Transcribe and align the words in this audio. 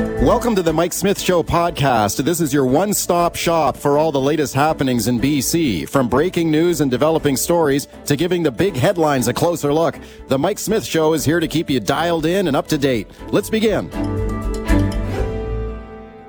Welcome 0.00 0.54
to 0.54 0.62
the 0.62 0.72
Mike 0.72 0.94
Smith 0.94 1.20
Show 1.20 1.42
podcast. 1.42 2.24
This 2.24 2.40
is 2.40 2.54
your 2.54 2.64
one 2.64 2.94
stop 2.94 3.36
shop 3.36 3.76
for 3.76 3.98
all 3.98 4.10
the 4.10 4.20
latest 4.20 4.54
happenings 4.54 5.08
in 5.08 5.20
BC. 5.20 5.86
From 5.90 6.08
breaking 6.08 6.50
news 6.50 6.80
and 6.80 6.90
developing 6.90 7.36
stories 7.36 7.86
to 8.06 8.16
giving 8.16 8.42
the 8.42 8.50
big 8.50 8.76
headlines 8.76 9.28
a 9.28 9.34
closer 9.34 9.74
look, 9.74 9.98
the 10.28 10.38
Mike 10.38 10.58
Smith 10.58 10.86
Show 10.86 11.12
is 11.12 11.26
here 11.26 11.38
to 11.38 11.46
keep 11.46 11.68
you 11.68 11.80
dialed 11.80 12.24
in 12.24 12.48
and 12.48 12.56
up 12.56 12.66
to 12.68 12.78
date. 12.78 13.08
Let's 13.28 13.50
begin. 13.50 13.90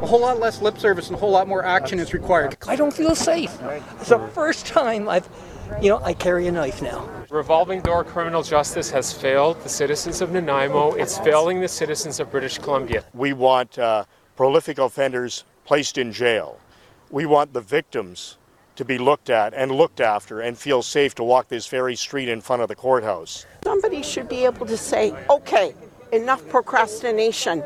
A 0.02 0.06
whole 0.06 0.20
lot 0.20 0.38
less 0.38 0.62
lip 0.62 0.78
service 0.78 1.08
and 1.08 1.16
a 1.16 1.20
whole 1.20 1.32
lot 1.32 1.48
more 1.48 1.64
action 1.64 1.98
is 1.98 2.14
required. 2.14 2.58
I 2.68 2.76
don't 2.76 2.94
feel 2.94 3.16
safe. 3.16 3.58
It's 4.02 4.10
the 4.10 4.20
first 4.34 4.66
time 4.66 5.08
I've, 5.08 5.30
you 5.82 5.90
know, 5.90 6.02
I 6.04 6.14
carry 6.14 6.48
a 6.48 6.52
knife 6.52 6.82
now. 6.82 7.10
Revolving 7.30 7.82
door 7.82 8.04
criminal 8.04 8.44
justice 8.44 8.90
has 8.92 9.14
failed 9.14 9.62
the 9.64 9.70
citizens 9.70 10.22
of 10.22 10.32
Nanaimo. 10.32 10.94
It's 10.94 11.18
failing 11.20 11.62
the 11.62 11.68
citizens 11.68 12.20
of 12.20 12.30
British 12.30 12.58
Columbia. 12.58 13.04
We 13.14 13.34
want 13.34 13.80
uh, 13.80 14.06
prolific 14.36 14.78
offenders 14.78 15.44
placed 15.66 15.98
in 15.98 16.12
jail. 16.12 16.60
We 17.10 17.26
want 17.26 17.54
the 17.54 17.62
victims 17.62 18.38
to 18.76 18.86
be 18.86 18.98
looked 18.98 19.30
at 19.30 19.54
and 19.54 19.72
looked 19.72 20.02
after 20.02 20.42
and 20.42 20.58
feel 20.58 20.82
safe 20.82 21.14
to 21.16 21.24
walk 21.24 21.48
this 21.48 21.68
very 21.68 21.96
street 21.96 22.30
in 22.30 22.42
front 22.42 22.62
of 22.62 22.68
the 22.68 22.76
courthouse. 22.76 23.46
Somebody 23.64 24.02
should 24.02 24.28
be 24.28 24.46
able 24.46 24.66
to 24.66 24.78
say, 24.78 25.14
okay, 25.30 25.74
enough 26.12 26.48
procrastination. 26.50 27.64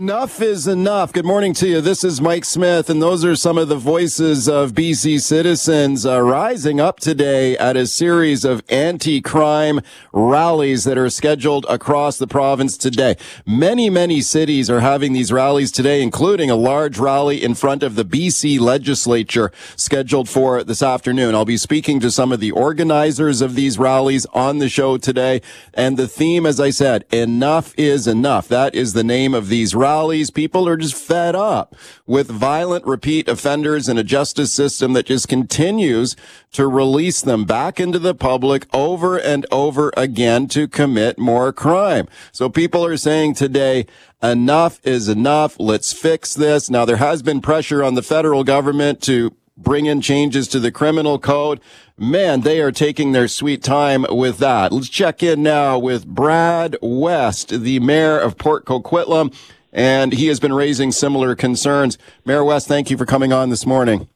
Enough 0.00 0.42
is 0.42 0.66
enough. 0.66 1.12
Good 1.12 1.24
morning 1.24 1.54
to 1.54 1.68
you. 1.68 1.80
This 1.80 2.02
is 2.02 2.20
Mike 2.20 2.44
Smith, 2.44 2.90
and 2.90 3.00
those 3.00 3.24
are 3.24 3.36
some 3.36 3.56
of 3.56 3.68
the 3.68 3.76
voices 3.76 4.48
of 4.48 4.72
BC 4.72 5.20
citizens 5.20 6.04
uh, 6.04 6.20
rising 6.20 6.80
up 6.80 6.98
today 6.98 7.56
at 7.58 7.76
a 7.76 7.86
series 7.86 8.44
of 8.44 8.64
anti-crime 8.68 9.80
rallies 10.12 10.82
that 10.82 10.98
are 10.98 11.08
scheduled 11.08 11.64
across 11.68 12.18
the 12.18 12.26
province 12.26 12.76
today. 12.76 13.14
Many, 13.46 13.88
many 13.88 14.20
cities 14.20 14.68
are 14.68 14.80
having 14.80 15.12
these 15.12 15.30
rallies 15.30 15.70
today, 15.70 16.02
including 16.02 16.50
a 16.50 16.56
large 16.56 16.98
rally 16.98 17.40
in 17.40 17.54
front 17.54 17.84
of 17.84 17.94
the 17.94 18.04
BC 18.04 18.58
legislature 18.58 19.52
scheduled 19.76 20.28
for 20.28 20.64
this 20.64 20.82
afternoon. 20.82 21.36
I'll 21.36 21.44
be 21.44 21.56
speaking 21.56 22.00
to 22.00 22.10
some 22.10 22.32
of 22.32 22.40
the 22.40 22.50
organizers 22.50 23.40
of 23.40 23.54
these 23.54 23.78
rallies 23.78 24.26
on 24.34 24.58
the 24.58 24.68
show 24.68 24.96
today, 24.96 25.40
and 25.72 25.96
the 25.96 26.08
theme, 26.08 26.46
as 26.46 26.58
I 26.58 26.70
said, 26.70 27.04
enough 27.12 27.72
is 27.78 28.08
enough. 28.08 28.48
That 28.48 28.74
is 28.74 28.94
the 28.94 29.04
name 29.04 29.34
of 29.34 29.46
these 29.46 29.72
rallies. 29.84 30.30
People 30.30 30.66
are 30.66 30.78
just 30.78 30.94
fed 30.94 31.34
up 31.36 31.76
with 32.06 32.28
violent 32.28 32.86
repeat 32.86 33.28
offenders 33.28 33.86
and 33.86 33.98
a 33.98 34.02
justice 34.02 34.50
system 34.50 34.94
that 34.94 35.04
just 35.04 35.28
continues 35.28 36.16
to 36.52 36.66
release 36.66 37.20
them 37.20 37.44
back 37.44 37.78
into 37.78 37.98
the 37.98 38.14
public 38.14 38.66
over 38.72 39.18
and 39.18 39.44
over 39.52 39.92
again 39.94 40.48
to 40.48 40.66
commit 40.66 41.18
more 41.18 41.52
crime. 41.52 42.08
So 42.32 42.48
people 42.48 42.82
are 42.86 42.96
saying 42.96 43.34
today, 43.34 43.84
enough 44.22 44.80
is 44.84 45.06
enough. 45.06 45.60
Let's 45.60 45.92
fix 45.92 46.32
this. 46.32 46.70
Now 46.70 46.86
there 46.86 46.96
has 46.96 47.22
been 47.22 47.42
pressure 47.42 47.84
on 47.84 47.92
the 47.94 48.02
federal 48.02 48.42
government 48.42 49.02
to 49.02 49.36
bring 49.54 49.84
in 49.86 50.00
changes 50.00 50.48
to 50.48 50.58
the 50.58 50.72
criminal 50.72 51.18
code. 51.18 51.60
Man, 51.96 52.40
they 52.40 52.60
are 52.60 52.72
taking 52.72 53.12
their 53.12 53.28
sweet 53.28 53.62
time 53.62 54.04
with 54.10 54.38
that. 54.38 54.72
Let's 54.72 54.88
check 54.88 55.22
in 55.22 55.42
now 55.42 55.78
with 55.78 56.06
Brad 56.06 56.76
West, 56.82 57.50
the 57.50 57.78
mayor 57.80 58.18
of 58.18 58.36
Port 58.36 58.64
Coquitlam 58.64 59.32
and 59.74 60.12
he 60.12 60.28
has 60.28 60.40
been 60.40 60.54
raising 60.54 60.92
similar 60.92 61.34
concerns. 61.34 61.98
Mayor 62.24 62.44
West, 62.44 62.68
thank 62.68 62.90
you 62.90 62.96
for 62.96 63.04
coming 63.04 63.32
on 63.32 63.50
this 63.50 63.66
morning. 63.66 64.08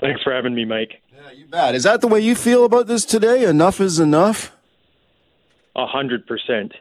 Thanks 0.00 0.22
for 0.22 0.32
having 0.32 0.54
me, 0.54 0.64
Mike. 0.64 1.02
Yeah, 1.12 1.32
you 1.32 1.46
bet. 1.46 1.74
Is 1.74 1.82
that 1.82 2.00
the 2.00 2.08
way 2.08 2.20
you 2.20 2.34
feel 2.34 2.64
about 2.64 2.86
this 2.86 3.04
today? 3.04 3.44
Enough 3.44 3.80
is 3.80 3.98
enough? 3.98 4.56
A 5.76 5.86
hundred 5.86 6.26
percent. 6.26 6.72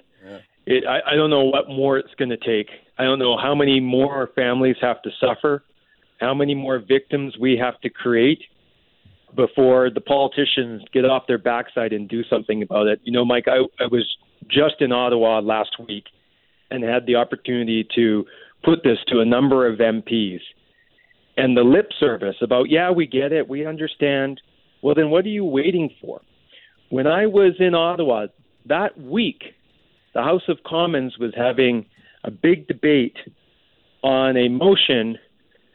I, 0.87 1.13
I 1.13 1.15
don't 1.15 1.31
know 1.31 1.45
what 1.45 1.67
more 1.67 1.97
it's 1.97 2.13
going 2.15 2.29
to 2.29 2.37
take. 2.37 2.69
I 2.97 3.03
don't 3.03 3.17
know 3.17 3.37
how 3.37 3.55
many 3.55 3.79
more 3.79 4.29
families 4.35 4.75
have 4.81 5.01
to 5.01 5.09
suffer, 5.19 5.63
how 6.19 6.35
many 6.35 6.53
more 6.53 6.77
victims 6.77 7.35
we 7.39 7.57
have 7.57 7.79
to 7.81 7.89
create 7.89 8.43
before 9.35 9.89
the 9.89 10.01
politicians 10.01 10.83
get 10.93 11.05
off 11.05 11.23
their 11.27 11.39
backside 11.39 11.91
and 11.91 12.07
do 12.07 12.23
something 12.25 12.61
about 12.61 12.87
it. 12.87 12.99
You 13.03 13.11
know, 13.11 13.25
Mike, 13.25 13.45
I, 13.47 13.61
I 13.83 13.87
was 13.87 14.05
just 14.47 14.75
in 14.79 14.91
Ottawa 14.91 15.39
last 15.39 15.75
week 15.87 16.05
and 16.71 16.83
had 16.83 17.05
the 17.05 17.15
opportunity 17.15 17.87
to 17.95 18.25
put 18.63 18.83
this 18.83 18.97
to 19.07 19.19
a 19.19 19.25
number 19.25 19.67
of 19.67 19.79
MPs. 19.79 20.41
And 21.37 21.55
the 21.55 21.63
lip 21.63 21.89
service 21.99 22.35
about, 22.41 22.69
yeah, 22.69 22.91
we 22.91 23.07
get 23.07 23.31
it, 23.31 23.47
we 23.47 23.65
understand. 23.65 24.41
Well, 24.81 24.95
then 24.95 25.09
what 25.09 25.25
are 25.25 25.29
you 25.29 25.45
waiting 25.45 25.89
for? 26.01 26.21
When 26.89 27.07
I 27.07 27.27
was 27.27 27.53
in 27.59 27.75
Ottawa 27.75 28.27
that 28.65 28.99
week, 28.99 29.43
the 30.13 30.21
House 30.21 30.41
of 30.47 30.57
Commons 30.65 31.17
was 31.19 31.33
having 31.35 31.85
a 32.23 32.31
big 32.31 32.67
debate 32.67 33.17
on 34.03 34.35
a 34.35 34.49
motion 34.49 35.17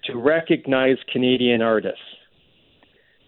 to 0.04 0.16
recognize 0.18 0.96
Canadian 1.10 1.62
artists. 1.62 1.98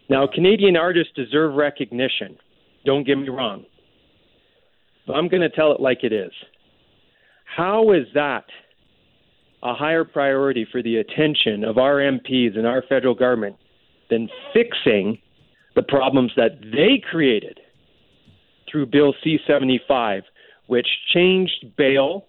Now, 0.09 0.27
Canadian 0.33 0.77
artists 0.77 1.13
deserve 1.15 1.55
recognition. 1.55 2.37
Don't 2.85 3.07
get 3.07 3.17
me 3.17 3.29
wrong. 3.29 3.65
But 5.07 5.15
I'm 5.15 5.29
going 5.29 5.43
to 5.43 5.49
tell 5.49 5.73
it 5.73 5.81
like 5.81 6.05
it 6.05 6.13
is. 6.13 6.33
How 7.47 7.93
is 7.93 8.07
that 8.15 8.45
a 9.63 9.75
higher 9.75 10.05
priority 10.05 10.67
for 10.71 10.83
the 10.83 10.97
attention 10.97 11.65
of 11.65 11.79
our 11.79 11.97
MPs 11.97 12.57
and 12.57 12.67
our 12.67 12.83
federal 12.89 13.15
government 13.15 13.57
than 14.11 14.29
fixing 14.53 15.19
the 15.75 15.83
problems 15.83 16.33
that 16.37 16.61
they 16.61 17.03
created 17.11 17.61
through 18.71 18.87
Bill 18.87 19.15
C 19.23 19.39
75, 19.47 20.25
which 20.67 20.87
changed 21.13 21.77
bail 21.77 22.27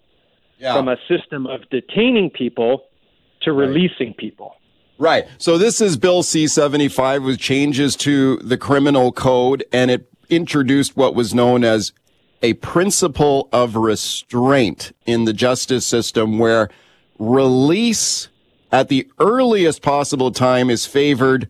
yeah. 0.58 0.74
from 0.74 0.88
a 0.88 0.96
system 1.08 1.46
of 1.46 1.60
detaining 1.70 2.30
people 2.30 2.84
to 3.42 3.52
releasing 3.52 4.14
people? 4.14 4.54
Right. 4.98 5.26
So 5.38 5.58
this 5.58 5.80
is 5.80 5.96
Bill 5.96 6.22
C 6.22 6.48
75 6.48 7.22
with 7.22 7.38
changes 7.38 7.94
to 7.96 8.38
the 8.38 8.56
criminal 8.56 9.12
code, 9.12 9.64
and 9.72 9.90
it 9.90 10.10
introduced 10.28 10.96
what 10.96 11.14
was 11.14 11.34
known 11.34 11.64
as 11.64 11.92
a 12.42 12.54
principle 12.54 13.48
of 13.52 13.76
restraint 13.76 14.92
in 15.06 15.24
the 15.24 15.32
justice 15.32 15.86
system 15.86 16.38
where 16.38 16.68
release 17.18 18.28
at 18.70 18.88
the 18.88 19.08
earliest 19.18 19.82
possible 19.82 20.30
time 20.30 20.70
is 20.70 20.86
favored 20.86 21.48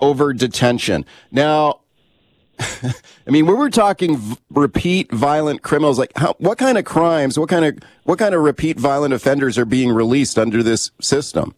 over 0.00 0.32
detention. 0.32 1.04
Now, 1.30 1.80
I 2.58 3.30
mean, 3.30 3.46
when 3.46 3.56
we're 3.56 3.70
talking 3.70 4.16
v- 4.16 4.36
repeat 4.50 5.12
violent 5.12 5.62
criminals, 5.62 5.98
like 5.98 6.12
how, 6.16 6.34
what 6.38 6.58
kind 6.58 6.76
of 6.76 6.84
crimes, 6.84 7.38
what 7.38 7.48
kind 7.48 7.64
of 7.64 7.78
what 8.04 8.18
kind 8.18 8.34
of 8.34 8.42
repeat 8.42 8.78
violent 8.78 9.14
offenders 9.14 9.56
are 9.58 9.64
being 9.64 9.90
released 9.92 10.38
under 10.38 10.62
this 10.62 10.90
system? 11.00 11.54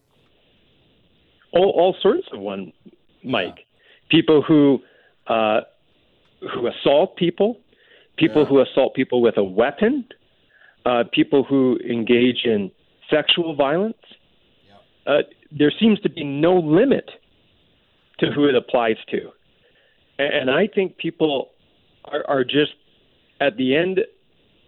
All, 1.53 1.71
all 1.71 1.95
sorts 2.01 2.27
of 2.31 2.39
one, 2.39 2.71
Mike. 3.23 3.65
People 4.09 4.43
who 4.43 4.79
uh, 5.25 5.61
who 6.53 6.67
assault 6.67 7.15
people, 7.15 7.57
people 8.21 8.43
yeah. 8.43 8.47
who 8.47 8.61
assault 8.61 8.93
people 8.93 9.21
with 9.21 9.37
a 9.37 9.43
weapon, 9.43 10.05
uh, 10.85 11.03
people 11.11 11.43
who 11.43 11.77
engage 11.77 12.45
in 12.45 12.71
sexual 13.09 13.55
violence. 13.55 13.97
Yeah. 15.05 15.13
Uh, 15.13 15.17
there 15.51 15.73
seems 15.79 15.99
to 16.01 16.09
be 16.09 16.23
no 16.23 16.53
limit 16.57 17.09
to 18.19 18.31
who 18.31 18.47
it 18.47 18.55
applies 18.55 18.97
to. 19.09 19.19
And, 20.19 20.33
and 20.33 20.51
I 20.51 20.67
think 20.73 20.97
people 20.97 21.49
are, 22.05 22.23
are, 22.27 22.43
just 22.43 22.73
at 23.41 23.57
the 23.57 23.75
end 23.75 23.99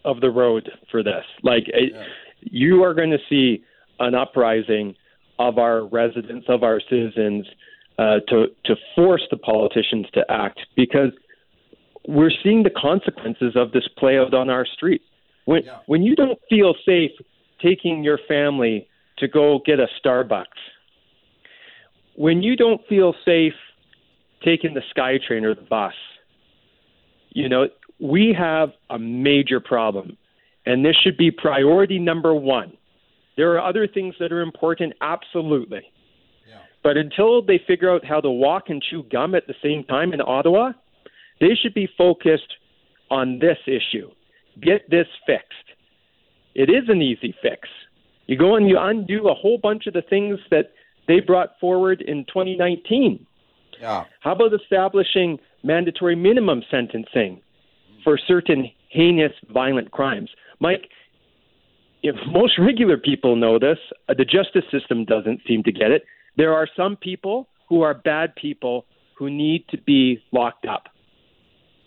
of 0.04 0.20
the 0.20 0.30
road 0.30 0.70
for 0.92 1.04
this. 1.04 1.24
Like, 1.44 1.64
yeah. 1.68 2.04
you 2.42 2.84
are 2.84 2.94
going 2.94 3.12
to 3.12 3.20
see 3.30 3.64
an 4.00 4.16
uprising 4.16 4.96
of 5.40 5.58
our 5.58 5.86
residents, 5.86 6.48
of 6.50 6.64
our 6.64 6.82
citizens, 6.90 7.46
uh, 8.00 8.20
to 8.28 8.48
to 8.66 8.76
force 8.96 9.22
the 9.30 9.38
politicians 9.38 10.08
to 10.14 10.24
act 10.30 10.60
because 10.76 11.12
we're 12.08 12.32
seeing 12.44 12.64
the 12.64 12.70
consequences 12.70 13.54
of 13.56 13.72
this 13.72 13.88
play 13.98 14.18
out 14.18 14.34
on 14.34 14.50
our 14.50 14.66
streets. 14.66 15.06
When 15.46 15.64
yeah. 15.64 15.80
when 15.88 16.04
you 16.04 16.16
don't 16.16 16.40
feel 16.50 16.74
safe 16.86 17.12
taking 17.62 18.04
your 18.04 18.20
family 18.28 18.88
to 19.18 19.28
go 19.28 19.62
get 19.66 19.80
a 19.80 19.88
Starbucks, 20.04 20.46
when 22.16 22.42
you 22.42 22.56
don't 22.56 22.82
feel 22.88 23.14
safe 23.26 23.54
taking 24.44 24.74
the 24.74 24.82
SkyTrain 24.96 25.44
or 25.44 25.56
the 25.56 25.62
bus, 25.62 25.94
you 27.30 27.50
know, 27.50 27.68
we 28.00 28.36
have 28.38 28.70
a 28.90 29.00
major 29.00 29.60
problem. 29.60 30.18
And 30.66 30.86
this 30.86 30.96
should 31.04 31.18
be 31.18 31.32
priority 31.32 32.00
number 32.00 32.34
one. 32.34 32.74
There 33.36 33.52
are 33.54 33.62
other 33.62 33.88
things 33.88 34.16
that 34.20 34.32
are 34.32 34.42
important, 34.42 34.94
absolutely. 35.02 35.82
Yeah. 36.48 36.60
But 36.84 36.98
until 36.98 37.42
they 37.42 37.60
figure 37.66 37.92
out 37.92 38.06
how 38.06 38.22
to 38.22 38.30
walk 38.30 38.66
and 38.70 38.82
chew 38.82 39.04
gum 39.12 39.36
at 39.36 39.48
the 39.48 39.56
same 39.62 39.84
time 39.84 40.14
in 40.14 40.22
Ottawa, 40.22 40.74
they 41.40 41.56
should 41.62 41.74
be 41.74 41.88
focused 41.98 42.54
on 43.10 43.40
this 43.40 43.58
issue. 43.68 44.10
Get 44.62 44.90
this 44.90 45.08
fixed. 45.26 45.48
It 46.56 46.70
is 46.70 46.90
an 46.90 47.02
easy 47.02 47.36
fix. 47.42 47.68
You 48.28 48.38
go 48.38 48.56
and 48.56 48.70
you 48.70 48.78
undo 48.80 49.28
a 49.28 49.34
whole 49.34 49.58
bunch 49.58 49.88
of 49.88 49.94
the 49.94 50.02
things 50.02 50.40
that 50.52 50.72
they 51.08 51.20
brought 51.20 51.60
forward 51.60 52.02
in 52.02 52.26
2019. 52.26 53.26
Yeah. 53.82 54.06
How 54.22 54.34
about 54.34 54.54
establishing 54.54 55.40
mandatory 55.64 56.16
minimum 56.16 56.64
sentencing 56.70 57.42
for 58.04 58.18
certain 58.18 58.70
heinous 58.90 59.34
violent 59.52 59.92
crimes? 59.92 60.30
Mike, 60.60 60.90
if 62.04 62.16
most 62.28 62.60
regular 62.60 62.98
people 62.98 63.36
know 63.36 63.60
this, 63.60 63.78
uh, 64.08 64.14
the 64.14 64.26
justice 64.26 64.66
system 64.72 65.06
doesn't 65.06 65.42
seem 65.48 65.64
to 65.64 65.72
get 65.72 65.92
it. 65.92 66.04
There 66.38 66.54
are 66.54 66.68
some 66.76 66.96
people 66.96 67.48
who 67.68 67.82
are 67.82 67.94
bad 67.94 68.36
people 68.36 68.86
who 69.18 69.30
need 69.30 69.66
to 69.70 69.78
be 69.78 70.22
locked 70.32 70.66
up. 70.66 70.88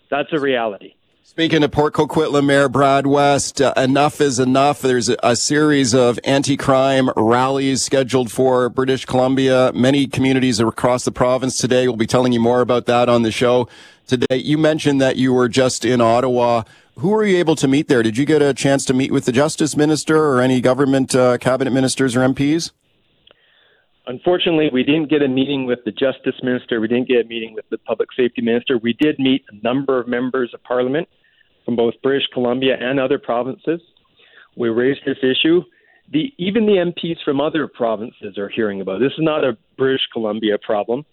That's 0.09 0.31
a 0.31 0.39
reality. 0.39 0.93
Speaking 1.23 1.61
of 1.61 1.71
Port 1.71 1.93
Coquitlam 1.93 2.45
Mayor 2.45 2.69
Brad 2.69 3.05
West, 3.05 3.61
uh, 3.61 3.73
enough 3.75 4.21
is 4.21 4.39
enough. 4.39 4.81
There's 4.81 5.09
a, 5.09 5.17
a 5.21 5.35
series 5.35 5.93
of 5.93 6.17
anti-crime 6.23 7.09
rallies 7.17 7.83
scheduled 7.83 8.31
for 8.31 8.69
British 8.69 9.05
Columbia. 9.05 9.71
Many 9.75 10.07
communities 10.07 10.59
across 10.59 11.03
the 11.03 11.11
province 11.11 11.57
today. 11.57 11.87
We'll 11.87 11.97
be 11.97 12.07
telling 12.07 12.31
you 12.31 12.39
more 12.39 12.61
about 12.61 12.85
that 12.85 13.09
on 13.09 13.23
the 13.23 13.31
show 13.31 13.67
today. 14.07 14.37
You 14.37 14.57
mentioned 14.57 15.01
that 15.01 15.17
you 15.17 15.33
were 15.33 15.49
just 15.49 15.83
in 15.83 15.99
Ottawa. 15.99 16.63
Who 16.95 17.09
were 17.09 17.25
you 17.25 17.37
able 17.37 17.57
to 17.57 17.67
meet 17.67 17.89
there? 17.89 18.01
Did 18.01 18.17
you 18.17 18.25
get 18.25 18.41
a 18.41 18.53
chance 18.53 18.85
to 18.85 18.93
meet 18.93 19.11
with 19.11 19.25
the 19.25 19.31
Justice 19.31 19.75
Minister 19.75 20.17
or 20.17 20.41
any 20.41 20.61
government 20.61 21.13
uh, 21.13 21.37
cabinet 21.37 21.71
ministers 21.71 22.15
or 22.15 22.21
MPs? 22.21 22.71
Unfortunately, 24.07 24.69
we 24.71 24.83
didn't 24.83 25.09
get 25.09 25.21
a 25.21 25.27
meeting 25.27 25.65
with 25.65 25.79
the 25.83 25.91
Justice 25.91 26.35
Minister. 26.41 26.79
We 26.79 26.87
didn't 26.87 27.09
get 27.09 27.25
a 27.25 27.27
meeting 27.27 27.53
with 27.53 27.65
the 27.69 27.77
Public 27.77 28.07
Safety 28.15 28.41
Minister. 28.41 28.77
We 28.77 28.93
did 28.93 29.19
meet 29.19 29.43
a 29.51 29.63
number 29.63 29.99
of 29.99 30.07
members 30.07 30.53
of 30.53 30.63
Parliament 30.63 31.09
from 31.65 31.75
both 31.75 31.93
British 32.01 32.25
Columbia 32.33 32.77
and 32.79 33.01
other 33.01 33.19
provinces. 33.19 33.81
We 34.55 34.69
raised 34.69 35.01
this 35.05 35.17
issue. 35.21 35.61
The, 36.09 36.33
even 36.37 36.65
the 36.65 36.73
MPs 36.73 37.17
from 37.25 37.41
other 37.41 37.67
provinces 37.67 38.37
are 38.37 38.47
hearing 38.47 38.79
about 38.79 39.01
it. 39.01 39.09
This 39.09 39.11
is 39.17 39.25
not 39.25 39.43
a 39.43 39.57
British 39.77 40.07
Columbia 40.13 40.57
problem. 40.57 41.05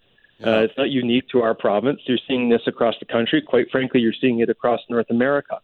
Uh, 0.44 0.61
it's 0.61 0.75
not 0.79 0.90
unique 0.90 1.29
to 1.31 1.43
our 1.43 1.55
province. 1.55 2.00
You're 2.06 2.19
seeing 2.29 2.49
this 2.49 2.62
across 2.69 2.94
the 3.00 3.06
country. 3.06 3.43
Quite 3.43 3.70
frankly, 3.73 4.00
you're 4.00 4.14
seeing 4.20 4.38
it 4.38 4.50
across 4.50 4.81
North 4.88 5.11
America. 5.11 5.58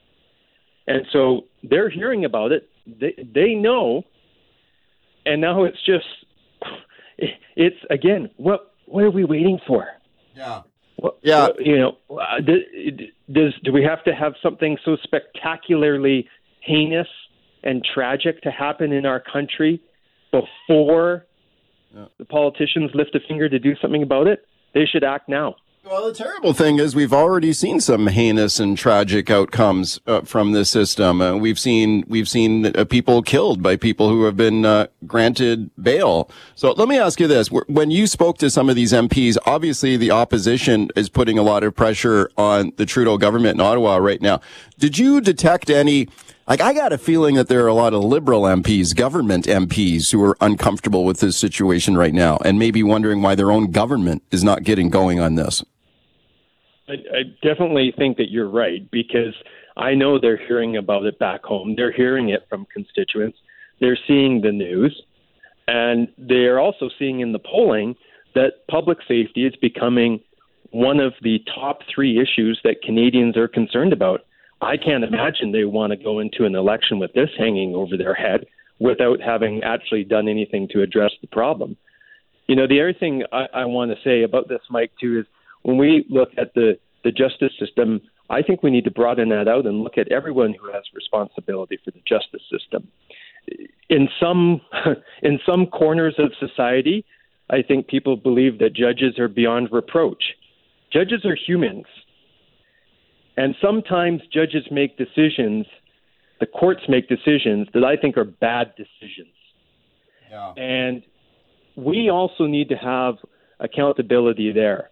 And 0.88 1.06
so 1.12 1.44
they're 1.62 1.91
hearing 1.91 2.25
about 2.25 2.50
it. 2.50 2.69
They, 2.87 3.15
they 3.33 3.55
know. 3.55 4.03
And 5.26 5.41
now 5.41 5.62
it's 5.62 5.81
just 5.85 6.06
it's 7.56 7.76
again, 7.91 8.31
what 8.37 8.73
what 8.87 9.05
are 9.05 9.11
we 9.11 9.25
waiting 9.25 9.58
for? 9.67 9.87
Yeah. 10.35 10.62
Yeah. 11.23 11.49
you 11.58 11.79
know, 11.79 11.97
uh, 12.11 12.41
d- 12.41 13.12
does 13.32 13.55
do 13.64 13.73
we 13.73 13.82
have 13.85 14.05
to 14.05 14.14
have 14.14 14.35
something 14.43 14.76
so 14.85 14.97
spectacularly 15.02 16.29
heinous 16.61 17.08
and 17.62 17.85
tragic 17.94 18.43
to 18.43 18.50
happen 18.50 18.93
in 18.93 19.06
our 19.06 19.20
country 19.20 19.81
before 20.31 21.26
the 22.19 22.25
politicians 22.25 22.91
lift 22.94 23.14
a 23.14 23.20
finger 23.26 23.49
to 23.49 23.58
do 23.58 23.75
something 23.81 24.02
about 24.02 24.26
it? 24.26 24.47
They 24.75 24.85
should 24.85 25.05
act 25.05 25.29
now. 25.29 25.56
Well, 25.91 26.07
the 26.07 26.15
terrible 26.15 26.53
thing 26.53 26.79
is 26.79 26.95
we've 26.95 27.13
already 27.13 27.53
seen 27.53 27.81
some 27.81 28.07
heinous 28.07 28.61
and 28.61 28.79
tragic 28.79 29.29
outcomes 29.29 29.99
uh, 30.07 30.21
from 30.21 30.53
this 30.53 30.71
system. 30.71 31.21
Uh, 31.21 31.35
we've 31.35 31.59
seen 31.59 32.05
we've 32.07 32.29
seen 32.29 32.67
uh, 32.67 32.85
people 32.85 33.23
killed 33.23 33.61
by 33.61 33.75
people 33.75 34.09
who 34.09 34.23
have 34.23 34.37
been 34.37 34.65
uh, 34.65 34.87
granted 35.09 35.69
bail. 35.83 36.31
So 36.55 36.71
let 36.71 36.87
me 36.87 36.97
ask 36.97 37.19
you 37.19 37.27
this: 37.27 37.49
when 37.49 37.91
you 37.91 38.07
spoke 38.07 38.39
to 38.39 38.51
some 38.51 38.71
of 38.71 38.77
these 38.77 38.93
MPs, 38.93 39.37
obviously 39.47 39.97
the 39.97 40.13
opposition 40.13 40.91
is 40.95 41.09
putting 41.09 41.39
a 41.39 41.43
lot 41.43 41.65
of 41.65 41.75
pressure 41.75 42.31
on 42.37 42.71
the 42.77 42.87
Trudeau 42.87 43.19
government 43.19 43.57
in 43.57 43.61
Ottawa 43.61 43.97
right 43.97 44.23
now. 44.23 44.41
Did 44.79 44.97
you 44.97 45.21
detect 45.21 45.71
any? 45.71 46.09
Like, 46.47 46.61
I 46.61 46.73
got 46.73 46.93
a 46.93 46.99
feeling 46.99 47.35
that 47.35 47.49
there 47.49 47.65
are 47.65 47.69
a 47.69 47.75
lot 47.75 47.95
of 47.95 48.03
liberal 48.03 48.43
MPs, 48.43 48.95
government 48.95 49.47
MPs, 49.47 50.11
who 50.11 50.23
are 50.25 50.37
uncomfortable 50.41 51.05
with 51.05 51.21
this 51.21 51.37
situation 51.37 51.97
right 51.97 52.15
now 52.15 52.39
and 52.45 52.59
maybe 52.59 52.83
wondering 52.83 53.23
why 53.23 53.37
their 53.37 53.53
own 53.53 53.71
government 53.71 54.23
is 54.33 54.43
not 54.43 54.65
getting 54.65 54.89
going 54.89 55.21
on 55.21 55.37
this. 55.37 55.65
I, 56.91 57.19
I 57.19 57.23
definitely 57.43 57.95
think 57.97 58.17
that 58.17 58.31
you're 58.31 58.49
right 58.49 58.89
because 58.91 59.35
I 59.77 59.95
know 59.95 60.19
they're 60.19 60.37
hearing 60.37 60.77
about 60.77 61.05
it 61.05 61.19
back 61.19 61.45
home. 61.45 61.75
They're 61.77 61.93
hearing 61.93 62.31
it 62.31 62.47
from 62.49 62.67
constituents. 62.73 63.39
They're 63.81 63.99
seeing 64.07 64.41
the 64.41 64.53
news, 64.53 65.01
and 65.69 66.09
they're 66.19 66.59
also 66.59 66.91
seeing 66.99 67.21
in 67.21 67.33
the 67.33 67.39
polling 67.39 67.95
that 68.35 68.67
public 68.69 68.99
safety 69.09 69.47
is 69.47 69.55
becoming 69.57 70.21
one 70.71 71.01
of 71.01 71.15
the 71.23 71.39
top 71.55 71.81
three 71.93 72.21
issues 72.21 72.61
that 72.65 72.83
Canadians 72.83 73.37
are 73.37 73.49
concerned 73.49 73.93
about. 73.93 74.21
I 74.61 74.77
can't 74.77 75.05
imagine 75.05 75.53
they 75.53 75.65
want 75.65 75.93
to 75.93 75.97
go 75.97 76.19
into 76.19 76.45
an 76.45 76.55
election 76.55 76.99
with 76.99 77.13
this 77.15 77.31
hanging 77.39 77.75
over 77.75 77.97
their 77.97 78.15
head 78.15 78.47
without 78.79 79.21
having 79.21 79.63
actually 79.63 80.05
done 80.05 80.29
anything 80.29 80.69
to 80.73 80.83
address 80.83 81.13
the 81.21 81.27
problem. 81.29 81.77
You 82.47 82.57
know, 82.57 82.67
the 82.67 82.81
other 82.81 82.93
thing 82.93 83.25
I, 83.33 83.47
I 83.55 83.65
want 83.65 83.91
to 83.91 83.97
say 84.03 84.23
about 84.23 84.49
this, 84.49 84.61
Mike, 84.71 84.93
too, 85.01 85.21
is 85.21 85.27
when 85.62 85.77
we 85.77 86.07
look 86.09 86.31
at 86.39 86.55
the, 86.55 86.79
the 87.05 87.12
justice 87.12 87.53
system, 87.59 88.01
I 88.29 88.43
think 88.43 88.62
we 88.62 88.71
need 88.71 88.85
to 88.85 88.91
broaden 88.91 89.29
that 89.31 89.49
out 89.49 89.67
and 89.67 89.83
look 89.83 89.99
at 89.99 90.11
everyone 90.12 90.55
who 90.55 90.71
has 90.73 90.83
responsibility 90.95 91.79
for 91.85 91.91
the 91.91 92.01
justice 92.07 92.43
system. 92.51 92.89
In 93.89 94.09
some 94.21 94.61
in 95.23 95.41
some 95.45 95.67
corners 95.67 96.15
of 96.19 96.33
society, 96.39 97.05
I 97.51 97.62
think 97.62 97.89
people 97.89 98.17
believe 98.17 98.59
that 98.59 98.75
judges 98.75 99.19
are 99.19 99.29
beyond 99.29 99.69
reproach. 99.73 100.23
Judges 100.93 101.25
are 101.25 101.35
humans. 101.35 101.87
And 103.37 103.55
sometimes 103.61 104.21
judges 104.33 104.65
make 104.71 104.97
decisions, 104.99 105.67
the 106.41 106.47
courts 106.47 106.83
make 106.89 107.09
decisions 107.09 107.69
that 107.75 107.85
I 107.85 107.97
think 107.97 108.17
are 108.17 108.25
bad 108.25 108.73
decisions. 108.77 109.35
Yeah. 110.31 110.53
And 110.53 111.03
we 111.77 112.11
also 112.11 112.47
need 112.47 112.69
to 112.69 112.77
have 112.77 113.15
accountability 113.59 114.53
there. 114.53 114.91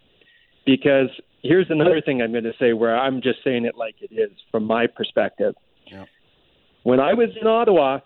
Because 0.68 1.08
here's 1.42 1.70
another 1.70 2.02
thing 2.02 2.20
I'm 2.20 2.30
going 2.30 2.44
to 2.44 2.52
say 2.60 2.74
where 2.74 2.94
I'm 2.94 3.22
just 3.22 3.38
saying 3.42 3.64
it 3.64 3.74
like 3.74 3.94
it 4.02 4.12
is 4.12 4.36
from 4.50 4.64
my 4.64 4.86
perspective. 4.86 5.54
Yeah. 5.90 6.04
When 6.82 7.00
I 7.00 7.14
was 7.14 7.30
in 7.40 7.46
Ottawa, 7.46 8.00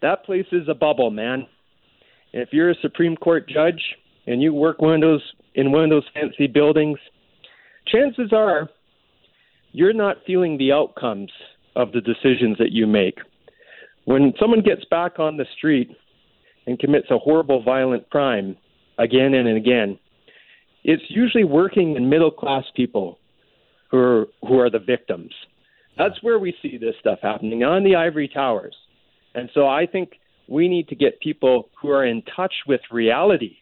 that 0.00 0.24
place 0.24 0.46
is 0.52 0.68
a 0.68 0.74
bubble, 0.74 1.10
man. 1.10 1.48
If 2.32 2.50
you're 2.52 2.70
a 2.70 2.76
Supreme 2.80 3.16
Court 3.16 3.48
judge 3.48 3.82
and 4.28 4.40
you 4.40 4.54
work 4.54 4.80
one 4.80 4.94
of 4.94 5.00
those 5.00 5.22
in 5.56 5.72
one 5.72 5.82
of 5.82 5.90
those 5.90 6.04
fancy 6.14 6.46
buildings, 6.46 7.00
chances 7.88 8.32
are 8.32 8.68
you're 9.72 9.92
not 9.92 10.18
feeling 10.24 10.56
the 10.56 10.70
outcomes 10.70 11.32
of 11.74 11.90
the 11.90 12.00
decisions 12.00 12.58
that 12.58 12.70
you 12.70 12.86
make. 12.86 13.18
When 14.04 14.34
someone 14.38 14.62
gets 14.62 14.84
back 14.84 15.18
on 15.18 15.36
the 15.36 15.46
street 15.56 15.90
and 16.68 16.78
commits 16.78 17.08
a 17.10 17.18
horrible 17.18 17.60
violent 17.60 18.08
crime 18.08 18.56
again 18.98 19.34
and 19.34 19.56
again, 19.56 19.98
it's 20.84 21.02
usually 21.08 21.44
working 21.44 21.96
and 21.96 22.08
middle 22.08 22.30
class 22.30 22.64
people 22.74 23.18
who 23.90 23.98
are 23.98 24.26
who 24.42 24.58
are 24.58 24.70
the 24.70 24.78
victims. 24.78 25.32
That's 25.98 26.22
where 26.22 26.38
we 26.38 26.54
see 26.62 26.78
this 26.78 26.94
stuff 27.00 27.18
happening 27.22 27.62
on 27.62 27.84
the 27.84 27.96
ivory 27.96 28.28
towers. 28.28 28.74
And 29.34 29.50
so 29.52 29.66
I 29.66 29.86
think 29.86 30.12
we 30.48 30.68
need 30.68 30.88
to 30.88 30.94
get 30.94 31.20
people 31.20 31.68
who 31.80 31.90
are 31.90 32.04
in 32.04 32.22
touch 32.22 32.54
with 32.66 32.80
reality 32.90 33.56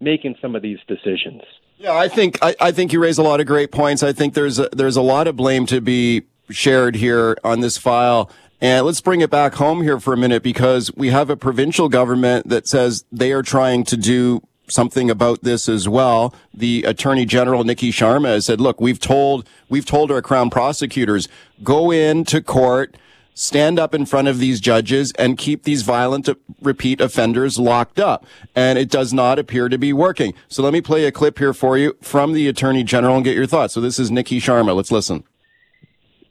making 0.00 0.36
some 0.40 0.54
of 0.54 0.62
these 0.62 0.78
decisions. 0.86 1.42
Yeah, 1.76 1.94
I 1.94 2.08
think 2.08 2.38
I, 2.42 2.54
I 2.60 2.72
think 2.72 2.92
you 2.92 3.00
raise 3.00 3.18
a 3.18 3.22
lot 3.22 3.40
of 3.40 3.46
great 3.46 3.70
points. 3.70 4.02
I 4.02 4.12
think 4.12 4.34
there's 4.34 4.58
a, 4.58 4.68
there's 4.72 4.96
a 4.96 5.02
lot 5.02 5.26
of 5.26 5.36
blame 5.36 5.66
to 5.66 5.80
be 5.80 6.22
shared 6.50 6.96
here 6.96 7.36
on 7.44 7.60
this 7.60 7.76
file. 7.76 8.30
And 8.60 8.84
let's 8.84 9.00
bring 9.00 9.20
it 9.20 9.30
back 9.30 9.54
home 9.54 9.82
here 9.82 10.00
for 10.00 10.12
a 10.12 10.16
minute 10.16 10.42
because 10.42 10.92
we 10.96 11.10
have 11.10 11.30
a 11.30 11.36
provincial 11.36 11.88
government 11.88 12.48
that 12.48 12.66
says 12.66 13.04
they 13.12 13.32
are 13.32 13.42
trying 13.42 13.84
to 13.84 13.96
do 13.96 14.42
something 14.70 15.10
about 15.10 15.42
this 15.42 15.68
as 15.68 15.88
well. 15.88 16.34
The 16.54 16.84
Attorney 16.84 17.24
General 17.24 17.64
Niki 17.64 17.90
Sharma 17.90 18.28
has 18.28 18.46
said, 18.46 18.60
"Look, 18.60 18.80
we've 18.80 19.00
told 19.00 19.46
we've 19.68 19.86
told 19.86 20.10
our 20.10 20.22
crown 20.22 20.50
prosecutors 20.50 21.28
go 21.62 21.90
into 21.90 22.40
court." 22.40 22.96
stand 23.38 23.78
up 23.78 23.94
in 23.94 24.04
front 24.04 24.26
of 24.26 24.40
these 24.40 24.58
judges 24.58 25.12
and 25.12 25.38
keep 25.38 25.62
these 25.62 25.82
violent 25.82 26.28
repeat 26.60 27.00
offenders 27.00 27.56
locked 27.56 28.00
up. 28.00 28.26
And 28.56 28.80
it 28.80 28.90
does 28.90 29.12
not 29.12 29.38
appear 29.38 29.68
to 29.68 29.78
be 29.78 29.92
working. 29.92 30.34
So 30.48 30.60
let 30.60 30.72
me 30.72 30.80
play 30.80 31.04
a 31.04 31.12
clip 31.12 31.38
here 31.38 31.54
for 31.54 31.78
you 31.78 31.96
from 32.02 32.32
the 32.32 32.48
Attorney 32.48 32.82
General 32.82 33.14
and 33.14 33.24
get 33.24 33.36
your 33.36 33.46
thoughts. 33.46 33.74
So 33.74 33.80
this 33.80 34.00
is 34.00 34.10
Niki 34.10 34.38
Sharma. 34.38 34.74
Let's 34.74 34.90
listen. 34.90 35.22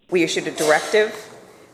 We 0.10 0.24
issued 0.24 0.48
a 0.48 0.52
directive 0.52 1.16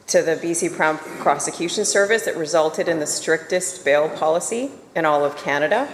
to 0.07 0.21
the 0.21 0.35
BC 0.35 0.75
Crown 0.75 0.99
Prosecution 0.99 1.83
Service 1.85 2.25
that 2.25 2.37
resulted 2.37 2.87
in 2.87 2.99
the 2.99 3.07
strictest 3.07 3.83
bail 3.83 4.09
policy 4.09 4.69
in 4.95 5.05
all 5.05 5.25
of 5.25 5.35
Canada. 5.37 5.91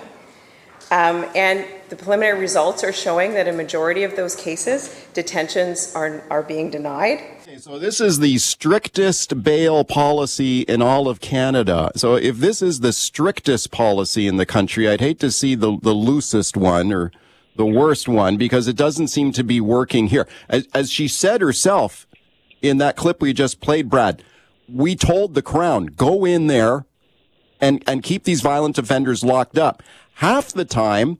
Um, 0.91 1.25
and 1.35 1.65
the 1.89 1.95
preliminary 1.95 2.39
results 2.39 2.83
are 2.83 2.91
showing 2.91 3.33
that 3.33 3.47
a 3.47 3.53
majority 3.53 4.03
of 4.03 4.15
those 4.15 4.35
cases, 4.35 4.95
detentions 5.13 5.93
are, 5.95 6.23
are 6.29 6.41
being 6.41 6.71
denied. 6.71 7.19
Okay, 7.41 7.57
so 7.57 7.77
this 7.77 8.01
is 8.01 8.19
the 8.19 8.37
strictest 8.39 9.43
bail 9.43 9.83
policy 9.83 10.61
in 10.61 10.81
all 10.81 11.07
of 11.07 11.19
Canada. 11.19 11.91
So 11.95 12.15
if 12.15 12.37
this 12.37 12.61
is 12.61 12.79
the 12.79 12.93
strictest 12.93 13.71
policy 13.71 14.27
in 14.27 14.37
the 14.37 14.45
country, 14.45 14.89
I'd 14.89 14.99
hate 14.99 15.19
to 15.19 15.31
see 15.31 15.53
the, 15.53 15.77
the 15.79 15.93
loosest 15.93 16.57
one 16.57 16.91
or 16.91 17.11
the 17.55 17.65
worst 17.65 18.07
one 18.07 18.37
because 18.37 18.67
it 18.67 18.75
doesn't 18.75 19.09
seem 19.09 19.31
to 19.33 19.43
be 19.43 19.61
working 19.61 20.07
here. 20.07 20.27
As, 20.47 20.67
as 20.73 20.91
she 20.91 21.07
said 21.07 21.41
herself 21.41 22.07
in 22.61 22.77
that 22.77 22.95
clip 22.95 23.21
we 23.21 23.33
just 23.33 23.61
played, 23.61 23.89
Brad, 23.89 24.23
we 24.67 24.95
told 24.95 25.33
the 25.33 25.41
Crown, 25.41 25.87
go 25.87 26.25
in 26.25 26.47
there 26.47 26.85
and, 27.61 27.83
and 27.85 28.01
keep 28.01 28.23
these 28.23 28.41
violent 28.41 28.77
offenders 28.77 29.23
locked 29.23 29.57
up. 29.57 29.83
Half 30.19 30.53
the 30.53 30.65
time, 30.65 31.19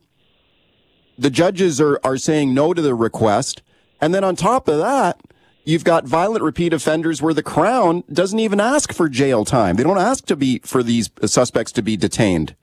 the 1.18 1.30
judges 1.30 1.80
are, 1.80 2.00
are 2.04 2.16
saying 2.16 2.54
no 2.54 2.72
to 2.72 2.80
the 2.80 2.94
request. 2.94 3.62
And 4.00 4.14
then 4.14 4.24
on 4.24 4.36
top 4.36 4.68
of 4.68 4.78
that, 4.78 5.20
You've 5.64 5.84
got 5.84 6.04
violent 6.04 6.42
repeat 6.42 6.72
offenders 6.72 7.20
where 7.20 7.34
the 7.34 7.42
Crown 7.42 8.02
doesn't 8.10 8.38
even 8.38 8.60
ask 8.60 8.92
for 8.92 9.08
jail 9.08 9.44
time. 9.44 9.76
They 9.76 9.82
don't 9.82 9.98
ask 9.98 10.24
to 10.26 10.36
be 10.36 10.60
for 10.64 10.82
these 10.82 11.10
suspects 11.26 11.70
to 11.72 11.82
be 11.82 11.96
detained. 11.96 12.56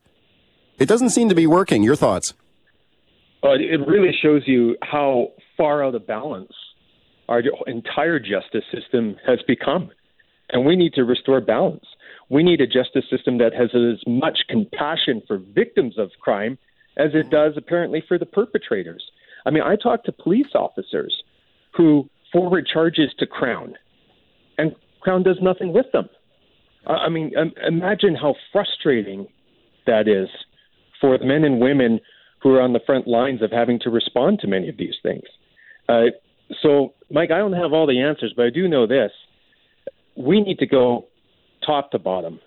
It 0.79 0.87
doesn't 0.87 1.11
seem 1.11 1.29
to 1.29 1.35
be 1.35 1.47
working. 1.47 1.83
Your 1.83 1.95
thoughts? 1.95 2.33
Uh, 3.43 3.51
it 3.51 3.87
really 3.87 4.11
shows 4.21 4.41
you 4.45 4.75
how 4.81 5.31
far 5.55 5.85
out 5.85 5.95
of 5.95 6.07
balance 6.07 6.51
our 7.29 7.43
entire 7.67 8.19
justice 8.19 8.63
system 8.73 9.15
has 9.25 9.39
become. 9.47 9.89
And 10.49 10.65
we 10.65 10.75
need 10.75 10.93
to 10.93 11.03
restore 11.03 11.39
balance. 11.39 11.85
We 12.29 12.43
need 12.43 12.61
a 12.61 12.67
justice 12.67 13.05
system 13.09 13.37
that 13.37 13.53
has 13.53 13.69
as 13.73 14.05
much 14.05 14.39
compassion 14.49 15.21
for 15.27 15.37
victims 15.37 15.97
of 15.97 16.11
crime 16.19 16.57
as 16.97 17.11
it 17.13 17.29
does 17.29 17.53
apparently 17.55 18.03
for 18.07 18.17
the 18.17 18.25
perpetrators. 18.25 19.03
I 19.45 19.51
mean, 19.51 19.63
I 19.63 19.75
talk 19.75 20.03
to 20.05 20.11
police 20.11 20.53
officers 20.55 21.23
who 21.75 22.09
forward 22.33 22.67
charges 22.71 23.11
to 23.19 23.25
Crown, 23.25 23.75
and 24.57 24.75
Crown 24.99 25.23
does 25.23 25.37
nothing 25.41 25.71
with 25.71 25.85
them. 25.93 26.09
I 26.85 27.09
mean, 27.09 27.31
imagine 27.65 28.15
how 28.15 28.35
frustrating 28.51 29.27
that 29.85 30.07
is 30.07 30.27
for 30.99 31.17
the 31.17 31.25
men 31.25 31.43
and 31.43 31.59
women 31.59 31.99
who 32.41 32.53
are 32.55 32.61
on 32.61 32.73
the 32.73 32.79
front 32.85 33.07
lines 33.07 33.41
of 33.41 33.51
having 33.51 33.79
to 33.79 33.89
respond 33.89 34.39
to 34.39 34.47
many 34.47 34.69
of 34.69 34.77
these 34.77 34.95
things. 35.03 35.23
Uh, 35.87 36.05
so, 36.61 36.93
Mike, 37.09 37.31
I 37.31 37.37
don't 37.37 37.53
have 37.53 37.73
all 37.73 37.87
the 37.87 38.01
answers, 38.01 38.33
but 38.35 38.45
I 38.45 38.49
do 38.49 38.67
know 38.67 38.87
this: 38.87 39.11
we 40.15 40.41
need 40.41 40.59
to 40.59 40.65
go 40.65 41.07
top 41.67 41.91
to 41.91 41.99
bottom. 41.99 42.39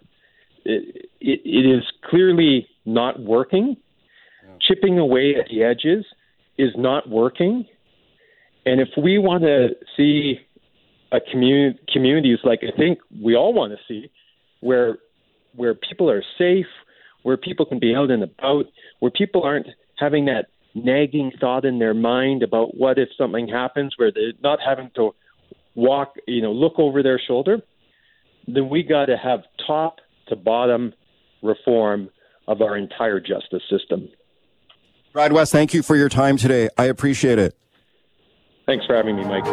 It, 0.64 1.08
it, 1.20 1.40
it 1.44 1.76
is 1.76 1.84
clearly 2.10 2.66
not 2.84 3.20
working. 3.20 3.76
Yeah. 4.44 4.54
Chipping 4.66 4.98
away 4.98 5.36
at 5.38 5.46
the 5.50 5.62
edges 5.62 6.04
is 6.58 6.70
not 6.76 7.08
working. 7.08 7.66
And 8.66 8.80
if 8.80 8.88
we 8.96 9.18
want 9.18 9.42
to 9.44 9.68
see 9.96 10.40
a 11.12 11.20
community, 11.30 11.78
communities 11.92 12.38
like 12.44 12.60
I 12.62 12.76
think 12.76 12.98
we 13.22 13.36
all 13.36 13.52
want 13.54 13.72
to 13.72 13.78
see, 13.88 14.10
where 14.60 14.98
where 15.54 15.74
people 15.74 16.10
are 16.10 16.22
safe, 16.38 16.66
where 17.22 17.36
people 17.36 17.66
can 17.66 17.78
be 17.78 17.94
out 17.94 18.10
and 18.10 18.22
about, 18.22 18.66
where 19.00 19.10
people 19.10 19.42
aren't 19.42 19.66
having 19.98 20.26
that 20.26 20.46
nagging 20.74 21.32
thought 21.40 21.64
in 21.64 21.78
their 21.78 21.94
mind 21.94 22.42
about 22.42 22.76
what 22.76 22.98
if 22.98 23.08
something 23.18 23.48
happens, 23.48 23.94
where 23.96 24.12
they're 24.12 24.32
not 24.42 24.58
having 24.64 24.90
to 24.94 25.10
walk, 25.74 26.14
you 26.26 26.42
know, 26.42 26.52
look 26.52 26.74
over 26.78 27.02
their 27.02 27.20
shoulder, 27.26 27.58
then 28.54 28.68
we 28.68 28.82
got 28.82 29.06
to 29.06 29.16
have 29.16 29.40
top 29.66 30.00
to 30.28 30.36
bottom 30.36 30.92
reform 31.42 32.10
of 32.46 32.62
our 32.62 32.76
entire 32.76 33.20
justice 33.20 33.62
system. 33.70 34.08
Brad 35.12 35.32
West, 35.32 35.52
thank 35.52 35.74
you 35.74 35.82
for 35.82 35.96
your 35.96 36.08
time 36.08 36.36
today. 36.36 36.68
I 36.78 36.84
appreciate 36.84 37.38
it. 37.38 37.56
Thanks 38.66 38.86
for 38.86 38.94
having 38.94 39.16
me, 39.16 39.24
Mike. 39.24 39.46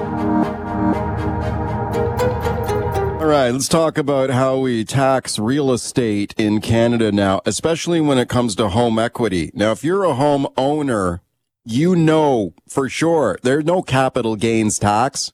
All 3.20 3.26
right, 3.26 3.50
let's 3.50 3.68
talk 3.68 3.98
about 3.98 4.30
how 4.30 4.60
we 4.60 4.86
tax 4.86 5.40
real 5.40 5.72
estate 5.72 6.34
in 6.38 6.62
Canada 6.62 7.12
now, 7.12 7.42
especially 7.46 8.00
when 8.00 8.18
it 8.18 8.30
comes 8.30 8.56
to 8.56 8.70
home 8.70 9.00
equity. 9.00 9.52
Now, 9.54 9.72
if 9.72 9.84
you're 9.84 10.04
a 10.04 10.14
home 10.14 10.48
owner, 10.56 11.22
you 11.66 11.96
know 11.96 12.54
for 12.70 12.88
sure 12.88 13.38
there's 13.44 13.66
no 13.66 13.82
capital 13.82 14.38
gains 14.38 14.80
tax 14.80 15.34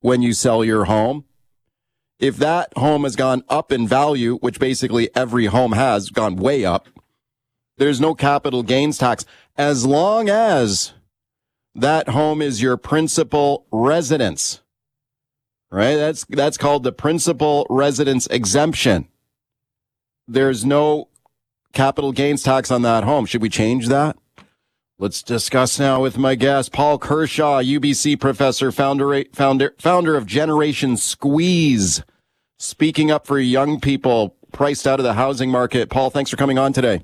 when 0.00 0.22
you 0.22 0.32
sell 0.32 0.64
your 0.64 0.84
home. 0.84 1.24
If 2.22 2.36
that 2.36 2.72
home 2.76 3.02
has 3.02 3.16
gone 3.16 3.42
up 3.48 3.72
in 3.72 3.88
value, 3.88 4.36
which 4.36 4.60
basically 4.60 5.10
every 5.12 5.46
home 5.46 5.72
has 5.72 6.08
gone 6.08 6.36
way 6.36 6.64
up, 6.64 6.86
there's 7.78 8.00
no 8.00 8.14
capital 8.14 8.62
gains 8.62 8.96
tax 8.96 9.24
as 9.56 9.84
long 9.84 10.28
as 10.28 10.92
that 11.74 12.10
home 12.10 12.40
is 12.40 12.62
your 12.62 12.76
principal 12.76 13.66
residence. 13.72 14.60
Right? 15.68 15.96
That's, 15.96 16.24
that's 16.26 16.56
called 16.56 16.84
the 16.84 16.92
principal 16.92 17.66
residence 17.68 18.28
exemption. 18.28 19.08
There's 20.28 20.64
no 20.64 21.08
capital 21.72 22.12
gains 22.12 22.44
tax 22.44 22.70
on 22.70 22.82
that 22.82 23.02
home. 23.02 23.26
Should 23.26 23.42
we 23.42 23.48
change 23.48 23.88
that? 23.88 24.16
Let's 24.96 25.24
discuss 25.24 25.80
now 25.80 26.00
with 26.00 26.18
my 26.18 26.36
guest, 26.36 26.72
Paul 26.72 26.98
Kershaw, 26.98 27.62
UBC 27.62 28.20
professor, 28.20 28.70
founder, 28.70 29.24
founder, 29.32 29.74
founder 29.80 30.14
of 30.14 30.26
Generation 30.26 30.96
Squeeze, 30.96 32.04
speaking 32.62 33.10
up 33.10 33.26
for 33.26 33.38
young 33.38 33.80
people 33.80 34.36
priced 34.52 34.86
out 34.86 35.00
of 35.00 35.04
the 35.04 35.14
housing 35.14 35.50
market. 35.50 35.90
Paul, 35.90 36.10
thanks 36.10 36.30
for 36.30 36.36
coming 36.36 36.58
on 36.58 36.72
today. 36.72 37.02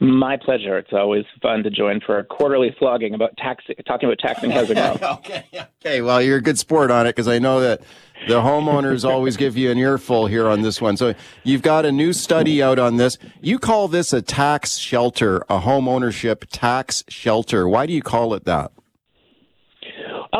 My 0.00 0.36
pleasure. 0.36 0.78
It's 0.78 0.92
always 0.92 1.24
fun 1.42 1.64
to 1.64 1.70
join 1.70 2.00
for 2.00 2.18
a 2.18 2.24
quarterly 2.24 2.74
slogging 2.78 3.14
about 3.14 3.36
tax, 3.36 3.64
talking 3.86 4.08
about 4.08 4.18
taxing 4.20 4.50
housing. 4.50 4.78
okay, 5.02 5.44
okay. 5.80 6.00
Well, 6.02 6.22
you're 6.22 6.36
a 6.36 6.42
good 6.42 6.58
sport 6.58 6.92
on 6.92 7.06
it 7.06 7.10
because 7.10 7.26
I 7.26 7.40
know 7.40 7.60
that 7.60 7.80
the 8.28 8.40
homeowners 8.40 9.04
always 9.08 9.36
give 9.36 9.56
you 9.56 9.72
an 9.72 9.78
earful 9.78 10.26
here 10.26 10.48
on 10.48 10.62
this 10.62 10.80
one. 10.80 10.96
So 10.96 11.14
you've 11.42 11.62
got 11.62 11.84
a 11.84 11.90
new 11.90 12.12
study 12.12 12.62
out 12.62 12.78
on 12.78 12.96
this. 12.96 13.18
You 13.40 13.58
call 13.58 13.88
this 13.88 14.12
a 14.12 14.22
tax 14.22 14.76
shelter, 14.78 15.44
a 15.48 15.58
home 15.58 15.88
ownership 15.88 16.44
tax 16.50 17.02
shelter. 17.08 17.68
Why 17.68 17.86
do 17.86 17.92
you 17.92 18.02
call 18.02 18.34
it 18.34 18.44
that? 18.44 18.70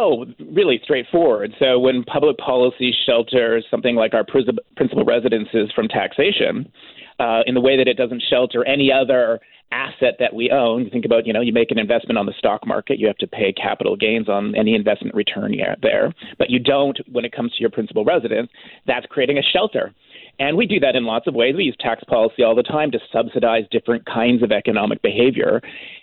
Oh, 0.01 0.27
really 0.53 0.81
straightforward. 0.85 1.53
So 1.59 1.81
when 1.81 2.05
public 2.05 2.39
policy 2.39 2.95
shelters 3.05 3.65
something 3.69 3.97
like 3.97 4.15
our 4.15 4.25
principal 4.25 5.05
residences 5.05 5.73
from 5.75 5.89
taxation, 5.89 6.71
uh, 7.19 7.41
in 7.47 7.55
the 7.55 7.61
way 7.61 7.77
that 7.77 7.89
it 7.89 7.97
doesn't 7.97 8.23
shelter 8.31 8.65
any 8.65 8.93
other 8.93 9.41
asset 9.73 10.15
that 10.21 10.33
we 10.33 10.51
own. 10.51 10.89
Think 10.91 11.05
about, 11.05 11.27
you 11.27 11.33
know, 11.33 11.41
you 11.41 11.53
make 11.53 11.71
an 11.73 11.79
investment 11.79 12.17
on 12.17 12.27
the 12.27 12.33
stock 12.39 12.67
market, 12.67 12.99
you 12.99 13.07
have 13.09 13.19
to 13.19 13.27
pay 13.27 13.53
capital 13.53 13.97
gains 13.97 14.29
on 14.29 14.55
any 14.55 14.75
investment 14.75 15.15
return 15.17 15.55
there, 15.83 16.15
but 16.39 16.49
you 16.49 16.59
don't 16.59 16.99
when 17.11 17.25
it 17.25 17.33
comes 17.33 17.53
to 17.55 17.61
your 17.61 17.71
principal 17.71 18.05
residence. 18.05 18.49
That's 18.87 19.07
creating 19.07 19.39
a 19.39 19.43
shelter. 19.43 19.93
And 20.39 20.57
we 20.57 20.67
do 20.67 20.79
that 20.81 20.95
in 20.95 21.05
lots 21.05 21.27
of 21.27 21.35
ways. 21.35 21.57
We 21.57 21.65
use 21.65 21.77
tax 21.81 22.05
policy 22.05 22.45
all 22.45 22.55
the 22.55 22.63
time 22.63 22.93
to 22.93 23.01
subsidize 23.13 23.65
different 23.73 24.07
kinds 24.07 24.43
of 24.43 24.53
economic 24.53 25.03
behavior. 25.03 25.61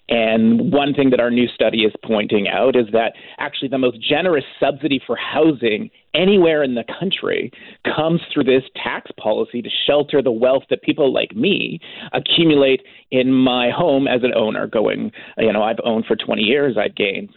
And 0.08 0.72
one 0.72 0.94
thing 0.94 1.10
that 1.10 1.20
our 1.20 1.32
new 1.32 1.48
study 1.48 1.84
is 1.84 1.94
pointing 2.04 2.48
out 2.48 2.76
is 2.76 2.86
that 2.92 3.14
actually 3.40 3.70
the 3.70 3.80
most 3.80 4.00
generous 4.02 4.46
subsidy 4.60 5.02
for 5.06 5.16
housing 5.16 5.90
anywhere 6.14 6.64
in 6.64 6.76
the 6.76 6.84
country 7.00 7.52
comes 7.96 8.22
through 8.32 8.44
this 8.44 8.64
tax 8.82 9.12
policy 9.18 9.62
to 9.62 9.70
shelter 9.88 10.22
the 10.22 10.32
wealth 10.32 10.64
that 10.70 10.82
people 10.84 11.12
like 11.12 11.36
me 11.36 11.80
accumulate 12.14 12.82
in 13.12 13.32
my 13.34 13.70
home 13.70 14.08
as 14.08 14.24
an 14.24 14.34
owner 14.34 14.68
going 14.68 15.12
you 15.38 15.52
know 15.52 15.62
I've 15.62 15.80
owned 15.84 16.06
for 16.06 16.16
20 16.16 16.42
years 16.42 16.78
I've 16.78 16.96
gained 16.96 17.30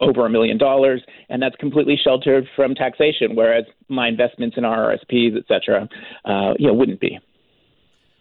over 0.00 0.26
a 0.26 0.30
million 0.30 0.58
dollars, 0.58 1.02
and 1.28 1.42
that's 1.42 1.56
completely 1.56 1.98
sheltered 2.02 2.46
from 2.54 2.74
taxation, 2.74 3.34
whereas 3.34 3.64
my 3.88 4.08
investments 4.08 4.56
in 4.56 4.64
RRSPs, 4.64 5.36
et 5.36 5.44
cetera, 5.48 5.88
uh, 6.24 6.54
you 6.58 6.66
know, 6.66 6.74
wouldn't 6.74 7.00
be. 7.00 7.18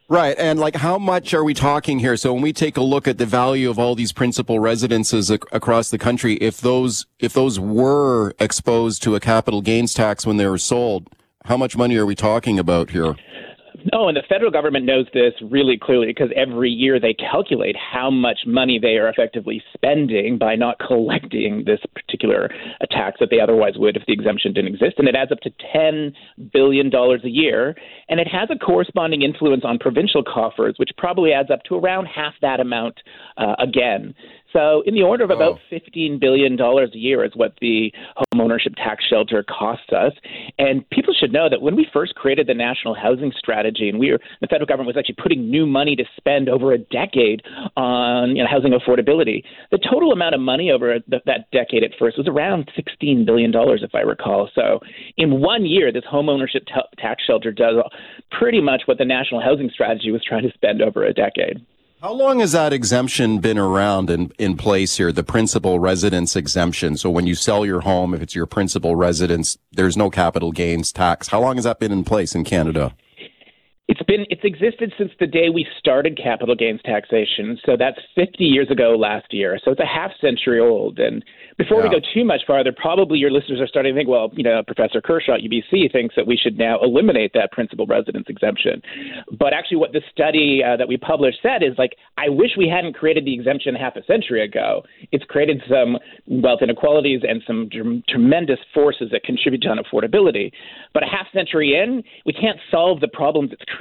Right. 0.10 0.36
And 0.40 0.60
like, 0.60 0.76
how 0.76 0.98
much 0.98 1.36
are 1.36 1.44
we 1.44 1.54
talking 1.54 2.00
here? 2.00 2.18
So 2.18 2.34
when 2.34 2.42
we 2.42 2.52
take 2.52 2.78
a 2.78 2.82
look 2.82 3.08
at 3.08 3.20
the 3.20 3.28
value 3.28 3.70
of 3.70 3.78
all 3.78 3.94
these 3.94 4.12
principal 4.12 4.60
residences 4.60 5.30
ac- 5.30 5.44
across 5.52 5.92
the 5.92 6.00
country, 6.00 6.34
if 6.38 6.60
those, 6.60 7.06
if 7.20 7.34
those 7.34 7.60
were 7.60 8.34
exposed 8.40 9.04
to 9.04 9.16
a 9.16 9.20
capital 9.20 9.62
gains 9.62 9.94
tax 9.94 10.26
when 10.26 10.38
they 10.38 10.48
were 10.48 10.58
sold, 10.58 11.08
how 11.46 11.58
much 11.58 11.78
money 11.78 11.96
are 11.96 12.08
we 12.08 12.16
talking 12.16 12.58
about 12.58 12.90
here? 12.90 13.16
No, 13.94 14.08
and 14.08 14.18
the 14.18 14.24
federal 14.28 14.52
government 14.52 14.86
knows 14.86 15.06
this 15.14 15.34
really 15.42 15.78
clearly 15.78 16.08
because 16.08 16.30
every 16.36 16.70
year 16.70 17.00
they 17.00 17.14
calculate 17.14 17.76
how 17.76 18.10
much 18.10 18.40
money 18.46 18.80
they 18.80 18.98
are 18.98 19.08
effectively 19.08 19.62
spending 19.74 20.38
by 20.38 20.56
not 20.56 20.80
collecting 20.80 21.64
this 21.66 21.80
particular 21.94 22.50
tax 22.92 23.18
that 23.20 23.30
they 23.30 23.40
otherwise 23.40 23.74
would 23.78 23.96
if 23.96 24.04
the 24.06 24.14
exemption 24.14 24.54
didn't 24.54 24.74
exist. 24.74 24.96
And 24.98 25.08
it 25.08 25.16
adds 25.16 25.32
up 25.32 25.40
to 25.42 25.52
$10 25.76 26.14
billion 26.52 26.94
a 26.94 27.28
year. 27.28 27.76
And 28.10 28.20
it 28.20 28.28
has 28.28 28.50
a 28.52 28.58
corresponding 28.58 29.22
influence 29.22 29.64
on 29.66 29.78
provincial 29.80 30.24
coffers, 30.24 30.76
which 30.78 30.92
probably 30.98 31.32
adds 31.32 31.50
up 31.52 31.64
to 31.64 31.76
around 31.76 32.06
half 32.06 32.34
that 32.42 32.60
amount 32.60 32.96
uh, 33.38 33.56
again. 33.60 34.14
So, 34.54 34.82
in 34.86 34.96
the 34.96 35.04
order 35.04 35.24
of 35.24 35.30
about 35.30 35.60
oh. 35.72 35.76
$15 35.76 36.20
billion 36.20 36.60
a 36.60 36.88
year 36.94 37.24
is 37.24 37.32
what 37.36 37.54
the 37.62 37.92
home 38.16 38.42
ownership 38.42 38.74
tax 38.76 39.06
shelter 39.06 39.44
costs 39.44 39.92
us. 39.92 40.14
And 40.58 40.90
people 40.90 41.14
should 41.14 41.32
know 41.32 41.50
that 41.50 41.62
when 41.62 41.76
we 41.76 41.88
first 41.94 42.16
created 42.16 42.48
the 42.48 42.54
national 42.54 42.96
housing 42.96 43.32
strategy, 43.38 43.90
and 43.90 44.00
we 44.00 44.12
were, 44.12 44.20
the 44.42 44.48
federal 44.48 44.66
government 44.66 44.88
was 44.88 44.98
actually 44.98 45.22
putting 45.22 45.50
new 45.50 45.66
money 45.66 45.96
to 45.96 46.04
spend 46.18 46.50
over 46.50 46.74
a 46.74 46.78
decade 46.78 47.44
on 47.78 48.36
you 48.36 48.44
know, 48.44 48.50
housing 48.50 48.72
affordability, 48.72 49.44
the 49.72 49.78
total 49.78 50.12
amount 50.12 50.34
of 50.34 50.42
money 50.42 50.72
over 50.72 50.98
the, 51.08 51.20
that 51.26 51.52
decade 51.52 51.84
at 51.84 51.92
first 52.00 52.18
was 52.18 52.28
around 52.28 52.72
$16 52.78 53.26
billion, 53.26 53.52
if 53.56 53.94
I 53.94 54.00
recall. 54.00 54.50
So, 54.56 54.80
in 55.18 55.42
one 55.42 55.66
year, 55.66 55.92
this 55.92 56.06
home 56.10 56.30
ownership 56.30 56.66
t- 56.66 56.74
tax 56.98 57.24
shelter 57.24 57.52
does 57.52 57.76
pretty 58.32 58.62
much 58.62 58.84
what 58.86 58.98
the 58.98 59.06
national 59.06 59.42
housing 59.42 59.70
strategy 59.72 60.12
was 60.12 60.24
trying 60.24 60.44
to 60.44 60.54
spend 60.54 60.82
over 60.82 61.04
a 61.04 61.14
decade. 61.14 61.66
How 62.02 62.14
long 62.14 62.40
has 62.40 62.54
that 62.54 62.72
exemption 62.72 63.40
been 63.40 63.58
around 63.58 64.10
in, 64.10 64.32
in 64.40 64.56
place 64.56 64.96
here, 64.96 65.12
the 65.12 65.22
principal 65.22 65.80
residence 65.80 66.38
exemption? 66.38 66.96
So 66.96 67.10
when 67.10 67.28
you 67.28 67.36
sell 67.36 67.66
your 67.66 67.82
home, 67.82 68.14
if 68.14 68.22
it's 68.22 68.34
your 68.34 68.46
principal 68.46 68.96
residence, 68.96 69.58
there's 69.74 69.98
no 69.98 70.10
capital 70.10 70.54
gains 70.54 70.94
tax. 70.94 71.28
How 71.28 71.42
long 71.42 71.58
has 71.58 71.66
that 71.66 71.78
been 71.78 71.92
in 71.92 72.06
place 72.06 72.36
in 72.36 72.46
Canada? 72.46 72.96
It's 73.90 74.04
been 74.04 74.28
it's 74.30 74.44
existed 74.44 74.94
since 75.00 75.10
the 75.20 75.26
day 75.26 75.50
we 75.50 75.66
started 75.80 76.16
capital 76.16 76.54
gains 76.54 76.80
taxation. 76.86 77.58
So 77.66 77.76
that's 77.76 77.98
50 78.14 78.44
years 78.44 78.70
ago 78.70 78.96
last 78.96 79.34
year. 79.34 79.58
So 79.66 79.72
it's 79.72 79.80
a 79.80 79.86
half 79.86 80.12
century 80.22 80.60
old. 80.60 81.00
And 81.00 81.26
before 81.58 81.80
yeah. 81.80 81.90
we 81.90 82.00
go 82.00 82.08
too 82.14 82.24
much 82.24 82.42
farther, 82.46 82.72
probably 82.72 83.18
your 83.18 83.32
listeners 83.32 83.60
are 83.60 83.66
starting 83.66 83.96
to 83.96 84.00
think, 84.00 84.08
well, 84.08 84.30
you 84.34 84.44
know, 84.44 84.62
Professor 84.62 85.02
Kershaw 85.02 85.34
at 85.34 85.42
UBC 85.42 85.92
thinks 85.92 86.14
that 86.16 86.28
we 86.28 86.38
should 86.38 86.56
now 86.56 86.80
eliminate 86.84 87.32
that 87.34 87.52
principal 87.52 87.88
residence 87.88 88.28
exemption. 88.30 88.80
But 89.40 89.54
actually, 89.54 89.78
what 89.78 89.92
the 89.92 90.02
study 90.12 90.62
uh, 90.64 90.78
that 90.78 90.88
we 90.88 90.96
published 90.96 91.40
said 91.42 91.64
is 91.64 91.74
like, 91.80 91.96
I 92.16 92.30
wish 92.30 92.52
we 92.60 92.70
hadn't 92.70 92.94
created 92.94 93.26
the 93.26 93.34
exemption 93.34 93.74
half 93.74 93.96
a 93.96 94.04
century 94.06 94.44
ago. 94.44 94.84
It's 95.12 95.26
created 95.26 95.64
some 95.68 95.98
wealth 96.28 96.60
inequalities 96.62 97.22
and 97.28 97.42
some 97.48 97.72
tremendous 98.08 98.60
forces 98.72 99.10
that 99.14 99.24
contribute 99.24 99.64
to 99.64 99.70
unaffordability. 99.70 100.52
But 100.94 101.02
a 101.02 101.08
half 101.08 101.26
century 101.34 101.74
in, 101.74 102.04
we 102.28 102.34
can't 102.34 102.60
solve 102.70 103.00
the 103.00 103.08
problems 103.08 103.52
it's 103.52 103.64
created 103.64 103.79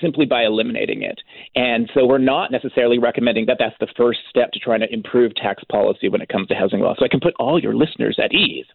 simply 0.00 0.26
by 0.26 0.44
eliminating 0.44 1.02
it. 1.02 1.18
And 1.54 1.90
so 1.94 2.06
we're 2.06 2.18
not 2.18 2.50
necessarily 2.50 2.98
recommending 2.98 3.46
that 3.46 3.56
that's 3.58 3.76
the 3.80 3.88
first 3.96 4.20
step 4.28 4.52
to 4.52 4.58
trying 4.58 4.80
to 4.80 4.92
improve 4.92 5.34
tax 5.34 5.64
policy 5.64 6.08
when 6.08 6.20
it 6.20 6.28
comes 6.28 6.48
to 6.48 6.54
housing 6.54 6.80
law. 6.80 6.94
So 6.98 7.04
I 7.04 7.08
can 7.08 7.20
put 7.20 7.34
all 7.38 7.60
your 7.60 7.74
listeners 7.74 8.18
at 8.22 8.32
ease. 8.32 8.66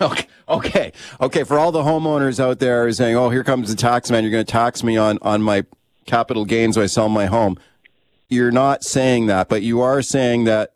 Okay, 0.00 0.26
okay, 0.48 0.92
okay. 1.20 1.44
For 1.44 1.58
all 1.58 1.70
the 1.70 1.82
homeowners 1.82 2.40
out 2.40 2.58
there 2.58 2.90
saying, 2.92 3.16
"Oh, 3.16 3.28
here 3.28 3.44
comes 3.44 3.68
the 3.68 3.76
tax 3.76 4.10
man. 4.10 4.22
You're 4.22 4.30
going 4.30 4.46
to 4.46 4.50
tax 4.50 4.82
me 4.82 4.96
on 4.96 5.18
on 5.20 5.42
my 5.42 5.66
capital 6.06 6.46
gains 6.46 6.76
when 6.76 6.84
I 6.84 6.86
sell 6.86 7.10
my 7.10 7.26
home." 7.26 7.58
You're 8.30 8.52
not 8.52 8.82
saying 8.82 9.26
that, 9.26 9.50
but 9.50 9.62
you 9.62 9.82
are 9.82 10.00
saying 10.00 10.44
that 10.44 10.72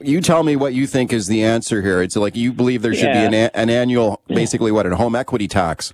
you 0.00 0.20
tell 0.20 0.42
me 0.42 0.56
what 0.56 0.74
you 0.74 0.86
think 0.86 1.12
is 1.12 1.26
the 1.26 1.44
answer 1.44 1.82
here. 1.82 2.02
It's 2.02 2.16
like 2.16 2.34
you 2.36 2.52
believe 2.52 2.82
there 2.82 2.94
should 2.94 3.14
yeah. 3.14 3.28
be 3.28 3.36
an, 3.36 3.50
an 3.54 3.70
annual, 3.70 4.22
basically, 4.26 4.72
what, 4.72 4.86
a 4.86 4.96
home 4.96 5.14
equity 5.14 5.46
tax. 5.46 5.92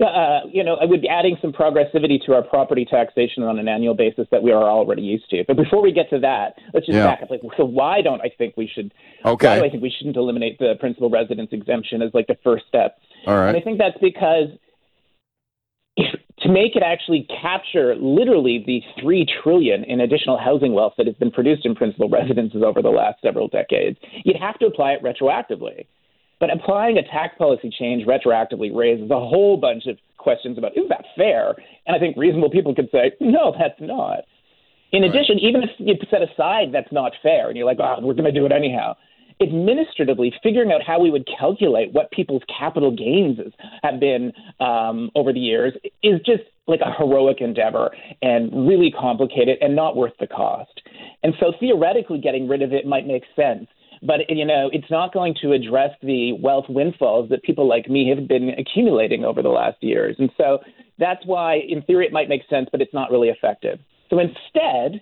Uh, 0.00 0.40
you 0.50 0.64
know, 0.64 0.76
I 0.76 0.86
would 0.86 1.02
be 1.02 1.08
adding 1.08 1.36
some 1.42 1.52
progressivity 1.52 2.24
to 2.24 2.34
our 2.34 2.42
property 2.42 2.86
taxation 2.86 3.42
on 3.42 3.58
an 3.58 3.68
annual 3.68 3.94
basis 3.94 4.26
that 4.30 4.42
we 4.42 4.50
are 4.50 4.64
already 4.64 5.02
used 5.02 5.28
to. 5.30 5.44
But 5.46 5.56
before 5.56 5.82
we 5.82 5.92
get 5.92 6.08
to 6.10 6.18
that, 6.20 6.54
let's 6.72 6.86
just 6.86 6.96
yeah. 6.96 7.06
back 7.06 7.22
up. 7.22 7.30
Like, 7.30 7.42
so 7.56 7.64
why 7.64 8.00
don't 8.00 8.20
I 8.22 8.30
think 8.38 8.56
we 8.56 8.66
should? 8.66 8.94
Okay. 9.26 9.48
Why 9.48 9.58
do 9.58 9.64
I 9.66 9.70
think 9.70 9.82
we 9.82 9.90
shouldn't 9.96 10.16
eliminate 10.16 10.58
the 10.58 10.74
principal 10.80 11.10
residence 11.10 11.50
exemption 11.52 12.00
as 12.00 12.10
like 12.14 12.28
the 12.28 12.38
first 12.42 12.64
step? 12.66 12.98
All 13.26 13.36
right. 13.36 13.48
And 13.48 13.56
I 13.56 13.60
think 13.60 13.78
that's 13.78 13.98
because 14.00 14.48
to 16.40 16.48
make 16.48 16.76
it 16.76 16.82
actually 16.82 17.26
capture 17.42 17.94
literally 17.96 18.64
the 18.66 18.80
three 19.00 19.26
trillion 19.42 19.84
in 19.84 20.00
additional 20.00 20.38
housing 20.38 20.72
wealth 20.72 20.94
that 20.96 21.06
has 21.06 21.16
been 21.16 21.30
produced 21.30 21.66
in 21.66 21.74
principal 21.74 22.08
residences 22.08 22.62
over 22.62 22.80
the 22.80 22.88
last 22.88 23.20
several 23.22 23.48
decades, 23.48 23.98
you'd 24.24 24.36
have 24.36 24.58
to 24.58 24.66
apply 24.66 24.92
it 24.92 25.02
retroactively. 25.02 25.86
But 26.40 26.50
applying 26.52 26.96
a 26.96 27.02
tax 27.02 27.36
policy 27.38 27.70
change 27.70 28.06
retroactively 28.06 28.74
raises 28.74 29.10
a 29.10 29.20
whole 29.20 29.58
bunch 29.58 29.86
of 29.86 29.98
questions 30.16 30.58
about 30.58 30.76
is 30.76 30.88
that 30.88 31.04
fair? 31.16 31.54
And 31.86 31.94
I 31.94 31.98
think 31.98 32.16
reasonable 32.16 32.50
people 32.50 32.74
could 32.74 32.88
say, 32.90 33.12
no, 33.20 33.54
that's 33.58 33.80
not. 33.80 34.20
In 34.92 35.02
right. 35.02 35.10
addition, 35.10 35.38
even 35.38 35.62
if 35.62 35.70
you 35.78 35.94
set 36.10 36.22
aside 36.22 36.72
that's 36.72 36.90
not 36.90 37.12
fair 37.22 37.48
and 37.48 37.56
you're 37.56 37.66
like, 37.66 37.78
oh, 37.78 37.98
we're 38.00 38.14
going 38.14 38.32
to 38.32 38.38
do 38.38 38.46
it 38.46 38.52
anyhow, 38.52 38.96
administratively 39.40 40.32
figuring 40.42 40.72
out 40.72 40.82
how 40.82 40.98
we 40.98 41.10
would 41.10 41.26
calculate 41.38 41.92
what 41.92 42.10
people's 42.10 42.42
capital 42.58 42.90
gains 42.90 43.38
have 43.82 44.00
been 44.00 44.32
um, 44.60 45.10
over 45.14 45.32
the 45.32 45.40
years 45.40 45.72
is 46.02 46.20
just 46.24 46.42
like 46.66 46.80
a 46.80 46.92
heroic 46.92 47.40
endeavor 47.40 47.90
and 48.22 48.68
really 48.68 48.90
complicated 48.90 49.58
and 49.60 49.74
not 49.74 49.96
worth 49.96 50.12
the 50.20 50.26
cost. 50.26 50.82
And 51.22 51.34
so 51.40 51.52
theoretically, 51.58 52.18
getting 52.18 52.48
rid 52.48 52.62
of 52.62 52.72
it 52.72 52.86
might 52.86 53.06
make 53.06 53.24
sense. 53.34 53.66
But 54.02 54.20
you 54.28 54.44
know, 54.46 54.70
it's 54.72 54.90
not 54.90 55.12
going 55.12 55.34
to 55.42 55.52
address 55.52 55.90
the 56.02 56.32
wealth 56.32 56.66
windfalls 56.68 57.28
that 57.30 57.42
people 57.42 57.68
like 57.68 57.88
me 57.88 58.08
have 58.08 58.26
been 58.26 58.50
accumulating 58.50 59.24
over 59.24 59.42
the 59.42 59.50
last 59.50 59.82
years. 59.82 60.16
And 60.18 60.30
so 60.36 60.58
that's 60.98 61.24
why, 61.26 61.56
in 61.56 61.82
theory, 61.82 62.06
it 62.06 62.12
might 62.12 62.28
make 62.28 62.42
sense, 62.48 62.68
but 62.72 62.80
it's 62.80 62.94
not 62.94 63.10
really 63.10 63.28
effective. 63.28 63.78
So 64.08 64.18
instead, 64.18 65.00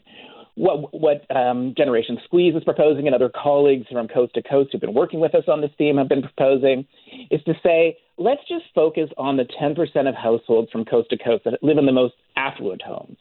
what, 0.59 0.93
what 0.93 1.25
um, 1.35 1.75
Generation 1.77 2.19
Squeeze 2.25 2.55
is 2.55 2.65
proposing 2.65 3.07
and 3.07 3.15
other 3.15 3.31
colleagues 3.31 3.87
from 3.91 4.09
coast 4.09 4.35
to 4.35 4.43
coast 4.43 4.71
who've 4.73 4.81
been 4.81 4.95
working 4.95 5.21
with 5.21 5.35
us 5.35 5.45
on 5.47 5.61
this 5.61 5.71
theme 5.79 5.97
have 5.97 6.09
been 6.09 6.23
proposing 6.23 6.85
is 7.31 7.41
to 7.45 7.55
say, 7.63 7.97
let's 8.17 8.41
just 8.49 8.65
focus 8.75 9.09
on 9.17 9.37
the 9.37 9.45
10% 9.45 10.09
of 10.09 10.15
households 10.17 10.71
from 10.73 10.85
coast 10.85 11.11
to 11.11 11.19
coast 11.19 11.45
that 11.45 11.63
live 11.63 11.79
in 11.79 11.87
the 11.87 11.93
most 11.93 12.15
affluent 12.37 12.83
homes. 12.83 13.17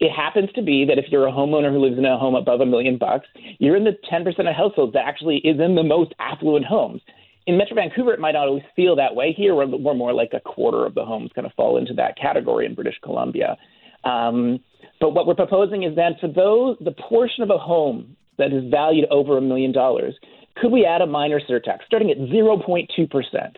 It 0.00 0.12
happens 0.12 0.50
to 0.54 0.62
be 0.62 0.84
that 0.84 0.98
if 0.98 1.06
you're 1.10 1.26
a 1.26 1.32
homeowner 1.32 1.72
who 1.72 1.80
lives 1.80 1.98
in 1.98 2.04
a 2.04 2.16
home 2.16 2.34
above 2.34 2.60
a 2.60 2.66
million 2.66 2.98
bucks, 2.98 3.26
you're 3.58 3.76
in 3.76 3.84
the 3.84 3.96
10% 4.10 4.26
of 4.38 4.54
households 4.54 4.92
that 4.92 5.04
actually 5.04 5.38
is 5.38 5.58
in 5.60 5.74
the 5.74 5.82
most 5.82 6.14
affluent 6.20 6.66
homes. 6.66 7.02
In 7.46 7.56
Metro 7.56 7.74
Vancouver, 7.74 8.12
it 8.12 8.20
might 8.20 8.32
not 8.32 8.46
always 8.46 8.62
feel 8.76 8.94
that 8.96 9.14
way. 9.14 9.32
Here, 9.32 9.54
we're, 9.54 9.66
we're 9.66 9.94
more 9.94 10.12
like 10.12 10.30
a 10.34 10.40
quarter 10.40 10.86
of 10.86 10.94
the 10.94 11.04
homes 11.04 11.30
kind 11.34 11.46
of 11.46 11.52
fall 11.54 11.78
into 11.78 11.94
that 11.94 12.16
category 12.16 12.66
in 12.66 12.74
British 12.74 12.96
Columbia. 13.02 13.56
Um, 14.04 14.60
but 15.00 15.14
what 15.14 15.26
we're 15.26 15.34
proposing 15.34 15.82
is 15.82 15.96
that 15.96 16.20
for 16.20 16.28
those, 16.28 16.76
the 16.80 16.92
portion 16.92 17.42
of 17.42 17.50
a 17.50 17.58
home 17.58 18.16
that 18.36 18.52
is 18.52 18.70
valued 18.70 19.06
over 19.10 19.36
a 19.36 19.40
million 19.40 19.72
dollars, 19.72 20.14
could 20.56 20.70
we 20.70 20.84
add 20.84 21.00
a 21.00 21.06
minor 21.06 21.40
surtax 21.40 21.78
starting 21.86 22.10
at 22.10 22.18
0.2%? 22.18 23.56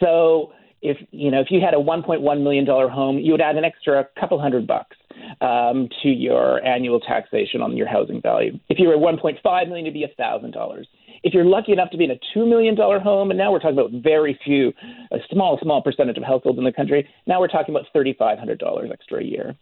So 0.00 0.52
if 0.86 0.98
you 1.10 1.30
know 1.30 1.40
if 1.40 1.48
you 1.50 1.60
had 1.60 1.74
a 1.74 1.78
1.1 1.78 2.42
million 2.42 2.64
dollar 2.64 2.88
home, 2.88 3.18
you 3.18 3.32
would 3.32 3.40
add 3.40 3.56
an 3.56 3.64
extra 3.64 4.06
couple 4.18 4.40
hundred 4.40 4.66
bucks 4.66 4.96
um, 5.40 5.88
to 6.02 6.08
your 6.08 6.64
annual 6.64 7.00
taxation 7.00 7.60
on 7.60 7.76
your 7.76 7.88
housing 7.88 8.22
value. 8.22 8.58
If 8.68 8.78
you 8.78 8.88
were 8.88 8.96
1.5 8.96 9.68
million, 9.68 9.86
it'd 9.86 9.94
be 9.94 10.04
a 10.04 10.14
thousand 10.16 10.52
dollars. 10.52 10.86
If 11.22 11.34
you're 11.34 11.44
lucky 11.44 11.72
enough 11.72 11.90
to 11.90 11.96
be 11.96 12.04
in 12.04 12.12
a 12.12 12.20
two 12.32 12.46
million 12.46 12.76
dollar 12.76 13.00
home, 13.00 13.30
and 13.30 13.38
now 13.38 13.50
we're 13.50 13.58
talking 13.58 13.78
about 13.78 13.90
very 14.02 14.38
few, 14.44 14.72
a 15.12 15.18
small 15.30 15.58
small 15.60 15.82
percentage 15.82 16.16
of 16.16 16.22
households 16.22 16.58
in 16.58 16.64
the 16.64 16.72
country, 16.72 17.08
now 17.26 17.40
we're 17.40 17.48
talking 17.48 17.74
about 17.74 17.86
thirty 17.92 18.14
five 18.18 18.38
hundred 18.38 18.58
dollars 18.58 18.90
extra 18.92 19.20
a 19.20 19.24
year. 19.24 19.56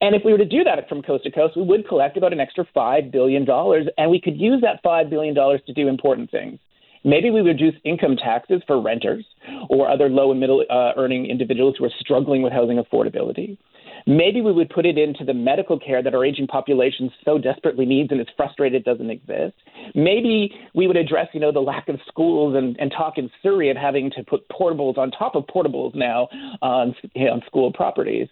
And 0.00 0.14
if 0.14 0.22
we 0.24 0.32
were 0.32 0.38
to 0.38 0.44
do 0.44 0.62
that 0.64 0.88
from 0.88 1.02
coast 1.02 1.24
to 1.24 1.30
coast, 1.30 1.56
we 1.56 1.62
would 1.62 1.88
collect 1.88 2.16
about 2.18 2.32
an 2.34 2.40
extra 2.40 2.66
$5 2.76 3.10
billion, 3.10 3.48
and 3.96 4.10
we 4.10 4.20
could 4.20 4.38
use 4.38 4.60
that 4.60 4.82
$5 4.84 5.08
billion 5.08 5.34
to 5.34 5.72
do 5.72 5.88
important 5.88 6.30
things. 6.30 6.58
Maybe 7.04 7.30
we 7.30 7.40
reduce 7.40 7.74
income 7.84 8.16
taxes 8.16 8.62
for 8.66 8.80
renters 8.80 9.24
or 9.68 9.90
other 9.90 10.08
low 10.08 10.30
and 10.30 10.40
middle 10.40 10.64
uh, 10.70 10.92
earning 10.96 11.26
individuals 11.26 11.76
who 11.78 11.84
are 11.84 11.92
struggling 12.00 12.42
with 12.42 12.52
housing 12.52 12.82
affordability. 12.82 13.58
Maybe 14.06 14.42
we 14.42 14.52
would 14.52 14.68
put 14.68 14.84
it 14.84 14.98
into 14.98 15.24
the 15.24 15.32
medical 15.32 15.78
care 15.78 16.02
that 16.02 16.14
our 16.14 16.24
aging 16.24 16.46
population 16.46 17.10
so 17.24 17.38
desperately 17.38 17.86
needs 17.86 18.10
and 18.10 18.20
is 18.20 18.26
frustrated 18.36 18.84
doesn't 18.84 19.10
exist. 19.10 19.54
Maybe 19.94 20.54
we 20.74 20.86
would 20.86 20.96
address, 20.96 21.28
you 21.32 21.40
know, 21.40 21.52
the 21.52 21.60
lack 21.60 21.88
of 21.88 21.98
schools 22.06 22.54
and, 22.54 22.76
and 22.78 22.90
talk 22.90 23.16
in 23.16 23.30
Surrey 23.42 23.70
of 23.70 23.76
having 23.76 24.10
to 24.10 24.22
put 24.22 24.46
portables 24.48 24.98
on 24.98 25.10
top 25.10 25.34
of 25.34 25.44
portables 25.46 25.94
now 25.94 26.28
on, 26.60 26.94
on 27.16 27.42
school 27.46 27.72
properties. 27.72 28.28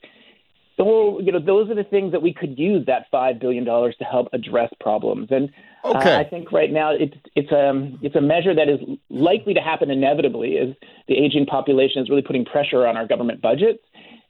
So, 0.77 1.21
you 1.21 1.33
know, 1.33 1.39
those 1.39 1.71
are 1.71 1.75
the 1.75 1.85
things 1.85 2.13
that 2.13 2.23
we 2.23 2.33
could 2.33 2.59
use 2.59 2.87
that 2.87 3.07
five 3.11 3.39
billion 3.39 3.65
dollars 3.65 3.95
to 3.99 4.05
help 4.05 4.29
address 4.33 4.71
problems. 4.81 5.29
And 5.31 5.51
uh, 5.85 5.99
okay. 5.99 6.15
uh, 6.15 6.21
I 6.21 6.25
think 6.25 6.51
right 6.51 6.73
now 6.73 6.93
it's 6.93 7.15
it's 7.37 7.53
a 7.53 7.69
um, 7.69 7.99
it's 8.03 8.17
a 8.17 8.21
measure 8.21 8.55
that 8.55 8.69
is 8.69 8.81
likely 9.11 9.55
to 9.55 9.61
happen 9.61 9.91
inevitably 9.91 10.57
as 10.59 10.75
the 11.09 11.15
aging 11.15 11.47
population 11.47 12.03
is 12.03 12.09
really 12.09 12.23
putting 12.23 12.45
pressure 12.45 12.87
on 12.87 12.97
our 12.97 13.07
government 13.07 13.43
budgets. 13.43 13.81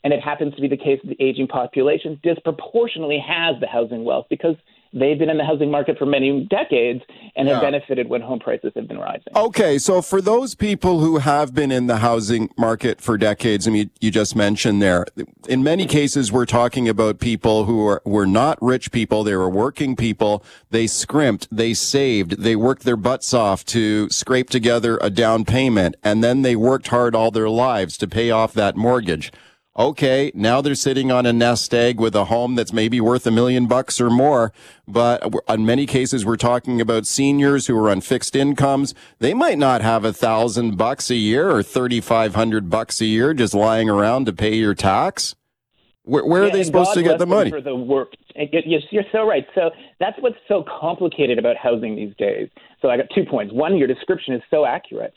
And 0.05 0.13
it 0.13 0.21
happens 0.21 0.53
to 0.57 0.61
be 0.61 0.67
the 0.67 0.77
case 0.77 0.99
that 1.05 1.17
the 1.17 1.25
aging 1.25 1.47
population 1.47 2.19
disproportionately 2.25 3.23
has 3.25 3.61
the 3.61 3.69
housing 3.69 4.05
wealth 4.05 4.27
because 4.29 4.57
they've 4.93 5.19
been 5.19 5.31
in 5.31 5.39
the 5.39 5.45
housing 5.45 5.71
market 5.71 5.99
for 5.99 6.07
many 6.07 6.47
decades 6.51 7.03
and 7.35 7.49
yeah. 7.49 7.55
have 7.55 7.63
benefited 7.63 8.09
when 8.09 8.21
home 8.21 8.39
prices 8.39 8.73
have 8.75 8.87
been 8.87 8.99
rising. 8.99 9.33
Okay, 9.35 9.79
so 9.79 10.03
for 10.03 10.21
those 10.21 10.55
people 10.55 11.01
who 11.01 11.19
have 11.19 11.55
been 11.55 11.73
in 11.73 11.87
the 11.87 11.99
housing 11.99 12.51
market 12.59 13.01
for 13.01 13.17
decades, 13.17 13.67
I 13.67 13.71
mean, 13.71 13.91
you 14.01 14.11
just 14.11 14.37
mentioned 14.37 14.83
there, 14.83 15.07
in 15.49 15.63
many 15.63 15.87
cases, 15.87 16.31
we're 16.31 16.47
talking 16.47 16.89
about 16.89 17.19
people 17.19 17.65
who 17.65 17.87
are, 17.87 18.03
were 18.05 18.27
not 18.27 18.59
rich 18.61 18.93
people. 18.93 19.25
They 19.25 19.37
were 19.37 19.51
working 19.51 19.97
people. 19.97 20.45
They 20.71 20.87
scrimped, 20.87 21.49
they 21.51 21.75
saved, 21.75 22.43
they 22.43 22.57
worked 22.57 22.85
their 22.85 22.97
butts 22.97 23.33
off 23.33 23.65
to 23.67 24.09
scrape 24.11 24.51
together 24.51 24.99
a 25.01 25.11
down 25.11 25.45
payment, 25.45 25.97
and 26.03 26.23
then 26.23 26.43
they 26.43 26.57
worked 26.57 26.89
hard 26.89 27.15
all 27.15 27.31
their 27.31 27.49
lives 27.49 27.97
to 27.99 28.07
pay 28.07 28.31
off 28.31 28.53
that 28.55 28.77
mortgage. 28.77 29.33
Okay, 29.79 30.31
now 30.35 30.61
they're 30.61 30.75
sitting 30.75 31.11
on 31.11 31.25
a 31.25 31.33
nest 31.33 31.73
egg 31.73 31.99
with 31.99 32.15
a 32.15 32.27
home 32.27 32.57
that's 32.57 32.75
maybe 32.75 33.01
worth 33.01 33.27
a 33.27 33.31
million 33.31 33.67
bucks 33.67 34.03
or 34.03 34.11
more. 34.11 34.53
But 34.87 35.35
in 35.49 35.65
many 35.65 35.87
cases, 35.87 36.27
we're 36.27 36.37
talking 36.37 36.79
about 36.79 37.07
seniors 37.07 37.69
who 37.69 37.79
are 37.79 37.89
on 37.89 38.03
fixed 38.03 38.37
incomes. 38.37 38.95
They 39.19 39.33
might 39.33 39.57
not 39.57 39.81
have 39.81 40.05
a 40.05 40.13
thousand 40.13 40.77
bucks 40.77 41.09
a 41.11 41.15
year 41.15 41.51
or 41.51 41.63
3,500 41.63 42.69
bucks 42.69 43.01
a 43.01 43.07
year 43.07 43.33
just 43.33 43.55
lying 43.55 43.89
around 43.89 44.27
to 44.27 44.35
pay 44.35 44.57
your 44.57 44.75
tax. 44.75 45.37
Where, 46.05 46.27
where 46.27 46.43
yeah, 46.43 46.49
are 46.49 46.53
they 46.53 46.65
supposed 46.65 46.91
God 46.91 46.95
to 46.95 47.03
get 47.05 47.19
the 47.19 47.27
money? 47.27 47.51
For 47.51 47.63
the 47.63 47.75
work. 47.75 48.13
Yes, 48.35 48.83
you're 48.91 49.05
so 49.11 49.27
right. 49.27 49.47
So 49.55 49.71
that's 50.01 50.17
what's 50.21 50.37
so 50.49 50.65
complicated 50.81 51.39
about 51.39 51.57
housing 51.57 51.97
these 51.97 52.15
days. 52.19 52.51
So 52.83 52.91
I 52.91 52.99
got 52.99 53.07
two 53.15 53.25
points. 53.25 53.55
One, 53.55 53.79
your 53.79 53.87
description 53.87 54.35
is 54.35 54.43
so 54.51 54.67
accurate 54.67 55.15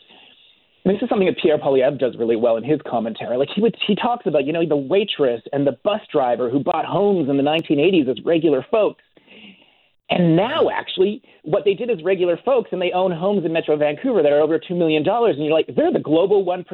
this 0.92 1.02
is 1.02 1.08
something 1.08 1.26
that 1.26 1.38
Pierre 1.42 1.58
Poilievre 1.58 1.98
does 1.98 2.16
really 2.16 2.36
well 2.36 2.56
in 2.56 2.64
his 2.64 2.80
commentary. 2.86 3.36
Like 3.36 3.48
he 3.54 3.60
would, 3.60 3.76
he 3.86 3.94
talks 3.94 4.26
about, 4.26 4.44
you 4.44 4.52
know, 4.52 4.66
the 4.66 4.76
waitress 4.76 5.42
and 5.52 5.66
the 5.66 5.78
bus 5.84 6.00
driver 6.12 6.48
who 6.50 6.60
bought 6.60 6.84
homes 6.84 7.28
in 7.28 7.36
the 7.36 7.42
1980s 7.42 8.08
as 8.08 8.24
regular 8.24 8.64
folks. 8.70 9.02
And 10.08 10.36
now, 10.36 10.70
actually, 10.70 11.22
what 11.42 11.64
they 11.64 11.74
did 11.74 11.90
as 11.90 12.02
regular 12.04 12.38
folks, 12.44 12.68
and 12.70 12.80
they 12.80 12.92
own 12.92 13.10
homes 13.10 13.44
in 13.44 13.52
Metro 13.52 13.76
Vancouver 13.76 14.22
that 14.22 14.30
are 14.30 14.40
over 14.40 14.58
$2 14.58 14.76
million, 14.78 15.04
and 15.04 15.44
you're 15.44 15.52
like, 15.52 15.68
they're 15.74 15.92
the 15.92 15.98
global 15.98 16.44
1%. 16.44 16.64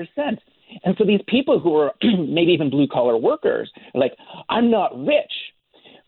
And 0.84 0.94
so 0.98 1.04
these 1.04 1.20
people 1.28 1.58
who 1.58 1.76
are 1.76 1.94
maybe 2.02 2.52
even 2.52 2.68
blue 2.68 2.86
collar 2.86 3.16
workers 3.16 3.70
are 3.94 4.00
like, 4.00 4.14
I'm 4.50 4.70
not 4.70 4.94
rich. 4.98 5.32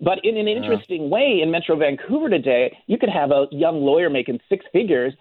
But 0.01 0.19
in 0.23 0.37
an 0.37 0.49
interesting 0.49 1.09
way, 1.09 1.41
in 1.43 1.51
Metro 1.51 1.77
Vancouver 1.77 2.29
today, 2.29 2.77
you 2.87 2.99
could 2.99 3.09
have 3.09 3.31
a 3.31 3.47
young 3.51 3.81
lawyer 3.81 4.11
making 4.11 4.41
six 4.49 4.67
figures, 4.73 5.15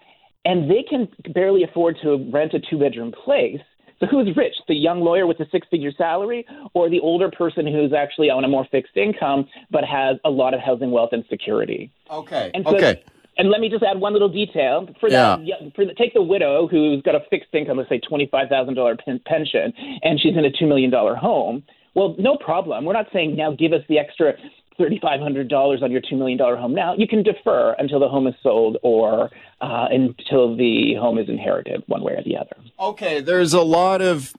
and 0.44 0.70
they 0.70 0.82
can 0.88 1.08
barely 1.32 1.62
afford 1.62 1.96
to 2.02 2.28
rent 2.32 2.54
a 2.54 2.60
two 2.60 2.78
bedroom 2.78 3.12
place. 3.12 3.60
So 4.00 4.06
who's 4.06 4.36
rich? 4.36 4.54
The 4.68 4.74
young 4.74 5.00
lawyer 5.00 5.26
with 5.26 5.40
a 5.40 5.46
six 5.50 5.66
figure 5.70 5.92
salary 5.96 6.46
or 6.74 6.90
the 6.90 7.00
older 7.00 7.30
person 7.30 7.66
who's 7.66 7.92
actually 7.92 8.28
on 8.28 8.44
a 8.44 8.48
more 8.48 8.66
fixed 8.70 8.96
income 8.96 9.46
but 9.70 9.84
has 9.84 10.16
a 10.24 10.30
lot 10.30 10.52
of 10.52 10.60
housing 10.60 10.90
wealth 10.90 11.10
and 11.12 11.24
security? 11.30 11.92
Okay. 12.10 12.50
And 12.54 12.64
so, 12.64 12.76
okay. 12.76 13.02
And 13.36 13.50
let 13.50 13.60
me 13.60 13.68
just 13.68 13.82
add 13.82 13.98
one 13.98 14.12
little 14.12 14.28
detail 14.28 14.88
for 15.00 15.10
that. 15.10 15.40
For 15.74 15.84
the, 15.84 15.94
take 15.94 16.14
the 16.14 16.22
widow 16.22 16.68
who's 16.68 17.02
got 17.02 17.14
a 17.14 17.20
fixed 17.30 17.52
income, 17.52 17.78
let's 17.78 17.88
say 17.88 17.98
twenty 17.98 18.26
five 18.26 18.48
thousand 18.48 18.74
dollar 18.74 18.96
pension, 19.26 19.72
and 20.02 20.20
she's 20.20 20.36
in 20.36 20.44
a 20.44 20.50
two 20.50 20.66
million 20.66 20.90
dollar 20.90 21.16
home. 21.16 21.64
Well, 21.94 22.16
no 22.18 22.36
problem. 22.36 22.84
We're 22.84 22.92
not 22.92 23.06
saying 23.12 23.36
now 23.36 23.52
give 23.52 23.72
us 23.72 23.82
the 23.88 23.98
extra 23.98 24.34
$3,500 24.78 25.82
on 25.82 25.90
your 25.90 26.00
$2 26.00 26.18
million 26.18 26.38
home 26.38 26.74
now, 26.74 26.94
you 26.96 27.06
can 27.06 27.22
defer 27.22 27.74
until 27.78 28.00
the 28.00 28.08
home 28.08 28.26
is 28.26 28.34
sold 28.42 28.78
or 28.82 29.30
uh, 29.60 29.86
until 29.90 30.56
the 30.56 30.94
home 30.94 31.18
is 31.18 31.28
inherited, 31.28 31.82
one 31.86 32.02
way 32.02 32.12
or 32.12 32.22
the 32.24 32.36
other. 32.36 32.56
Okay, 32.78 33.20
there's 33.20 33.52
a 33.52 33.62
lot 33.62 34.02
of 34.02 34.34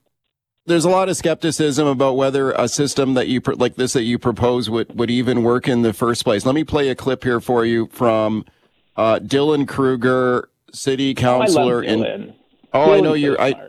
there's 0.67 0.85
a 0.85 0.89
lot 0.89 1.09
of 1.09 1.17
skepticism 1.17 1.85
about 1.85 2.17
whether 2.17 2.51
a 2.53 2.67
system 2.67 3.13
that 3.13 3.27
you 3.27 3.39
like 3.55 3.75
this 3.75 3.93
that 3.93 4.03
you 4.03 4.17
propose 4.17 4.69
would 4.69 4.97
would 4.97 5.11
even 5.11 5.43
work 5.43 5.67
in 5.67 5.83
the 5.83 5.93
first 5.93 6.23
place. 6.23 6.45
Let 6.45 6.55
me 6.55 6.63
play 6.63 6.89
a 6.89 6.95
clip 6.95 7.23
here 7.23 7.39
for 7.39 7.65
you 7.65 7.87
from 7.91 8.45
uh, 8.95 9.19
Dylan 9.19 9.67
Kruger, 9.67 10.49
city 10.71 11.13
councilor 11.13 11.83
oh, 11.83 11.87
love 11.87 11.99
Dylan. 11.99 12.15
in. 12.15 12.33
Oh, 12.73 12.79
Dylan's 12.79 12.97
I 12.97 12.99
know 13.01 13.13
you're. 13.13 13.41
I. 13.41 13.64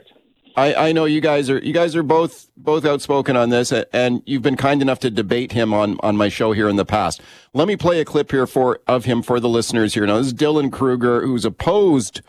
I, 0.57 0.88
I 0.88 0.92
know 0.92 1.05
you 1.05 1.21
guys 1.21 1.51
are 1.51 1.59
you 1.59 1.75
guys 1.75 1.95
are 1.95 2.03
both 2.03 2.49
both 2.57 2.87
outspoken 2.87 3.37
on 3.37 3.51
this, 3.51 3.73
and 3.73 4.23
you've 4.25 4.42
been 4.42 4.57
kind 4.57 4.81
enough 4.81 4.99
to 5.01 5.11
debate 5.11 5.53
him 5.53 5.75
on 5.75 5.99
on 6.01 6.16
my 6.16 6.29
show 6.29 6.53
here 6.53 6.69
in 6.69 6.77
the 6.77 6.85
past. 6.85 7.21
Let 7.53 7.69
me 7.69 7.77
play 7.77 8.01
a 8.01 8.05
clip 8.05 8.31
here 8.31 8.47
for 8.47 8.81
of 8.87 9.05
him 9.05 9.23
for 9.23 9.38
the 9.38 9.49
listeners 9.49 9.92
here. 9.95 10.07
Now, 10.07 10.16
this 10.16 10.29
is 10.29 10.35
Dylan 10.35 10.73
Kruger, 10.73 11.27
who's 11.27 11.45
opposed 11.45 12.23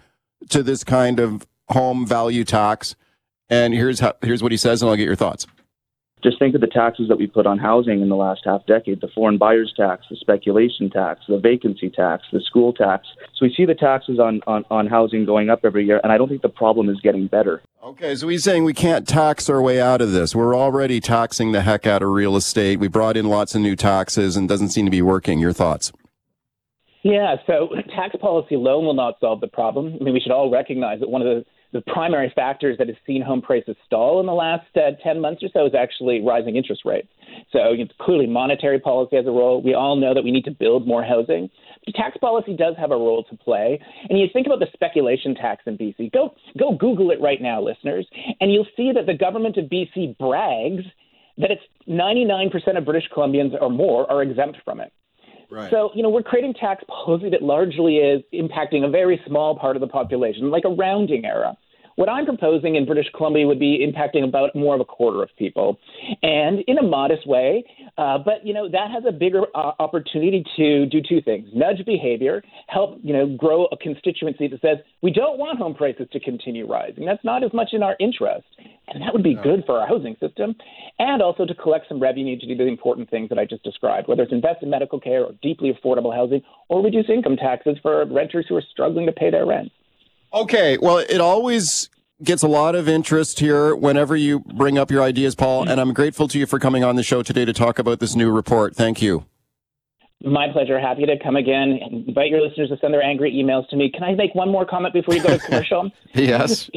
to 0.49 0.61
this 0.61 0.83
kind 0.83 1.19
of 1.19 1.47
home 1.69 2.05
value 2.05 2.43
tax, 2.43 2.95
and 3.49 3.73
here's 3.73 4.01
how 4.01 4.13
here's 4.21 4.43
what 4.43 4.51
he 4.51 4.57
says, 4.57 4.81
and 4.81 4.89
I'll 4.89 4.97
get 4.97 5.05
your 5.05 5.15
thoughts. 5.15 5.47
Just 6.23 6.39
think 6.39 6.56
of 6.56 6.62
the 6.62 6.67
taxes 6.67 7.08
that 7.10 7.17
we 7.17 7.27
put 7.27 7.45
on 7.45 7.60
housing 7.60 8.01
in 8.01 8.10
the 8.10 8.15
last 8.15 8.41
half 8.43 8.65
decade 8.65 9.01
the 9.01 9.08
foreign 9.13 9.38
buyers 9.38 9.71
tax, 9.77 10.06
the 10.10 10.15
speculation 10.15 10.89
tax, 10.89 11.21
the 11.27 11.38
vacancy 11.38 11.91
tax, 11.91 12.23
the 12.34 12.41
school 12.41 12.73
tax. 12.73 13.06
So 13.36 13.45
we 13.45 13.53
see 13.56 13.65
the 13.65 13.75
taxes 13.75 14.19
on, 14.19 14.41
on, 14.47 14.65
on 14.71 14.88
housing 14.88 15.25
going 15.25 15.49
up 15.49 15.60
every 15.63 15.86
year, 15.86 16.01
and 16.03 16.12
I 16.12 16.17
don't 16.17 16.27
think 16.27 16.41
the 16.41 16.49
problem 16.49 16.89
is 16.89 16.99
getting 17.01 17.27
better. 17.27 17.62
Okay, 17.84 18.15
so 18.15 18.27
he's 18.27 18.43
saying 18.43 18.63
we 18.63 18.73
can't 18.73 19.08
tax 19.08 19.47
our 19.47 19.62
way 19.62 19.80
out 19.80 20.01
of 20.01 20.12
this. 20.12 20.36
We're 20.36 20.56
already 20.56 20.99
taxing 20.99 21.51
the 21.51 21.62
heck 21.62 21.86
out 21.86 22.01
of 22.01 22.10
real 22.10 22.36
estate. 22.36 22.80
We 22.80 22.88
brought 22.88 23.15
in 23.15 23.27
lots 23.27 23.53
of 23.53 23.62
new 23.62 23.75
taxes 23.75 24.36
and 24.36 24.49
doesn't 24.49 24.69
seem 24.69 24.86
to 24.86 24.91
be 24.91 25.03
working. 25.03 25.38
Your 25.39 25.53
thoughts? 25.53 25.91
Yeah, 27.03 27.36
so 27.45 27.69
tax 27.95 28.15
policy 28.19 28.56
alone 28.56 28.86
will 28.86 28.95
not 28.95 29.19
solve 29.19 29.39
the 29.39 29.47
problem. 29.47 29.97
I 29.99 30.03
mean, 30.03 30.13
we 30.13 30.19
should 30.19 30.32
all 30.32 30.49
recognize 30.49 30.99
that 30.99 31.10
one 31.10 31.21
of 31.21 31.27
the 31.27 31.45
the 31.73 31.82
primary 31.82 32.32
factors 32.36 32.77
that 32.77 32.88
has 32.88 32.95
seen 33.06 33.21
home 33.21 33.41
prices 33.41 33.75
stall 33.86 34.19
in 34.19 34.25
the 34.25 34.34
last 34.34 34.65
uh, 34.75 34.91
10 35.03 35.19
months 35.19 35.43
or 35.43 35.49
so 35.53 35.65
is 35.65 35.73
actually 35.77 36.21
rising 36.21 36.56
interest 36.56 36.84
rates. 36.86 37.10
So 37.51 37.71
you 37.71 37.86
know, 37.86 37.91
clearly 38.01 38.27
monetary 38.27 38.80
policy 38.80 39.15
has 39.17 39.25
a 39.25 39.32
role. 39.32 39.62
We 39.62 39.73
all 39.73 39.95
know 39.95 40.13
that 40.13 40.23
we 40.23 40.32
need 40.32 40.45
to 40.45 40.51
build 40.51 40.88
more 40.88 41.03
housing. 41.03 41.49
But 41.86 41.95
tax 41.95 42.17
policy 42.17 42.56
does 42.56 42.75
have 42.77 42.91
a 42.91 42.95
role 42.95 43.23
to 43.30 43.38
play. 43.38 43.80
And 44.10 44.17
you 44.17 44.27
think 44.32 44.47
about 44.47 44.60
the 44.60 44.67
speculation 44.73 45.36
tax 45.36 45.63
in 45.65 45.77
BC. 45.77 46.12
Go 46.12 46.36
go 46.58 46.75
Google 46.75 47.12
it 47.12 47.21
right 47.21 47.41
now, 47.41 47.62
listeners, 47.62 48.08
and 48.39 48.51
you'll 48.51 48.67
see 48.75 48.91
that 48.93 49.06
the 49.06 49.13
government 49.13 49.58
of 49.58 49.65
BC 49.65 50.17
brags 50.17 50.84
that 51.38 51.51
it's 51.51 51.62
99% 51.88 52.77
of 52.77 52.86
British 52.86 53.10
Columbians 53.15 53.51
or 53.62 53.69
more 53.69 54.10
are 54.12 54.23
exempt 54.23 54.58
from 54.65 54.80
it. 54.80 54.91
Right. 55.49 55.71
So, 55.71 55.91
you 55.95 56.03
know, 56.03 56.10
we're 56.10 56.23
creating 56.23 56.53
tax 56.55 56.83
policy 56.88 57.29
that 57.29 57.41
largely 57.41 57.97
is 57.97 58.21
impacting 58.33 58.86
a 58.86 58.89
very 58.89 59.21
small 59.25 59.57
part 59.57 59.75
of 59.75 59.81
the 59.81 59.88
population, 59.88 60.51
like 60.51 60.65
a 60.65 60.69
rounding 60.69 61.25
error. 61.25 61.53
What 61.97 62.10
I'm 62.10 62.25
proposing 62.25 62.75
in 62.75 62.86
British 62.86 63.07
Columbia 63.15 63.47
would 63.47 63.57
be 63.57 63.83
impacting 63.83 64.23
about 64.23 64.55
more 64.55 64.75
of 64.75 64.81
a 64.81 64.86
quarter 64.86 65.23
of 65.23 65.29
people, 65.36 65.79
and 66.21 66.60
in 66.67 66.77
a 66.77 66.83
modest 66.83 67.25
way. 67.25 67.63
Uh, 67.97 68.19
but 68.19 68.45
you 68.45 68.53
know 68.53 68.69
that 68.69 68.91
has 68.91 69.03
a 69.07 69.12
bigger 69.12 69.41
uh, 69.55 69.71
opportunity 69.79 70.45
to 70.57 70.86
do 70.86 71.01
two 71.01 71.23
things: 71.23 71.49
nudge 71.55 71.83
behavior, 71.88 72.43
help 72.67 72.99
you 73.01 73.13
know 73.13 73.36
grow 73.36 73.65
a 73.71 73.77
constituency 73.77 74.47
that 74.47 74.62
says 74.62 74.77
we 75.01 75.12
don't 75.12 75.39
want 75.39 75.57
home 75.57 75.73
prices 75.73 76.07
to 76.12 76.19
continue 76.19 76.67
rising. 76.71 77.03
That's 77.03 77.23
not 77.23 77.43
as 77.43 77.51
much 77.51 77.69
in 77.73 77.81
our 77.81 77.95
interest, 77.99 78.45
and 78.89 79.01
that 79.01 79.12
would 79.12 79.23
be 79.23 79.33
good 79.33 79.63
for 79.65 79.79
our 79.79 79.88
housing 79.88 80.15
system, 80.19 80.53
and 80.99 81.19
also 81.19 81.47
to 81.47 81.55
collect 81.55 81.88
some 81.89 81.99
revenue 81.99 82.38
to 82.38 82.45
do 82.45 82.55
the 82.55 82.67
important 82.67 83.10
things 83.10 83.27
that 83.29 83.39
I 83.39 83.45
just 83.45 83.63
described, 83.63 84.07
whether 84.07 84.21
it's 84.21 84.31
invest 84.31 84.62
in 84.62 84.69
medical 84.69 84.99
care 84.99 85.23
or 85.23 85.31
deeply 85.41 85.73
affordable 85.73 86.15
housing, 86.15 86.43
or 86.69 86.83
reduce 86.83 87.10
income 87.10 87.38
taxes 87.38 87.75
for 87.81 88.05
renters 88.05 88.45
who 88.47 88.55
are 88.55 88.63
struggling 88.71 89.07
to 89.07 89.12
pay 89.12 89.31
their 89.31 89.47
rent. 89.47 89.71
Okay, 90.33 90.77
well, 90.77 90.97
it 90.97 91.21
always 91.21 91.89
gets 92.23 92.43
a 92.43 92.47
lot 92.47 92.75
of 92.75 92.89
interest 92.89 93.39
here 93.39 93.75
whenever 93.75 94.15
you 94.15 94.39
bring 94.39 94.77
up 94.77 94.91
your 94.91 95.01
ideas, 95.01 95.35
Paul, 95.35 95.69
and 95.69 95.79
I'm 95.79 95.93
grateful 95.93 96.27
to 96.29 96.39
you 96.39 96.45
for 96.45 96.59
coming 96.59 96.83
on 96.83 96.95
the 96.95 97.03
show 97.03 97.21
today 97.23 97.45
to 97.45 97.53
talk 97.53 97.79
about 97.79 97.99
this 97.99 98.15
new 98.15 98.31
report. 98.31 98.75
Thank 98.75 99.01
you. 99.01 99.25
My 100.23 100.47
pleasure. 100.51 100.79
Happy 100.79 101.05
to 101.05 101.15
come 101.23 101.35
again. 101.35 101.79
Invite 102.07 102.31
your 102.31 102.41
listeners 102.41 102.69
to 102.69 102.77
send 102.81 102.93
their 102.93 103.03
angry 103.03 103.31
emails 103.31 103.69
to 103.69 103.75
me. 103.75 103.91
Can 103.91 104.03
I 104.03 104.15
make 104.15 104.33
one 104.33 104.49
more 104.49 104.65
comment 104.65 104.93
before 104.93 105.13
you 105.13 105.21
go 105.21 105.37
to 105.37 105.39
commercial? 105.39 105.91
yes. 106.13 106.71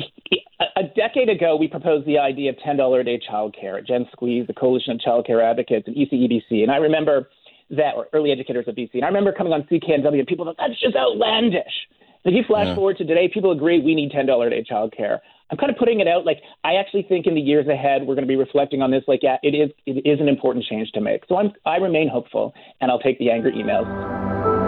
A 0.76 0.82
decade 0.94 1.30
ago, 1.30 1.56
we 1.56 1.66
proposed 1.66 2.06
the 2.06 2.18
idea 2.18 2.50
of 2.50 2.56
$10 2.56 3.00
a 3.00 3.04
day 3.04 3.18
childcare. 3.18 3.84
Gen 3.86 4.06
Squeeze, 4.12 4.46
the 4.46 4.52
Coalition 4.52 4.92
of 4.92 5.00
Child 5.00 5.26
Care 5.26 5.42
Advocates, 5.42 5.86
and 5.88 5.96
ECEBC. 5.96 6.62
And 6.62 6.70
I 6.70 6.76
remember 6.76 7.30
that, 7.70 7.94
or 7.96 8.08
Early 8.12 8.30
Educators 8.30 8.68
of 8.68 8.74
BC. 8.74 8.90
And 8.94 9.04
I 9.04 9.08
remember 9.08 9.32
coming 9.32 9.54
on 9.54 9.62
CKNW 9.62 10.18
and 10.18 10.26
people 10.26 10.44
thought, 10.44 10.56
that's 10.58 10.78
just 10.78 10.94
outlandish. 10.94 11.88
If 12.24 12.35
you 12.35 12.42
flash 12.44 12.66
Yeah. 12.66 12.74
forward 12.74 12.98
to 12.98 13.04
today, 13.04 13.28
people 13.28 13.50
agree 13.50 13.80
we 13.80 13.94
need 13.94 14.12
$10 14.12 14.46
a 14.46 14.50
day 14.50 14.62
childcare. 14.62 15.20
I'm 15.50 15.56
kind 15.56 15.70
of 15.70 15.78
putting 15.78 16.00
it 16.00 16.06
out 16.06 16.24
like 16.24 16.42
I 16.62 16.74
actually 16.76 17.02
think 17.02 17.26
in 17.26 17.35
the 17.35 17.40
years 17.40 17.66
ahead 17.66 18.06
we're 18.06 18.14
going 18.14 18.26
to 18.26 18.28
be 18.28 18.37
reflecting 18.37 18.83
on 18.83 18.90
this. 18.90 19.02
Like, 19.09 19.20
yeah, 19.22 19.38
it 19.42 19.54
is 19.54 19.70
it 19.87 20.06
is 20.06 20.20
an 20.20 20.28
important 20.28 20.64
change 20.64 20.92
to 20.92 21.00
make. 21.00 21.24
So 21.28 21.37
I'm 21.37 21.52
I 21.66 21.76
remain 21.76 22.09
hopeful, 22.09 22.54
and 22.80 22.90
I'll 22.90 23.00
take 23.00 23.18
the 23.18 23.30
angry 23.30 23.52
emails. 23.52 24.60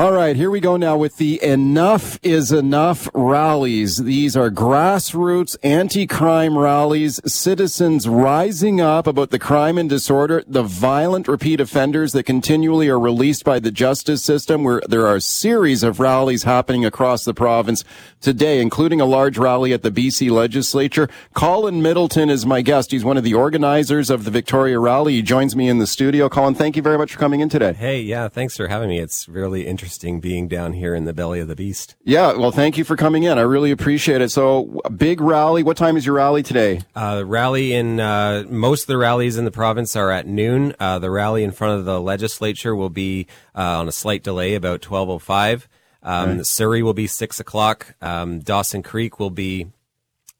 All 0.00 0.12
right, 0.12 0.34
here 0.34 0.50
we 0.50 0.60
go 0.60 0.78
now 0.78 0.96
with 0.96 1.18
the 1.18 1.38
Enough 1.44 2.18
is 2.22 2.52
Enough 2.52 3.10
rallies. 3.12 3.98
These 3.98 4.34
are 4.34 4.48
grassroots 4.48 5.58
anti-crime 5.62 6.56
rallies, 6.56 7.20
citizens 7.30 8.08
rising 8.08 8.80
up 8.80 9.06
about 9.06 9.28
the 9.28 9.38
crime 9.38 9.76
and 9.76 9.90
disorder, 9.90 10.42
the 10.46 10.62
violent 10.62 11.28
repeat 11.28 11.60
offenders 11.60 12.12
that 12.12 12.22
continually 12.22 12.88
are 12.88 12.98
released 12.98 13.44
by 13.44 13.58
the 13.58 13.70
justice 13.70 14.24
system, 14.24 14.64
where 14.64 14.80
there 14.88 15.06
are 15.06 15.16
a 15.16 15.20
series 15.20 15.82
of 15.82 16.00
rallies 16.00 16.44
happening 16.44 16.86
across 16.86 17.26
the 17.26 17.34
province 17.34 17.84
today, 18.22 18.62
including 18.62 19.02
a 19.02 19.04
large 19.04 19.36
rally 19.36 19.74
at 19.74 19.82
the 19.82 19.90
BC 19.90 20.30
legislature. 20.30 21.10
Colin 21.34 21.82
Middleton 21.82 22.30
is 22.30 22.46
my 22.46 22.62
guest. 22.62 22.90
He's 22.90 23.04
one 23.04 23.18
of 23.18 23.24
the 23.24 23.34
organizers 23.34 24.08
of 24.08 24.24
the 24.24 24.30
Victoria 24.30 24.78
rally. 24.78 25.16
He 25.16 25.20
joins 25.22 25.54
me 25.54 25.68
in 25.68 25.78
the 25.78 25.86
studio. 25.86 26.30
Colin, 26.30 26.54
thank 26.54 26.74
you 26.74 26.80
very 26.80 26.96
much 26.96 27.12
for 27.12 27.18
coming 27.18 27.40
in 27.40 27.50
today. 27.50 27.74
Hey, 27.74 28.00
yeah, 28.00 28.28
thanks 28.28 28.56
for 28.56 28.66
having 28.66 28.88
me. 28.88 28.98
It's 28.98 29.28
really 29.28 29.66
interesting 29.66 29.89
being 29.98 30.48
down 30.48 30.72
here 30.72 30.94
in 30.94 31.04
the 31.04 31.12
belly 31.12 31.40
of 31.40 31.48
the 31.48 31.56
beast. 31.56 31.94
Yeah, 32.04 32.32
well, 32.32 32.50
thank 32.50 32.78
you 32.78 32.84
for 32.84 32.96
coming 32.96 33.22
in. 33.22 33.38
I 33.38 33.42
really 33.42 33.70
appreciate 33.70 34.20
it. 34.20 34.30
So, 34.30 34.80
a 34.84 34.90
big 34.90 35.20
rally. 35.20 35.62
What 35.62 35.76
time 35.76 35.96
is 35.96 36.06
your 36.06 36.16
rally 36.16 36.42
today? 36.42 36.80
Uh, 36.94 37.22
rally 37.26 37.72
in 37.72 38.00
uh, 38.00 38.44
most 38.48 38.82
of 38.82 38.86
the 38.88 38.98
rallies 38.98 39.36
in 39.36 39.44
the 39.44 39.50
province 39.50 39.96
are 39.96 40.10
at 40.10 40.26
noon. 40.26 40.74
Uh, 40.78 40.98
the 40.98 41.10
rally 41.10 41.42
in 41.42 41.52
front 41.52 41.78
of 41.78 41.84
the 41.84 42.00
legislature 42.00 42.74
will 42.74 42.90
be 42.90 43.26
uh, 43.54 43.80
on 43.80 43.88
a 43.88 43.92
slight 43.92 44.22
delay, 44.22 44.54
about 44.54 44.80
twelve 44.82 45.08
oh 45.08 45.18
five. 45.18 45.68
Um, 46.02 46.44
Surrey 46.44 46.82
will 46.82 46.94
be 46.94 47.06
six 47.06 47.40
o'clock. 47.40 47.94
Um, 48.00 48.40
Dawson 48.40 48.82
Creek 48.82 49.18
will 49.18 49.30
be 49.30 49.66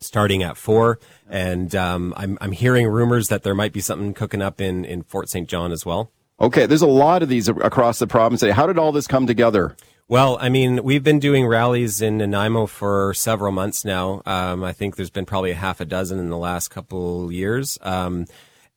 starting 0.01 0.43
at 0.43 0.57
four, 0.57 0.99
and 1.29 1.75
um, 1.75 2.15
I'm 2.17 2.39
I'm 2.41 2.53
hearing 2.53 2.87
rumors 2.89 3.29
that 3.29 3.43
there 3.43 3.55
might 3.55 3.73
be 3.73 3.81
something 3.81 4.15
cooking 4.15 4.43
up 4.43 4.61
in 4.61 4.85
in 4.85 5.03
Fort 5.03 5.29
St. 5.29 5.49
John 5.49 5.73
as 5.73 5.85
well. 5.85 6.11
Okay, 6.41 6.65
there's 6.65 6.81
a 6.81 6.87
lot 6.87 7.23
of 7.23 7.29
these 7.29 7.49
across 7.49 7.99
the 7.99 8.07
province. 8.07 8.41
How 8.43 8.67
did 8.67 8.79
all 8.79 8.93
this 8.93 9.07
come 9.07 9.27
together? 9.27 9.77
Well, 10.09 10.39
I 10.41 10.49
mean, 10.49 10.83
we've 10.83 11.05
been 11.05 11.19
doing 11.19 11.47
rallies 11.47 12.01
in 12.01 12.17
Nanaimo 12.17 12.67
for 12.67 13.13
several 13.15 13.53
months 13.53 13.85
now. 13.85 14.23
Um, 14.25 14.65
I 14.65 14.73
think 14.73 14.97
there's 14.97 15.11
been 15.11 15.27
probably 15.27 15.51
a 15.51 15.57
half 15.57 15.81
a 15.81 15.85
dozen 15.85 16.19
in 16.19 16.31
the 16.31 16.39
last 16.39 16.69
couple 16.69 17.31
years. 17.31 17.79
Um, 17.83 18.27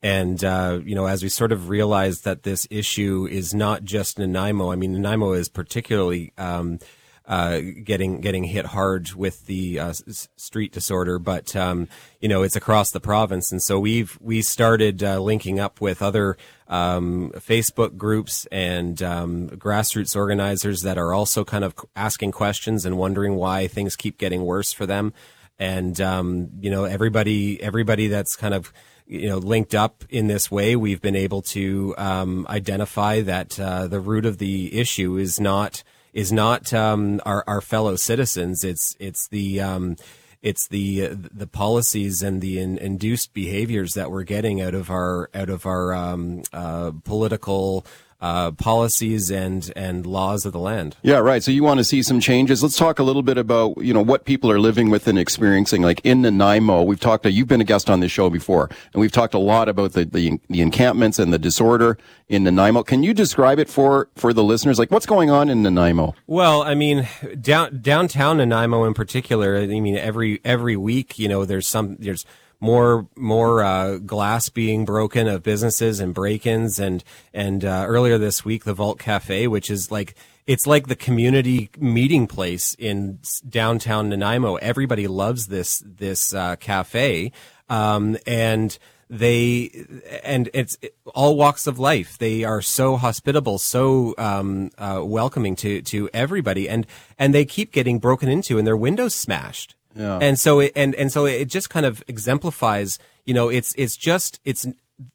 and, 0.02 0.44
uh, 0.44 0.80
you 0.84 0.94
know, 0.94 1.06
as 1.06 1.22
we 1.22 1.30
sort 1.30 1.52
of 1.52 1.70
realized 1.70 2.24
that 2.24 2.42
this 2.42 2.68
issue 2.70 3.26
is 3.30 3.54
not 3.54 3.82
just 3.82 4.18
Nanaimo, 4.18 4.70
I 4.70 4.76
mean, 4.76 4.92
Nanaimo 4.92 5.32
is 5.32 5.48
particularly, 5.48 6.34
um, 6.36 6.78
uh, 7.26 7.60
getting 7.82 8.20
getting 8.20 8.44
hit 8.44 8.66
hard 8.66 9.14
with 9.14 9.46
the 9.46 9.78
uh, 9.78 9.88
s- 9.88 10.28
street 10.36 10.72
disorder, 10.72 11.18
but 11.18 11.56
um, 11.56 11.88
you 12.20 12.28
know 12.28 12.42
it's 12.42 12.54
across 12.54 12.90
the 12.90 13.00
province, 13.00 13.50
and 13.50 13.62
so 13.62 13.80
we've 13.80 14.18
we 14.20 14.42
started 14.42 15.02
uh, 15.02 15.18
linking 15.18 15.58
up 15.58 15.80
with 15.80 16.02
other 16.02 16.36
um, 16.74 17.30
Facebook 17.36 17.96
groups 17.96 18.46
and 18.50 19.00
um, 19.02 19.48
grassroots 19.50 20.16
organizers 20.16 20.82
that 20.82 20.98
are 20.98 21.12
also 21.12 21.44
kind 21.44 21.62
of 21.62 21.74
asking 21.94 22.32
questions 22.32 22.84
and 22.84 22.98
wondering 22.98 23.36
why 23.36 23.68
things 23.68 23.94
keep 23.94 24.18
getting 24.18 24.44
worse 24.44 24.72
for 24.72 24.84
them, 24.84 25.12
and 25.58 26.00
um, 26.00 26.50
you 26.60 26.70
know 26.70 26.84
everybody 26.84 27.62
everybody 27.62 28.08
that's 28.08 28.34
kind 28.34 28.54
of 28.54 28.72
you 29.06 29.28
know 29.28 29.38
linked 29.38 29.74
up 29.74 30.04
in 30.10 30.26
this 30.26 30.50
way, 30.50 30.74
we've 30.74 31.00
been 31.00 31.16
able 31.16 31.42
to 31.42 31.94
um, 31.96 32.44
identify 32.48 33.20
that 33.20 33.60
uh, 33.60 33.86
the 33.86 34.00
root 34.00 34.26
of 34.26 34.38
the 34.38 34.76
issue 34.76 35.16
is 35.16 35.38
not 35.38 35.84
is 36.12 36.32
not 36.32 36.72
um, 36.74 37.20
our, 37.24 37.44
our 37.46 37.60
fellow 37.60 37.94
citizens. 37.94 38.64
It's 38.64 38.96
it's 38.98 39.28
the 39.28 39.60
um, 39.60 39.96
it's 40.44 40.68
the 40.68 41.08
the 41.08 41.46
policies 41.46 42.22
and 42.22 42.42
the 42.42 42.60
in, 42.60 42.76
induced 42.76 43.32
behaviors 43.32 43.94
that 43.94 44.10
we're 44.10 44.24
getting 44.24 44.60
out 44.60 44.74
of 44.74 44.90
our 44.90 45.30
out 45.34 45.48
of 45.48 45.64
our 45.64 45.94
um, 45.94 46.42
uh, 46.52 46.92
political 47.02 47.86
uh, 48.24 48.50
policies 48.52 49.30
and 49.30 49.70
and 49.76 50.06
laws 50.06 50.46
of 50.46 50.52
the 50.54 50.58
land. 50.58 50.96
Yeah, 51.02 51.18
right. 51.18 51.42
So 51.42 51.50
you 51.50 51.62
want 51.62 51.76
to 51.76 51.84
see 51.84 52.02
some 52.02 52.20
changes. 52.20 52.62
Let's 52.62 52.78
talk 52.78 52.98
a 52.98 53.02
little 53.02 53.22
bit 53.22 53.36
about, 53.36 53.76
you 53.84 53.92
know, 53.92 54.00
what 54.00 54.24
people 54.24 54.50
are 54.50 54.58
living 54.58 54.88
with 54.88 55.06
and 55.06 55.18
experiencing. 55.18 55.82
Like 55.82 56.00
in 56.04 56.22
Nanaimo, 56.22 56.84
we've 56.84 56.98
talked, 56.98 57.26
you've 57.26 57.48
been 57.48 57.60
a 57.60 57.64
guest 57.64 57.90
on 57.90 58.00
this 58.00 58.10
show 58.10 58.30
before, 58.30 58.70
and 58.94 59.00
we've 59.02 59.12
talked 59.12 59.34
a 59.34 59.38
lot 59.38 59.68
about 59.68 59.92
the, 59.92 60.06
the, 60.06 60.40
the 60.48 60.62
encampments 60.62 61.18
and 61.18 61.34
the 61.34 61.38
disorder 61.38 61.98
in 62.30 62.44
Nanaimo. 62.44 62.82
Can 62.82 63.02
you 63.02 63.12
describe 63.12 63.58
it 63.58 63.68
for, 63.68 64.08
for 64.16 64.32
the 64.32 64.42
listeners? 64.42 64.78
Like 64.78 64.90
what's 64.90 65.06
going 65.06 65.30
on 65.30 65.50
in 65.50 65.62
Nanaimo? 65.62 66.14
Well, 66.26 66.62
I 66.62 66.74
mean, 66.74 67.06
down, 67.38 67.82
downtown 67.82 68.38
Nanaimo 68.38 68.84
in 68.84 68.94
particular, 68.94 69.58
I 69.58 69.66
mean, 69.66 69.98
every, 69.98 70.40
every 70.44 70.78
week, 70.78 71.18
you 71.18 71.28
know, 71.28 71.44
there's 71.44 71.68
some, 71.68 71.96
there's, 71.96 72.24
more 72.64 73.06
more 73.14 73.62
uh, 73.62 73.98
glass 73.98 74.48
being 74.48 74.86
broken 74.86 75.28
of 75.28 75.42
businesses 75.42 76.00
and 76.00 76.14
break-ins 76.14 76.78
and 76.78 77.04
and 77.34 77.64
uh, 77.64 77.84
earlier 77.86 78.16
this 78.16 78.44
week 78.44 78.64
the 78.64 78.72
Vault 78.72 78.98
Cafe, 78.98 79.46
which 79.46 79.70
is 79.70 79.90
like 79.90 80.14
it's 80.46 80.66
like 80.66 80.88
the 80.88 80.96
community 80.96 81.70
meeting 81.78 82.26
place 82.26 82.74
in 82.78 83.18
downtown 83.48 84.08
Nanaimo. 84.08 84.56
Everybody 84.56 85.06
loves 85.06 85.46
this 85.48 85.82
this 85.84 86.34
uh, 86.34 86.56
cafe, 86.56 87.32
um, 87.68 88.16
and 88.26 88.78
they 89.10 89.86
and 90.22 90.48
it's 90.54 90.78
all 91.14 91.36
walks 91.36 91.66
of 91.66 91.78
life. 91.78 92.16
They 92.16 92.44
are 92.44 92.62
so 92.62 92.96
hospitable, 92.96 93.58
so 93.58 94.14
um, 94.16 94.70
uh, 94.78 95.02
welcoming 95.04 95.54
to 95.56 95.82
to 95.82 96.08
everybody, 96.14 96.66
and 96.68 96.86
and 97.18 97.34
they 97.34 97.44
keep 97.44 97.72
getting 97.72 97.98
broken 97.98 98.30
into 98.30 98.56
and 98.58 98.66
their 98.66 98.76
windows 98.76 99.14
smashed. 99.14 99.76
Yeah. 99.94 100.18
And 100.20 100.38
so 100.38 100.60
it, 100.60 100.72
and 100.74 100.94
and 100.94 101.12
so 101.12 101.26
it 101.26 101.46
just 101.46 101.70
kind 101.70 101.86
of 101.86 102.02
exemplifies, 102.08 102.98
you 103.24 103.34
know, 103.34 103.48
it's 103.48 103.74
it's 103.76 103.96
just 103.96 104.40
it's 104.44 104.66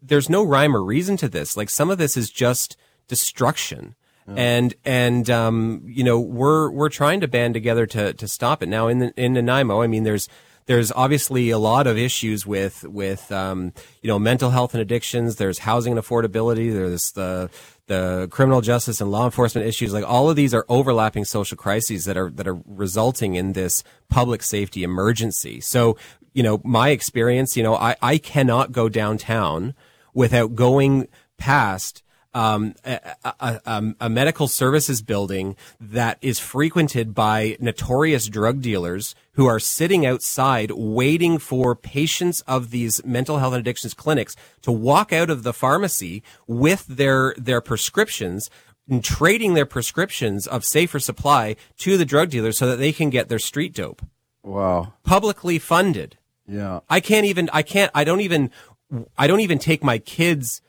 there's 0.01 0.29
no 0.29 0.43
rhyme 0.43 0.75
or 0.75 0.83
reason 0.83 1.17
to 1.17 1.29
this. 1.29 1.57
Like 1.57 1.69
some 1.69 1.89
of 1.89 1.97
this 1.97 2.17
is 2.17 2.29
just 2.29 2.77
destruction. 3.07 3.95
And 4.35 4.75
and 4.85 5.27
um, 5.31 5.81
you 5.87 6.03
know 6.03 6.19
we're 6.19 6.69
we're 6.69 6.89
trying 6.89 7.19
to 7.21 7.27
band 7.27 7.55
together 7.55 7.87
to 7.87 8.13
to 8.13 8.27
stop 8.27 8.61
it 8.61 8.69
now 8.69 8.87
in 8.87 8.99
the, 8.99 9.13
in 9.17 9.33
Nanaimo. 9.33 9.81
I 9.81 9.87
mean, 9.87 10.03
there's 10.03 10.29
there's 10.67 10.91
obviously 10.91 11.49
a 11.49 11.57
lot 11.57 11.87
of 11.87 11.97
issues 11.97 12.45
with 12.45 12.83
with 12.83 13.31
um, 13.31 13.73
you 14.03 14.07
know 14.07 14.19
mental 14.19 14.51
health 14.51 14.75
and 14.75 14.81
addictions. 14.81 15.37
There's 15.37 15.57
housing 15.57 15.97
and 15.97 15.99
affordability. 15.99 16.71
There's 16.71 17.13
the 17.13 17.49
the 17.89 18.27
criminal 18.29 18.61
justice 18.61 19.01
and 19.01 19.11
law 19.11 19.25
enforcement 19.25 19.67
issues. 19.67 19.91
Like 19.91 20.05
all 20.07 20.29
of 20.29 20.35
these 20.35 20.53
are 20.53 20.63
overlapping 20.69 21.25
social 21.25 21.57
crises 21.57 22.05
that 22.05 22.15
are 22.15 22.29
that 22.29 22.47
are 22.47 22.59
resulting 22.65 23.33
in 23.33 23.53
this 23.53 23.83
public 24.09 24.43
safety 24.43 24.83
emergency. 24.83 25.59
So 25.59 25.97
you 26.33 26.43
know 26.43 26.61
my 26.63 26.89
experience. 26.89 27.57
You 27.57 27.63
know 27.63 27.75
I 27.75 27.95
I 28.01 28.19
cannot 28.19 28.71
go 28.71 28.89
downtown 28.89 29.73
without 30.13 30.55
going 30.55 31.07
past 31.37 32.03
um, 32.33 32.75
a, 32.85 32.99
a, 33.23 33.61
a, 33.65 33.95
a, 34.01 34.09
medical 34.09 34.47
services 34.47 35.01
building 35.01 35.55
that 35.79 36.17
is 36.21 36.37
frequented 36.37 37.15
by 37.15 37.57
notorious 37.59 38.27
drug 38.27 38.61
dealers 38.61 39.15
who 39.33 39.47
are 39.47 39.59
sitting 39.59 40.05
outside 40.05 40.71
waiting 40.71 41.39
for 41.39 41.75
patients 41.75 42.41
of 42.41 42.69
these 42.69 43.03
mental 43.03 43.39
health 43.39 43.53
and 43.53 43.61
addictions 43.61 43.93
clinics 43.93 44.35
to 44.61 44.71
walk 44.71 45.11
out 45.11 45.29
of 45.29 45.43
the 45.43 45.53
pharmacy 45.53 46.21
with 46.45 46.85
their 46.85 47.33
their 47.37 47.61
prescriptions 47.61 48.49
and 48.87 49.03
trading 49.03 49.53
their 49.53 49.65
prescriptions 49.65 50.45
of 50.45 50.65
safer 50.65 50.99
supply 50.99 51.55
to 51.77 51.97
the 51.97 52.05
drug 52.05 52.29
dealers 52.29 52.57
so 52.57 52.67
that 52.67 52.77
they 52.77 52.91
can 52.91 53.09
get 53.09 53.29
their 53.29 53.39
street 53.39 53.73
dope. 53.73 54.01
Wow. 54.43 54.93
Publicly 55.03 55.59
funded. 55.59 56.17
Yeah. 56.47 56.79
I 56.89 56.99
can't 56.99 57.25
even 57.25 57.49
I 57.53 57.61
can't 57.61 57.91
I 57.93 58.03
don't 58.03 58.21
even 58.21 58.51
I 59.17 59.27
don't 59.27 59.41
even 59.41 59.59
take 59.59 59.83
my 59.83 59.99
kids 59.99 60.61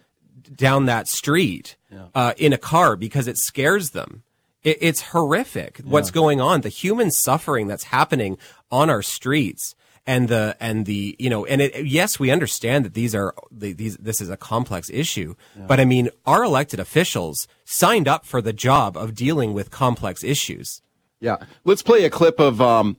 down 0.54 0.86
that 0.86 1.08
street 1.08 1.76
yeah. 1.90 2.06
uh, 2.14 2.32
in 2.36 2.52
a 2.52 2.58
car 2.58 2.96
because 2.96 3.26
it 3.26 3.38
scares 3.38 3.90
them. 3.90 4.22
It, 4.62 4.78
it's 4.80 5.00
horrific 5.00 5.78
yeah. 5.78 5.90
what's 5.90 6.10
going 6.10 6.40
on. 6.40 6.60
The 6.62 6.68
human 6.68 7.10
suffering 7.10 7.66
that's 7.66 7.84
happening 7.84 8.38
on 8.70 8.90
our 8.90 9.02
streets 9.02 9.74
and 10.06 10.28
the 10.28 10.56
and 10.60 10.86
the 10.86 11.14
you 11.18 11.30
know 11.30 11.44
and 11.44 11.60
it, 11.60 11.86
yes 11.86 12.18
we 12.18 12.30
understand 12.30 12.84
that 12.84 12.94
these 12.94 13.14
are 13.14 13.34
these 13.50 13.96
this 13.98 14.20
is 14.20 14.30
a 14.30 14.36
complex 14.36 14.90
issue 14.90 15.34
yeah. 15.56 15.66
but 15.66 15.78
i 15.78 15.84
mean 15.84 16.08
our 16.26 16.42
elected 16.42 16.80
officials 16.80 17.46
signed 17.64 18.08
up 18.08 18.24
for 18.24 18.40
the 18.40 18.52
job 18.52 18.96
of 18.96 19.14
dealing 19.14 19.52
with 19.52 19.70
complex 19.70 20.24
issues 20.24 20.82
yeah 21.20 21.36
let's 21.64 21.82
play 21.82 22.04
a 22.04 22.10
clip 22.10 22.40
of 22.40 22.60
um, 22.60 22.96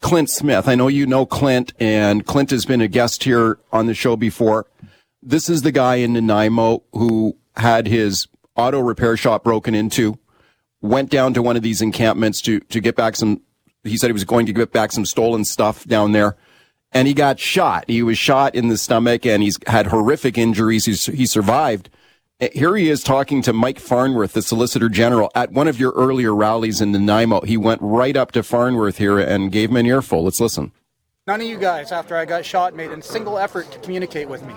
clint 0.00 0.30
smith 0.30 0.68
i 0.68 0.74
know 0.74 0.88
you 0.88 1.06
know 1.06 1.26
clint 1.26 1.72
and 1.80 2.24
clint 2.24 2.50
has 2.50 2.64
been 2.64 2.80
a 2.80 2.88
guest 2.88 3.24
here 3.24 3.58
on 3.72 3.86
the 3.86 3.94
show 3.94 4.16
before 4.16 4.66
this 5.24 5.48
is 5.48 5.62
the 5.62 5.72
guy 5.72 5.96
in 5.96 6.12
Nanaimo 6.12 6.82
who 6.92 7.36
had 7.56 7.86
his 7.86 8.28
auto 8.56 8.80
repair 8.80 9.16
shop 9.16 9.42
broken 9.42 9.74
into, 9.74 10.18
went 10.80 11.10
down 11.10 11.34
to 11.34 11.42
one 11.42 11.56
of 11.56 11.62
these 11.62 11.80
encampments 11.80 12.40
to, 12.42 12.60
to 12.60 12.80
get 12.80 12.94
back 12.94 13.16
some, 13.16 13.40
he 13.82 13.96
said 13.96 14.08
he 14.08 14.12
was 14.12 14.24
going 14.24 14.46
to 14.46 14.52
get 14.52 14.72
back 14.72 14.92
some 14.92 15.06
stolen 15.06 15.44
stuff 15.44 15.84
down 15.86 16.12
there. 16.12 16.36
And 16.92 17.08
he 17.08 17.14
got 17.14 17.40
shot. 17.40 17.86
He 17.88 18.02
was 18.02 18.18
shot 18.18 18.54
in 18.54 18.68
the 18.68 18.78
stomach 18.78 19.26
and 19.26 19.42
he's 19.42 19.58
had 19.66 19.88
horrific 19.88 20.38
injuries. 20.38 20.84
He's, 20.84 21.06
he 21.06 21.26
survived. 21.26 21.90
Eh, 22.38 22.50
here 22.52 22.76
he 22.76 22.88
is 22.88 23.02
talking 23.02 23.42
to 23.42 23.52
Mike 23.52 23.80
Farnworth, 23.80 24.34
the 24.34 24.42
Solicitor 24.42 24.88
General, 24.88 25.30
at 25.34 25.50
one 25.50 25.66
of 25.66 25.80
your 25.80 25.92
earlier 25.92 26.34
rallies 26.34 26.80
in 26.80 26.92
Nanaimo. 26.92 27.40
He 27.40 27.56
went 27.56 27.82
right 27.82 28.16
up 28.16 28.30
to 28.32 28.42
Farnworth 28.44 28.98
here 28.98 29.18
and 29.18 29.50
gave 29.50 29.70
him 29.70 29.76
an 29.76 29.86
earful. 29.86 30.22
Let's 30.22 30.40
listen. 30.40 30.70
None 31.26 31.40
of 31.40 31.46
you 31.46 31.56
guys, 31.56 31.90
after 31.90 32.18
I 32.18 32.26
got 32.26 32.44
shot, 32.44 32.74
made 32.74 32.90
a 32.90 33.00
single 33.00 33.38
effort 33.38 33.72
to 33.72 33.78
communicate 33.78 34.28
with 34.28 34.44
me. 34.44 34.54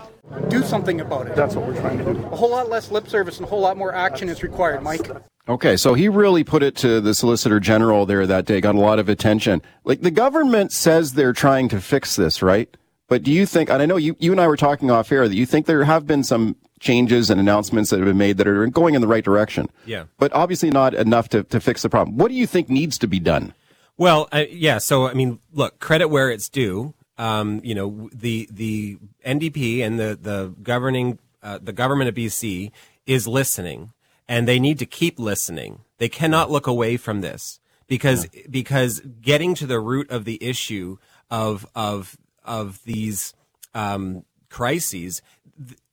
Do 0.49 0.63
something 0.63 0.99
about 0.99 1.27
it. 1.27 1.34
That's 1.34 1.56
what 1.56 1.65
we're 1.65 1.80
trying 1.80 1.97
to 1.99 2.13
do. 2.13 2.19
A 2.25 2.36
whole 2.36 2.51
lot 2.51 2.67
less 2.67 2.91
lip 2.91 3.08
service 3.08 3.38
and 3.38 3.45
a 3.45 3.49
whole 3.49 3.62
lot 3.62 3.77
more 3.77 3.95
action 3.95 4.27
is 4.27 4.43
required, 4.43 4.84
Mike. 4.84 5.10
Okay, 5.47 5.77
so 5.77 5.93
he 5.93 6.10
really 6.10 6.43
put 6.43 6.63
it 6.63 6.75
to 6.77 6.99
the 6.99 7.15
Solicitor 7.15 7.62
General 7.62 8.06
there 8.06 8.27
that 8.27 8.43
day, 8.43 8.60
got 8.60 8.75
a 8.75 8.82
lot 8.82 8.99
of 8.99 9.08
attention. 9.08 9.62
Like 9.86 10.01
the 10.01 10.12
government 10.12 10.73
says 10.73 11.13
they're 11.13 11.32
trying 11.32 11.69
to 11.69 11.80
fix 11.80 12.17
this, 12.17 12.41
right? 12.41 12.75
But 13.08 13.23
do 13.23 13.32
you 13.32 13.45
think, 13.45 13.69
and 13.69 13.82
I 13.82 13.86
know 13.86 13.95
you, 13.95 14.17
you 14.19 14.34
and 14.34 14.41
I 14.41 14.47
were 14.47 14.58
talking 14.58 14.91
off 14.91 15.10
air, 15.10 15.30
that 15.30 15.36
you 15.36 15.45
think 15.45 15.67
there 15.67 15.86
have 15.86 16.06
been 16.06 16.25
some 16.25 16.58
changes 16.82 17.30
and 17.30 17.39
announcements 17.39 17.91
that 17.91 17.99
have 17.99 18.08
been 18.08 18.17
made 18.17 18.36
that 18.39 18.47
are 18.47 18.67
going 18.67 18.93
in 18.93 18.99
the 18.99 19.08
right 19.08 19.23
direction. 19.23 19.69
Yeah. 19.86 20.03
But 20.19 20.34
obviously 20.34 20.69
not 20.69 20.93
enough 20.93 21.30
to, 21.30 21.43
to 21.43 21.62
fix 21.62 21.82
the 21.82 21.89
problem. 21.89 22.17
What 22.17 22.27
do 22.27 22.34
you 22.34 22.45
think 22.45 22.69
needs 22.69 22.97
to 22.97 23.08
be 23.08 23.21
done? 23.21 23.53
Well, 23.97 24.29
uh, 24.31 24.45
yeah. 24.49 24.77
So, 24.77 25.07
I 25.07 25.13
mean, 25.13 25.39
look, 25.51 25.79
credit 25.79 26.07
where 26.07 26.29
it's 26.29 26.49
due. 26.49 26.93
Um, 27.17 27.62
you 27.63 27.73
know, 27.73 28.10
the 28.13 28.47
the 28.51 28.97
NDP 29.25 29.83
and 29.83 29.99
the 29.99 30.17
the 30.21 30.53
governing 30.62 31.17
uh, 31.41 31.60
the 31.62 31.73
government 31.73 32.10
of 32.10 32.15
BC 32.15 32.71
is 33.07 33.27
listening, 33.27 33.93
and 34.27 34.47
they 34.47 34.60
need 34.60 34.77
to 34.79 34.86
keep 34.86 35.17
listening. 35.17 35.81
They 35.97 36.10
cannot 36.10 36.51
look 36.51 36.67
away 36.67 36.97
from 36.97 37.21
this 37.21 37.60
because 37.88 38.27
yeah. 38.33 38.43
because 38.49 38.99
getting 39.21 39.55
to 39.55 39.65
the 39.65 39.79
root 39.79 40.12
of 40.12 40.25
the 40.25 40.38
issue 40.43 40.97
of 41.31 41.65
of 41.73 42.17
of 42.43 42.83
these 42.83 43.33
um, 43.73 44.23
crises 44.49 45.21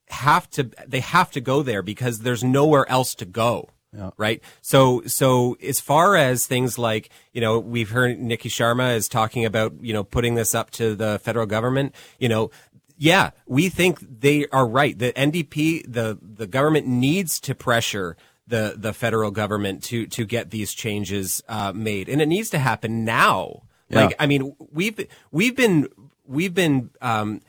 have 0.08 0.48
to 0.50 0.70
they 0.86 1.00
have 1.00 1.30
to 1.30 1.40
go 1.40 1.62
there 1.62 1.82
because 1.82 2.20
there's 2.20 2.44
nowhere 2.44 2.88
else 2.90 3.14
to 3.16 3.24
go. 3.24 3.70
Yeah. 3.96 4.11
Right. 4.16 4.42
So, 4.61 5.02
so 5.07 5.57
as 5.62 5.80
far 5.80 6.16
as 6.16 6.46
things 6.46 6.78
like, 6.78 7.11
you 7.33 7.40
know, 7.40 7.59
we've 7.59 7.90
heard 7.90 8.18
Niki 8.18 8.50
Sharma 8.50 8.96
is 8.96 9.09
talking 9.09 9.44
about, 9.44 9.74
you 9.80 9.92
know, 9.92 10.02
putting 10.02 10.35
this 10.35 10.54
up 10.54 10.70
to 10.72 10.94
the 10.94 11.20
federal 11.22 11.46
government, 11.46 11.94
you 12.18 12.28
know, 12.28 12.50
yeah, 12.96 13.30
we 13.46 13.68
think 13.68 14.20
they 14.20 14.46
are 14.48 14.66
right. 14.66 14.98
The 14.98 15.12
NDP, 15.12 15.92
the, 15.92 16.18
the 16.20 16.46
government 16.46 16.87
needs 16.87 17.40
to 17.40 17.54
pressure 17.54 18.16
the, 18.46 18.74
the 18.76 18.92
federal 18.92 19.30
government 19.30 19.83
to, 19.85 20.07
to 20.09 20.24
get 20.24 20.50
these 20.50 20.72
changes, 20.74 21.42
uh, 21.48 21.72
made. 21.72 22.09
And 22.09 22.20
it 22.20 22.26
needs 22.26 22.50
to 22.50 22.59
happen 22.59 23.04
now. 23.04 23.62
Yeah. 23.88 24.07
Like, 24.07 24.16
I 24.18 24.26
mean, 24.26 24.54
we've, 24.72 25.09
we've 25.30 25.57
been, 25.57 25.88
we've 26.26 26.54
been, 26.54 26.90
um, 27.00 27.42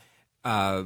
uh, 0.44 0.84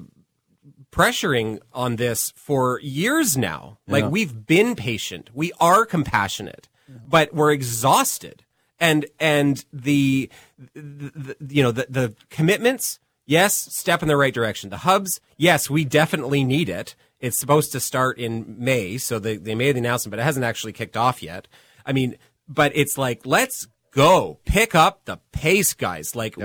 pressuring 0.91 1.59
on 1.73 1.97
this 1.97 2.33
for 2.37 2.81
years 2.81 3.37
now. 3.37 3.79
Like 3.87 4.11
we've 4.11 4.47
been 4.47 4.75
patient. 4.77 5.31
We 5.35 5.53
are 5.61 5.87
compassionate, 5.87 6.69
but 7.09 7.33
we're 7.33 7.53
exhausted. 7.53 8.45
and 8.81 9.07
and 9.21 9.65
the, 9.73 10.31
the, 10.75 11.37
the 11.39 11.55
you 11.55 11.63
know 11.63 11.71
the 11.73 11.87
the 11.89 12.15
commitments 12.31 12.99
yes 13.27 13.55
step 13.55 14.03
in 14.03 14.09
the 14.09 14.17
right 14.17 14.35
direction. 14.35 14.71
The 14.71 14.79
hubs 14.79 15.21
yes 15.37 15.69
we 15.69 15.85
definitely 15.85 16.45
need 16.45 16.69
it. 16.69 16.95
It's 17.21 17.39
supposed 17.39 17.73
to 17.73 17.81
start 17.81 18.19
in 18.19 18.57
may 18.59 18.97
so 18.99 19.19
they, 19.19 19.37
they 19.37 19.55
made 19.55 19.73
the 19.77 19.81
announcement 19.81 20.13
but 20.13 20.21
it 20.21 20.25
hasn't 20.25 20.45
actually 20.45 20.73
kicked 20.73 20.97
off 20.97 21.23
yet. 21.23 21.47
I 21.85 21.93
mean 21.93 22.17
but 22.49 22.73
it's 22.75 22.97
like 22.97 23.27
let's 23.27 23.69
go. 23.93 24.39
Pick 24.47 24.75
up 24.75 25.05
the 25.05 25.19
pace 25.33 25.75
guys. 25.75 26.17
Like 26.17 26.37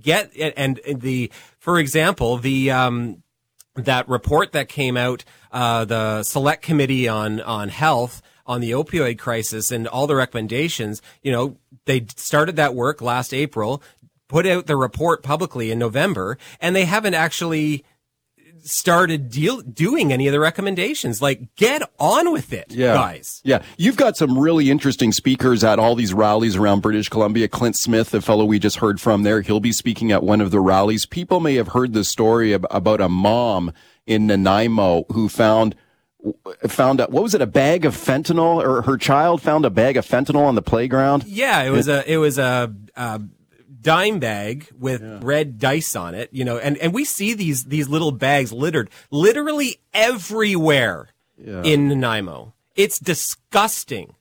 get 0.00 0.32
and, 0.38 0.80
and 0.86 1.00
the 1.02 1.30
for 1.58 1.78
example 1.78 2.38
the 2.38 2.70
um 2.70 3.22
that 3.74 4.08
report 4.08 4.52
that 4.52 4.68
came 4.68 4.96
out 4.96 5.24
uh 5.50 5.84
the 5.84 6.22
select 6.22 6.62
committee 6.62 7.08
on 7.08 7.40
on 7.40 7.68
health 7.68 8.20
on 8.46 8.60
the 8.60 8.72
opioid 8.72 9.18
crisis 9.18 9.70
and 9.70 9.86
all 9.86 10.06
the 10.06 10.16
recommendations, 10.16 11.00
you 11.22 11.32
know, 11.32 11.56
they 11.86 12.06
started 12.16 12.56
that 12.56 12.74
work 12.74 13.00
last 13.00 13.32
April, 13.32 13.82
put 14.28 14.46
out 14.46 14.66
the 14.66 14.76
report 14.76 15.22
publicly 15.22 15.70
in 15.70 15.78
November, 15.78 16.38
and 16.60 16.74
they 16.74 16.84
haven't 16.84 17.14
actually 17.14 17.84
started 18.62 19.28
deal 19.30 19.60
doing 19.60 20.12
any 20.12 20.26
of 20.26 20.32
the 20.32 20.40
recommendations. 20.40 21.20
Like, 21.20 21.54
get 21.56 21.82
on 21.98 22.32
with 22.32 22.52
it, 22.52 22.66
Yeah. 22.70 22.94
guys. 22.94 23.40
Yeah. 23.44 23.62
You've 23.76 23.96
got 23.96 24.16
some 24.16 24.38
really 24.38 24.70
interesting 24.70 25.12
speakers 25.12 25.62
at 25.64 25.78
all 25.78 25.94
these 25.94 26.14
rallies 26.14 26.56
around 26.56 26.80
British 26.80 27.08
Columbia. 27.08 27.48
Clint 27.48 27.76
Smith, 27.76 28.10
the 28.10 28.20
fellow 28.20 28.44
we 28.44 28.58
just 28.58 28.76
heard 28.76 29.00
from 29.00 29.22
there, 29.22 29.40
he'll 29.42 29.60
be 29.60 29.72
speaking 29.72 30.12
at 30.12 30.22
one 30.22 30.40
of 30.40 30.50
the 30.50 30.60
rallies. 30.60 31.06
People 31.06 31.40
may 31.40 31.54
have 31.56 31.68
heard 31.68 31.92
the 31.92 32.04
story 32.04 32.54
ab- 32.54 32.66
about 32.70 33.00
a 33.00 33.08
mom 33.08 33.72
in 34.06 34.26
Nanaimo 34.26 35.04
who 35.12 35.28
found 35.28 35.74
found 36.68 37.00
a, 37.00 37.06
what 37.06 37.22
was 37.22 37.34
it 37.34 37.42
a 37.42 37.46
bag 37.46 37.84
of 37.84 37.96
fentanyl 37.96 38.62
or 38.64 38.82
her 38.82 38.96
child 38.96 39.42
found 39.42 39.64
a 39.64 39.70
bag 39.70 39.96
of 39.96 40.06
fentanyl 40.06 40.46
on 40.46 40.54
the 40.54 40.62
playground 40.62 41.24
Yeah, 41.26 41.62
it 41.62 41.70
was 41.70 41.88
a 41.88 42.08
it 42.08 42.16
was 42.18 42.38
a, 42.38 42.72
a 42.96 43.20
dime 43.82 44.18
bag 44.18 44.68
with 44.78 45.02
red 45.22 45.58
dice 45.58 45.94
on 45.96 46.14
it, 46.14 46.30
you 46.32 46.44
know, 46.44 46.56
and 46.58 46.76
and 46.78 46.94
we 46.94 47.04
see 47.04 47.34
these 47.34 47.64
these 47.64 47.88
little 47.88 48.12
bags 48.12 48.52
littered 48.52 48.88
literally 49.10 49.80
everywhere 49.92 51.08
Yeah. 51.36 51.62
in 51.62 51.88
Nanaimo. 51.88 52.54
It's 52.76 52.98
disgusting, 52.98 54.14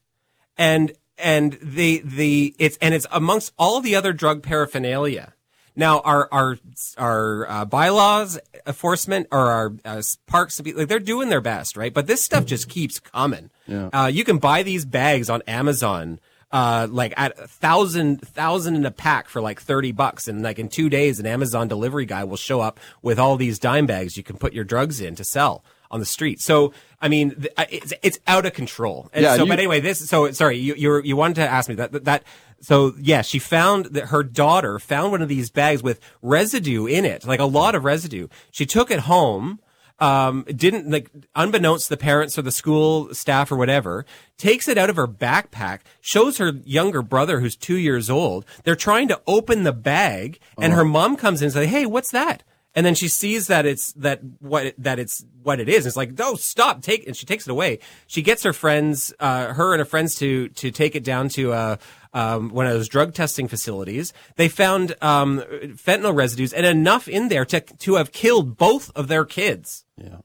and 0.58 0.92
and 1.18 1.58
the 1.62 2.02
the 2.04 2.56
it's 2.60 2.78
and 2.82 2.94
it's 2.94 3.06
amongst 3.12 3.54
all 3.58 3.80
the 3.82 3.96
other 3.96 4.14
drug 4.14 4.42
paraphernalia. 4.44 5.34
Now, 5.76 6.00
our 6.02 6.28
our 6.32 6.58
our 6.98 7.50
uh, 7.50 7.66
bylaws 7.66 8.38
enforcement 8.68 9.28
or 9.32 9.50
our 9.52 9.74
uh, 9.86 10.02
parks 10.28 10.60
like 10.66 10.88
they're 10.90 11.00
doing 11.00 11.30
their 11.30 11.40
best, 11.42 11.78
right? 11.78 11.94
But 11.94 12.08
this 12.08 12.22
stuff 12.22 12.46
just 12.46 12.68
keeps 12.70 13.00
coming. 13.00 13.50
Yeah. 13.68 13.90
Uh, 13.94 14.08
you 14.08 14.24
can 14.26 14.38
buy 14.38 14.64
these 14.64 14.84
bags 14.84 15.30
on 15.30 15.42
Amazon, 15.48 16.20
uh, 16.52 16.88
like 16.90 17.14
at 17.18 17.38
a 17.40 17.48
thousand 17.48 18.22
thousand 18.28 18.76
in 18.76 18.86
a 18.86 18.92
pack 18.92 19.28
for 19.30 19.42
like 19.42 19.62
thirty 19.62 19.92
bucks, 19.92 20.28
and 20.28 20.42
like 20.42 20.60
in 20.60 20.70
two 20.70 20.90
days, 20.90 21.20
an 21.20 21.26
Amazon 21.26 21.68
delivery 21.68 22.06
guy 22.06 22.24
will 22.24 22.38
show 22.38 22.62
up 22.62 22.80
with 23.02 23.18
all 23.20 23.38
these 23.38 23.60
dime 23.60 23.86
bags 23.86 24.18
you 24.18 24.24
can 24.24 24.38
put 24.38 24.54
your 24.54 24.64
drugs 24.64 25.00
in 25.02 25.16
to 25.16 25.24
sell 25.24 25.64
on 25.90 26.00
the 26.00 26.06
street. 26.06 26.40
So, 26.40 26.72
I 27.02 27.10
mean, 27.10 27.46
uh, 27.58 27.66
it's 27.70 27.94
it's 28.02 28.20
out 28.28 28.46
of 28.46 28.54
control. 28.54 29.10
And 29.14 29.24
Yeah, 29.24 29.36
so, 29.36 29.44
you- 29.44 29.50
but 29.50 29.60
anyway, 29.60 29.80
this. 29.82 30.08
So, 30.10 30.32
sorry, 30.32 30.58
you 30.58 30.74
you 30.76 31.02
you 31.04 31.16
wanted 31.16 31.36
to 31.36 31.48
ask 31.48 31.70
me 31.70 31.76
that 31.76 31.92
that. 31.92 32.06
that 32.06 32.24
so 32.64 32.94
yeah, 33.00 33.24
she 33.24 33.40
found 33.40 33.86
that 33.86 34.10
her 34.10 34.22
daughter 34.24 34.78
found 34.78 35.12
one 35.12 35.24
of 35.24 35.28
these 35.28 35.50
bags 35.50 35.82
with 35.82 36.00
residue 36.22 36.86
in 36.86 37.06
it, 37.06 37.26
like 37.26 37.40
a 37.40 37.46
lot 37.46 37.74
of 37.74 37.84
residue. 37.84 38.28
She 38.52 38.68
took 38.68 38.92
it 38.92 39.00
home 39.00 39.60
um, 40.02 40.44
didn't 40.54 40.90
like 40.92 41.10
unbeknownst 41.36 41.86
to 41.86 41.92
the 41.92 41.98
parents 41.98 42.38
or 42.38 42.42
the 42.42 42.52
school 42.52 43.14
staff 43.14 43.52
or 43.52 43.56
whatever, 43.56 44.06
takes 44.38 44.68
it 44.68 44.78
out 44.78 44.90
of 44.90 44.96
her 44.98 45.08
backpack, 45.08 45.82
shows 46.02 46.40
her 46.40 46.52
younger 46.66 47.02
brother 47.02 47.40
who's 47.40 47.56
two 47.56 47.78
years 47.78 48.10
old. 48.10 48.46
They're 48.64 48.76
trying 48.76 49.08
to 49.10 49.22
open 49.28 49.64
the 49.64 49.72
bag, 49.72 50.40
and 50.58 50.74
her 50.74 50.84
mom 50.84 51.16
comes 51.16 51.42
in 51.42 51.46
and 51.46 51.54
says, 51.54 51.70
"Hey, 51.70 51.86
what's 51.86 52.12
that?" 52.12 52.44
And 52.74 52.86
then 52.86 52.96
she 52.96 53.10
sees 53.10 53.48
that 53.48 53.66
it's 53.66 53.92
that 53.94 54.22
what 54.40 54.68
it- 54.68 54.82
that 54.82 54.98
it's 54.98 55.26
what 55.44 55.60
it 55.60 55.68
is. 55.68 55.86
It's 55.86 55.98
like, 55.98 56.18
"No, 56.18 56.36
stop! 56.36 56.82
Take!" 56.82 57.06
And 57.06 57.16
she 57.18 57.26
takes 57.26 57.46
it 57.46 57.52
away. 57.52 57.80
She 58.08 58.22
gets 58.22 58.44
her 58.44 58.54
friends, 58.54 59.14
uh, 59.20 59.54
her 59.54 59.74
and 59.74 59.80
her 59.80 59.86
friends, 59.86 60.16
to 60.16 60.48
to 60.50 60.72
take 60.72 60.96
it 60.96 61.04
down 61.04 61.28
to 61.30 61.52
uh, 61.52 61.76
um, 62.14 62.50
one 62.50 62.66
of 62.68 62.74
those 62.74 62.88
drug 62.88 63.14
testing 63.14 63.50
facilities. 63.50 64.14
They 64.38 64.48
found 64.48 64.96
um, 65.02 65.42
fentanyl 65.76 66.16
residues 66.16 66.54
and 66.54 66.66
enough 66.66 67.10
in 67.10 67.28
there 67.28 67.44
to 67.46 67.60
to 67.60 67.96
have 67.96 68.14
killed 68.14 68.58
both 68.58 68.90
of 68.96 69.10
their 69.10 69.26
kids. 69.26 69.84
Yeah. 70.04 70.18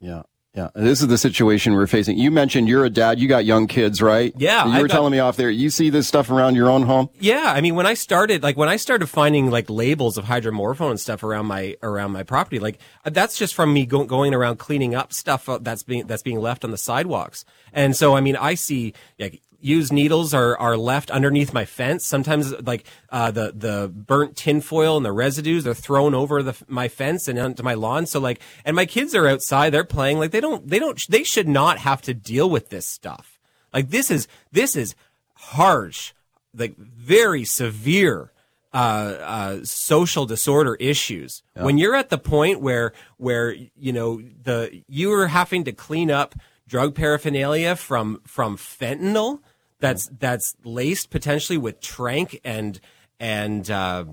Yeah. 0.00 0.22
Yeah, 0.52 0.70
this 0.74 1.00
is 1.00 1.06
the 1.06 1.16
situation 1.16 1.74
we're 1.74 1.86
facing. 1.86 2.18
You 2.18 2.32
mentioned 2.32 2.68
you're 2.68 2.84
a 2.84 2.90
dad. 2.90 3.20
You 3.20 3.28
got 3.28 3.44
young 3.44 3.68
kids, 3.68 4.02
right? 4.02 4.34
Yeah, 4.36 4.66
You 4.66 4.82
were 4.82 4.88
got- 4.88 4.94
telling 4.94 5.12
me 5.12 5.20
off 5.20 5.36
there. 5.36 5.48
You 5.48 5.70
see 5.70 5.90
this 5.90 6.08
stuff 6.08 6.28
around 6.28 6.56
your 6.56 6.68
own 6.68 6.82
home? 6.82 7.08
Yeah, 7.20 7.52
I 7.54 7.60
mean, 7.60 7.76
when 7.76 7.86
I 7.86 7.94
started, 7.94 8.42
like 8.42 8.56
when 8.56 8.68
I 8.68 8.74
started 8.74 9.06
finding 9.06 9.48
like 9.48 9.70
labels 9.70 10.18
of 10.18 10.24
hydromorphone 10.24 10.90
and 10.90 10.98
stuff 10.98 11.22
around 11.22 11.46
my 11.46 11.76
around 11.84 12.10
my 12.10 12.24
property, 12.24 12.58
like 12.58 12.80
that's 13.04 13.38
just 13.38 13.54
from 13.54 13.72
me 13.72 13.86
go- 13.86 14.02
going 14.02 14.34
around 14.34 14.56
cleaning 14.58 14.92
up 14.92 15.12
stuff 15.12 15.48
uh, 15.48 15.58
that's 15.62 15.84
being 15.84 16.08
that's 16.08 16.24
being 16.24 16.40
left 16.40 16.64
on 16.64 16.72
the 16.72 16.78
sidewalks. 16.78 17.44
And 17.72 17.94
so, 17.94 18.16
I 18.16 18.20
mean, 18.20 18.34
I 18.34 18.54
see 18.54 18.94
like 19.20 19.40
used 19.60 19.92
needles 19.92 20.34
are 20.34 20.56
are 20.58 20.76
left 20.76 21.10
underneath 21.10 21.52
my 21.52 21.64
fence. 21.64 22.04
Sometimes, 22.06 22.52
like 22.60 22.84
uh, 23.10 23.30
the 23.30 23.52
the 23.54 23.88
burnt 23.88 24.36
tinfoil 24.36 24.96
and 24.96 25.06
the 25.06 25.12
residues 25.12 25.66
are 25.66 25.74
thrown 25.74 26.14
over 26.14 26.42
the 26.42 26.56
my 26.68 26.88
fence 26.88 27.28
and 27.28 27.38
onto 27.38 27.62
my 27.62 27.74
lawn. 27.74 28.06
So, 28.06 28.20
like, 28.20 28.40
and 28.64 28.74
my 28.76 28.86
kids 28.86 29.14
are 29.14 29.28
outside, 29.28 29.70
they're 29.70 29.84
playing. 29.84 30.18
Like, 30.18 30.30
they 30.30 30.40
don't 30.40 30.68
they 30.68 30.78
don't 30.78 31.00
they 31.08 31.24
should 31.24 31.48
not 31.48 31.78
have 31.78 32.02
to 32.02 32.14
deal 32.14 32.48
with 32.48 32.70
this 32.70 32.86
stuff. 32.86 33.38
Like, 33.72 33.90
this 33.90 34.10
is 34.10 34.26
this 34.50 34.76
is 34.76 34.94
harsh, 35.34 36.12
like 36.54 36.76
very 36.76 37.44
severe 37.44 38.32
uh, 38.72 39.16
uh, 39.20 39.64
social 39.64 40.26
disorder 40.26 40.76
issues. 40.76 41.42
When 41.54 41.76
you're 41.76 41.96
at 41.96 42.08
the 42.08 42.18
point 42.18 42.60
where 42.60 42.92
where 43.16 43.52
you 43.52 43.92
know 43.92 44.22
the 44.42 44.82
you 44.88 45.12
are 45.12 45.26
having 45.26 45.64
to 45.64 45.72
clean 45.72 46.10
up 46.10 46.34
drug 46.68 46.94
paraphernalia 46.94 47.74
from 47.74 48.20
from 48.24 48.56
fentanyl 48.56 49.40
that's 49.80 50.08
that's 50.18 50.54
laced 50.64 51.10
potentially 51.10 51.58
with 51.58 51.80
tranq 51.80 52.38
and 52.44 52.80
and 53.18 53.70
uh, 53.70 54.04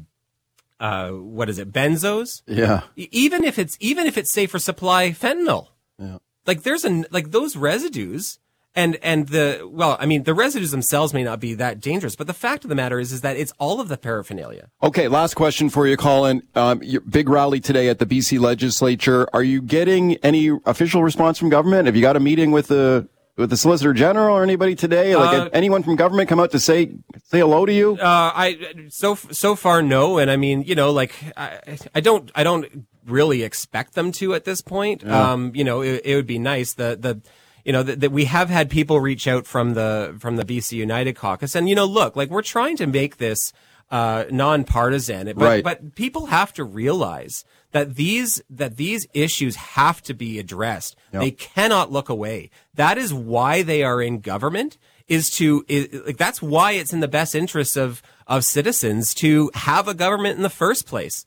uh, 0.79 1.09
what 1.09 1.49
is 1.49 1.59
it 1.59 1.71
benzos 1.71 2.41
Yeah. 2.45 2.81
Even 2.95 3.43
if 3.43 3.57
it's 3.59 3.77
even 3.79 4.05
if 4.07 4.17
it's 4.17 4.31
safe 4.33 4.51
for 4.51 4.59
supply 4.59 5.11
fentanyl 5.11 5.67
Yeah. 5.99 6.17
like 6.45 6.63
there's 6.63 6.85
a 6.85 7.05
like 7.11 7.31
those 7.31 7.55
residues 7.55 8.39
and 8.75 8.97
and 9.01 9.29
the 9.29 9.67
well 9.71 9.97
i 9.99 10.05
mean 10.05 10.21
the 10.23 10.35
residues 10.35 10.69
themselves 10.69 11.11
may 11.11 11.23
not 11.23 11.39
be 11.39 11.55
that 11.55 11.79
dangerous 11.79 12.15
but 12.15 12.27
the 12.27 12.33
fact 12.33 12.63
of 12.63 12.69
the 12.69 12.75
matter 12.75 12.99
is 12.99 13.11
is 13.11 13.21
that 13.21 13.35
it's 13.35 13.51
all 13.57 13.81
of 13.81 13.87
the 13.87 13.97
paraphernalia 13.97 14.69
Okay, 14.83 15.07
last 15.07 15.33
question 15.33 15.69
for 15.71 15.87
you, 15.87 15.97
Colin. 15.97 16.43
Um, 16.53 16.83
your 16.83 17.01
big 17.01 17.27
rally 17.27 17.59
today 17.59 17.89
at 17.89 17.97
the 17.97 18.05
BC 18.05 18.39
legislature. 18.39 19.27
Are 19.33 19.41
you 19.43 19.59
getting 19.63 20.15
any 20.17 20.51
official 20.65 21.01
response 21.03 21.39
from 21.39 21.49
government? 21.49 21.87
Have 21.87 21.95
you 21.95 22.01
got 22.03 22.15
a 22.15 22.19
meeting 22.19 22.51
with 22.51 22.67
the 22.67 23.09
with 23.37 23.49
the 23.49 23.57
Solicitor 23.57 23.93
General 23.93 24.35
or 24.35 24.43
anybody 24.43 24.75
today? 24.75 25.15
Like 25.15 25.37
Uh, 25.39 25.49
anyone 25.53 25.83
from 25.83 25.95
government 25.95 26.27
come 26.29 26.39
out 26.39 26.51
to 26.51 26.59
say 26.59 26.91
say 27.25 27.39
hello 27.39 27.65
to 27.65 27.73
you? 27.73 27.93
Uh, 27.93 28.31
I 28.35 28.57
so 28.89 29.15
so 29.15 29.55
far 29.55 29.81
no, 29.81 30.17
and 30.17 30.29
I 30.29 30.35
mean 30.37 30.63
you 30.63 30.75
know 30.75 30.91
like 30.91 31.13
I 31.37 31.59
I 31.95 31.99
don't 32.01 32.31
I 32.35 32.43
don't 32.43 32.85
really 33.05 33.43
expect 33.43 33.93
them 33.95 34.11
to 34.13 34.33
at 34.33 34.43
this 34.43 34.61
point. 34.61 35.03
Yeah. 35.05 35.31
Um, 35.31 35.51
you 35.55 35.63
know 35.63 35.81
it, 35.81 36.01
it 36.03 36.15
would 36.15 36.27
be 36.27 36.39
nice 36.39 36.73
the 36.73 36.97
the 36.99 37.21
you 37.63 37.73
know 37.73 37.83
that 37.83 38.11
we 38.11 38.25
have 38.25 38.49
had 38.49 38.69
people 38.69 38.99
reach 38.99 39.27
out 39.27 39.45
from 39.45 39.73
the 39.73 40.15
from 40.19 40.35
the 40.37 40.43
BC 40.45 40.73
United 40.73 41.13
Caucus, 41.15 41.53
and 41.55 41.67
you 41.69 41.75
know 41.75 41.85
look 41.85 42.15
like 42.15 42.29
we're 42.29 42.41
trying 42.41 42.77
to 42.77 42.87
make 42.87 43.17
this 43.17 43.53
uh, 43.91 44.25
nonpartisan, 44.31 45.27
but 45.27 45.37
Right. 45.37 45.63
but 45.63 45.95
people 45.95 46.27
have 46.27 46.53
to 46.53 46.63
realize 46.63 47.45
that 47.71 47.95
these 47.95 48.41
that 48.49 48.77
these 48.77 49.07
issues 49.13 49.55
have 49.55 50.01
to 50.03 50.13
be 50.13 50.39
addressed. 50.39 50.95
Yep. 51.13 51.21
They 51.21 51.31
cannot 51.31 51.91
look 51.91 52.09
away. 52.09 52.49
That 52.75 52.97
is 52.97 53.13
why 53.13 53.61
they 53.61 53.83
are 53.83 54.01
in 54.01 54.19
government. 54.19 54.77
Is 55.07 55.29
to 55.37 55.63
is, 55.69 56.01
like 56.05 56.17
that's 56.17 56.41
why 56.41 56.73
it's 56.73 56.91
in 56.91 56.99
the 56.99 57.07
best 57.07 57.33
interests 57.33 57.77
of 57.77 58.01
of 58.27 58.43
citizens 58.43 59.13
to 59.15 59.49
have 59.53 59.87
a 59.87 59.93
government 59.93 60.35
in 60.35 60.43
the 60.43 60.49
first 60.49 60.85
place, 60.85 61.25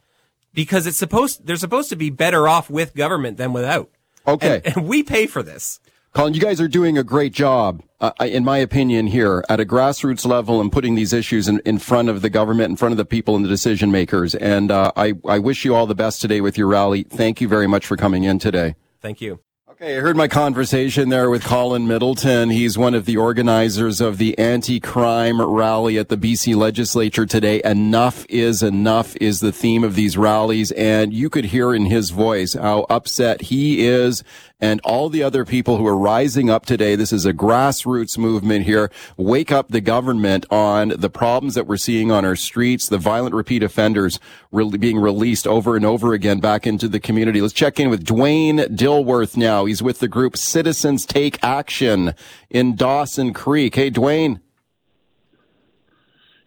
because 0.53 0.87
it's 0.87 0.99
supposed 0.99 1.47
they're 1.47 1.57
supposed 1.57 1.89
to 1.89 1.97
be 1.97 2.11
better 2.11 2.47
off 2.47 2.69
with 2.69 2.95
government 2.95 3.39
than 3.39 3.55
without. 3.55 3.91
Okay. 4.27 4.61
and, 4.67 4.77
and 4.77 4.87
we 4.87 5.03
pay 5.03 5.27
for 5.27 5.43
this. 5.43 5.81
Colin, 6.13 6.35
you 6.35 6.41
guys 6.41 6.61
are 6.61 6.67
doing 6.67 6.99
a 6.99 7.05
great 7.05 7.33
job, 7.33 7.83
uh, 8.01 8.11
in 8.21 8.45
my 8.45 8.59
opinion, 8.59 9.07
here 9.07 9.45
at 9.49 9.61
a 9.61 9.65
grassroots 9.65 10.27
level 10.27 10.61
and 10.61 10.73
putting 10.73 10.97
these 10.97 11.13
issues 11.13 11.47
in, 11.47 11.61
in 11.65 11.79
front 11.79 12.09
of 12.09 12.21
the 12.21 12.29
government, 12.29 12.71
in 12.71 12.77
front 12.77 12.93
of 12.93 12.99
the 12.99 13.05
people 13.05 13.37
and 13.37 13.45
the 13.45 13.49
decision 13.49 13.93
makers. 13.93 14.35
And 14.35 14.73
uh, 14.73 14.91
I, 14.97 15.15
I 15.27 15.39
wish 15.39 15.65
you 15.65 15.75
all 15.75 15.87
the 15.87 15.95
best 15.95 16.21
today 16.21 16.41
with 16.41 16.59
your 16.59 16.67
rally. 16.67 17.05
Thank 17.05 17.41
you 17.41 17.47
very 17.47 17.69
much 17.69 17.87
for 17.87 17.97
coming 17.97 18.25
in 18.25 18.41
today. 18.41 18.75
Thank 19.01 19.21
you. 19.21 19.39
Okay, 19.83 19.97
I 19.97 20.01
heard 20.01 20.15
my 20.15 20.29
conversation 20.29 21.09
there 21.09 21.31
with 21.31 21.43
Colin 21.43 21.89
Middleton. 21.89 22.51
He's 22.51 22.77
one 22.77 22.93
of 22.93 23.07
the 23.07 23.17
organizers 23.17 24.03
of 24.03 24.19
the 24.19 24.39
anti-crime 24.39 25.41
rally 25.41 25.97
at 25.97 26.11
the 26.11 26.19
BC 26.19 26.55
legislature 26.55 27.25
today. 27.25 27.63
Enough 27.65 28.27
is 28.29 28.63
enough 28.63 29.17
is 29.23 29.41
the 29.41 29.53
theme 29.53 29.83
of 29.83 29.95
these 29.95 30.19
rallies. 30.19 30.71
And 30.73 31.15
you 31.15 31.31
could 31.31 31.47
hear 31.47 31.75
in 31.75 31.87
his 31.87 32.11
voice 32.11 32.53
how 32.53 32.85
upset 32.91 33.41
he 33.41 33.87
is 33.87 34.23
and 34.61 34.81
all 34.85 35.09
the 35.09 35.23
other 35.23 35.45
people 35.45 35.79
who 35.79 35.87
are 35.87 35.97
rising 35.97 36.51
up 36.51 36.67
today. 36.67 36.95
This 36.95 37.13
is 37.13 37.25
a 37.25 37.33
grassroots 37.33 38.19
movement 38.19 38.67
here. 38.67 38.91
Wake 39.17 39.51
up 39.51 39.69
the 39.69 39.81
government 39.81 40.45
on 40.51 40.91
the 40.91 41.11
problems 41.11 41.55
that 41.55 41.67
we're 41.67 41.77
seeing 41.79 42.11
on 42.11 42.25
our 42.25 42.37
streets, 42.37 42.89
the 42.89 42.99
violent 42.99 43.35
repeat 43.35 43.63
offenders 43.63 44.21
really 44.53 44.79
being 44.79 44.99
released 44.99 45.47
over 45.47 45.77
and 45.77 45.87
over 45.87 46.13
again 46.13 46.41
back 46.41 46.67
into 46.67 46.89
the 46.89 47.01
community. 47.01 47.41
Let's 47.41 47.55
check 47.55 47.81
in 47.81 47.89
with 47.89 48.05
Dwayne 48.05 48.67
Dilworth 48.77 49.37
now. 49.37 49.65
He's 49.71 49.85
with 49.85 50.01
the 50.01 50.09
group 50.09 50.37
Citizens 50.37 51.07
Take 51.07 51.39
Action 51.45 52.13
in 52.51 52.75
Dawson 52.75 53.33
Creek. 53.33 53.77
Hey, 53.77 53.89
Dwayne. 53.89 54.41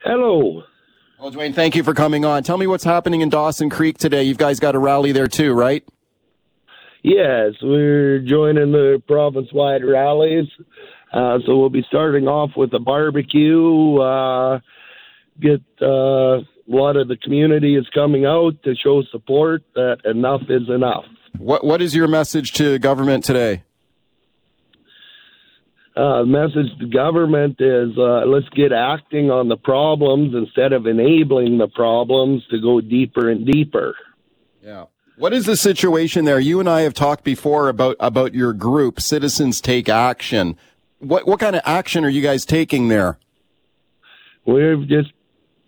Hello. 0.04 0.64
Well, 1.18 1.32
Dwayne, 1.32 1.56
thank 1.56 1.78
you 1.78 1.84
for 1.84 1.94
coming 1.94 2.26
on. 2.26 2.44
Tell 2.44 2.58
me 2.58 2.68
what's 2.68 2.84
happening 2.84 3.22
in 3.22 3.30
Dawson 3.30 3.70
Creek 3.70 3.98
today. 3.98 4.24
You 4.24 4.36
guys 4.36 4.60
got 4.60 4.76
a 4.76 4.78
rally 4.78 5.14
there 5.14 5.28
too, 5.28 5.54
right? 5.54 5.88
Yes, 7.02 7.54
we're 7.62 8.20
joining 8.20 8.74
the 8.74 9.02
province 9.08 9.48
wide 9.54 9.86
rallies. 9.86 10.50
Uh, 11.14 11.38
so 11.46 11.58
we'll 11.58 11.70
be 11.70 11.86
starting 11.88 12.28
off 12.28 12.50
with 12.58 12.74
a 12.74 12.80
barbecue. 12.80 13.96
Uh, 14.02 14.60
get 15.40 15.62
uh, 15.82 15.86
a 15.86 16.44
lot 16.68 16.98
of 16.98 17.08
the 17.08 17.16
community 17.16 17.78
is 17.78 17.88
coming 17.94 18.26
out 18.26 18.62
to 18.66 18.76
show 18.76 19.02
support 19.14 19.64
that 19.76 20.00
enough 20.04 20.42
is 20.50 20.68
enough. 20.68 21.06
What 21.38 21.64
What 21.64 21.82
is 21.82 21.96
your 21.96 22.08
message 22.08 22.54
to 22.54 22.80
government 22.80 23.24
today? 23.24 23.64
Uh, 25.96 26.24
message 26.24 26.76
to 26.80 26.88
government 26.88 27.58
is 27.60 27.96
uh, 27.98 28.26
let's 28.26 28.50
get 28.50 28.72
acting 28.72 29.30
on 29.30 29.48
the 29.48 29.58
problems 29.58 30.34
instead 30.34 30.74
of 30.74 30.88
enabling 30.88 31.60
the 31.60 31.68
problems 31.68 32.42
to 32.50 32.60
go 32.60 32.82
deeper 32.82 33.30
and 33.30 33.46
deeper. 33.46 33.96
Yeah. 34.64 34.86
What 35.18 35.34
is 35.34 35.46
the 35.46 35.56
situation 35.56 36.26
there? 36.26 36.40
You 36.40 36.60
and 36.60 36.68
I 36.68 36.82
have 36.82 36.96
talked 36.96 37.24
before 37.24 37.70
about 37.70 37.96
about 38.00 38.34
your 38.34 38.54
group, 38.54 39.00
Citizens 39.00 39.62
Take 39.62 39.88
Action. 39.88 40.58
What 40.98 41.28
what 41.28 41.40
kind 41.40 41.56
of 41.56 41.62
action 41.66 42.04
are 42.04 42.10
you 42.10 42.22
guys 42.22 42.46
taking 42.46 42.88
there? 42.88 43.20
We've 44.46 44.88
just 44.88 45.12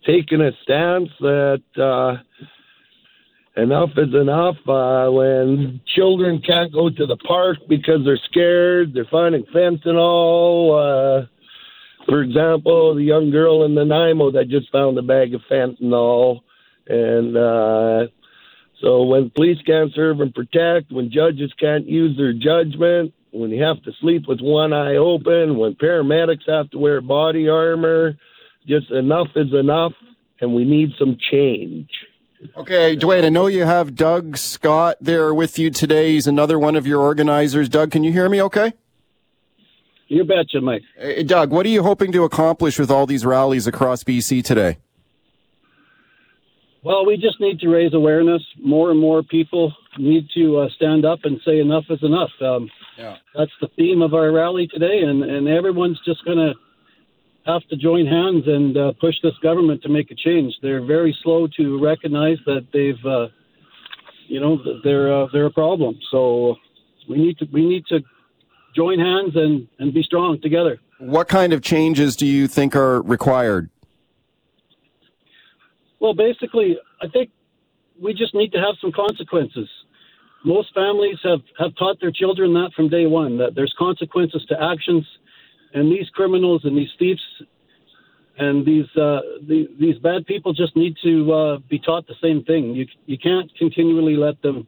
taken 0.04 0.40
a 0.40 0.50
stance 0.62 1.10
that 1.20 1.62
uh, 1.76 2.22
enough 3.56 3.90
is 3.96 4.14
enough. 4.14 4.56
Uh, 4.68 5.10
when 5.10 5.80
children 5.94 6.42
can't 6.46 6.72
go 6.72 6.90
to 6.90 7.06
the 7.06 7.16
park 7.16 7.58
because 7.68 8.00
they're 8.04 8.20
scared, 8.30 8.92
they're 8.94 9.06
finding 9.10 9.44
fentanyl. 9.44 11.24
Uh, 11.24 11.26
for 12.06 12.22
example, 12.22 12.94
the 12.94 13.02
young 13.02 13.30
girl 13.30 13.64
in 13.64 13.74
Nanaimo 13.74 14.30
that 14.32 14.48
just 14.48 14.70
found 14.70 14.96
a 14.98 15.02
bag 15.02 15.34
of 15.34 15.40
fentanyl, 15.50 16.40
and 16.86 17.36
uh, 17.36 18.06
so 18.80 19.02
when 19.04 19.30
police 19.30 19.58
can't 19.66 19.92
serve 19.94 20.20
and 20.20 20.34
protect, 20.34 20.92
when 20.92 21.10
judges 21.10 21.52
can't 21.58 21.86
use 21.88 22.16
their 22.16 22.32
judgment, 22.32 23.12
when 23.32 23.50
you 23.50 23.62
have 23.62 23.82
to 23.82 23.92
sleep 24.00 24.24
with 24.28 24.40
one 24.40 24.72
eye 24.72 24.96
open, 24.96 25.58
when 25.58 25.74
paramedics 25.74 26.48
have 26.48 26.70
to 26.70 26.78
wear 26.78 27.00
body 27.00 27.48
armor, 27.48 28.16
just 28.66 28.90
enough 28.90 29.28
is 29.34 29.52
enough, 29.52 29.92
and 30.40 30.54
we 30.54 30.64
need 30.64 30.90
some 30.98 31.16
change. 31.30 31.88
Okay, 32.56 32.96
Dwayne, 32.96 33.24
I 33.24 33.28
know 33.28 33.46
you 33.46 33.64
have 33.64 33.94
Doug 33.94 34.36
Scott 34.36 34.96
there 35.00 35.32
with 35.32 35.58
you 35.58 35.70
today. 35.70 36.12
He's 36.12 36.26
another 36.26 36.58
one 36.58 36.76
of 36.76 36.86
your 36.86 37.00
organizers. 37.00 37.68
Doug, 37.68 37.90
can 37.90 38.04
you 38.04 38.12
hear 38.12 38.28
me 38.28 38.42
okay? 38.42 38.72
You 40.08 40.24
betcha, 40.24 40.60
Mike. 40.60 40.82
Hey, 40.96 41.22
Doug, 41.22 41.50
what 41.50 41.66
are 41.66 41.70
you 41.70 41.82
hoping 41.82 42.12
to 42.12 42.24
accomplish 42.24 42.78
with 42.78 42.90
all 42.90 43.06
these 43.06 43.24
rallies 43.24 43.66
across 43.66 44.04
BC 44.04 44.44
today? 44.44 44.78
Well, 46.82 47.04
we 47.04 47.16
just 47.16 47.40
need 47.40 47.58
to 47.60 47.68
raise 47.68 47.94
awareness. 47.94 48.42
More 48.62 48.90
and 48.90 49.00
more 49.00 49.22
people 49.22 49.74
need 49.98 50.28
to 50.34 50.58
uh, 50.58 50.68
stand 50.76 51.04
up 51.04 51.20
and 51.24 51.40
say 51.44 51.58
enough 51.58 51.84
is 51.90 52.02
enough. 52.02 52.30
Um, 52.40 52.70
yeah. 52.96 53.16
That's 53.34 53.50
the 53.60 53.68
theme 53.76 54.02
of 54.02 54.14
our 54.14 54.30
rally 54.30 54.68
today, 54.68 55.00
and, 55.00 55.24
and 55.24 55.48
everyone's 55.48 56.00
just 56.04 56.24
going 56.24 56.38
to 56.38 56.54
have 57.46 57.62
to 57.68 57.76
join 57.76 58.06
hands 58.06 58.44
and 58.46 58.76
uh, 58.76 58.92
push 59.00 59.14
this 59.22 59.34
government 59.42 59.82
to 59.82 59.88
make 59.88 60.10
a 60.10 60.14
change. 60.14 60.54
They're 60.62 60.84
very 60.84 61.16
slow 61.22 61.46
to 61.56 61.82
recognize 61.82 62.38
that 62.46 62.66
they've, 62.72 63.04
uh, 63.06 63.28
you 64.26 64.40
know, 64.40 64.58
they're 64.82 65.22
uh, 65.22 65.26
they're 65.32 65.46
a 65.46 65.52
problem. 65.52 65.98
So 66.10 66.56
we 67.08 67.18
need 67.18 67.38
to 67.38 67.46
we 67.52 67.66
need 67.66 67.84
to 67.86 68.00
join 68.74 68.98
hands 68.98 69.36
and, 69.36 69.68
and 69.78 69.94
be 69.94 70.02
strong 70.02 70.40
together. 70.42 70.78
What 70.98 71.28
kind 71.28 71.52
of 71.52 71.62
changes 71.62 72.16
do 72.16 72.26
you 72.26 72.46
think 72.48 72.74
are 72.74 73.00
required? 73.02 73.70
Well, 76.00 76.14
basically, 76.14 76.78
I 77.00 77.08
think 77.08 77.30
we 78.00 78.12
just 78.12 78.34
need 78.34 78.52
to 78.52 78.58
have 78.58 78.74
some 78.80 78.92
consequences. 78.92 79.68
Most 80.44 80.74
families 80.74 81.18
have, 81.24 81.40
have 81.58 81.74
taught 81.76 82.00
their 82.00 82.12
children 82.12 82.52
that 82.54 82.70
from 82.76 82.88
day 82.88 83.06
one, 83.06 83.38
that 83.38 83.54
there's 83.54 83.74
consequences 83.78 84.44
to 84.48 84.62
actions, 84.62 85.04
and 85.76 85.92
these 85.92 86.08
criminals 86.18 86.62
and 86.64 86.76
these 86.76 86.94
thieves 86.98 87.22
and 88.38 88.66
these 88.66 88.88
uh, 88.96 89.20
the, 89.48 89.68
these 89.78 89.98
bad 89.98 90.26
people 90.26 90.52
just 90.52 90.74
need 90.76 90.94
to 91.02 91.32
uh, 91.32 91.58
be 91.70 91.78
taught 91.78 92.06
the 92.06 92.18
same 92.20 92.42
thing. 92.44 92.74
You 92.74 92.86
you 93.06 93.18
can't 93.18 93.50
continually 93.56 94.16
let 94.16 94.40
them 94.42 94.66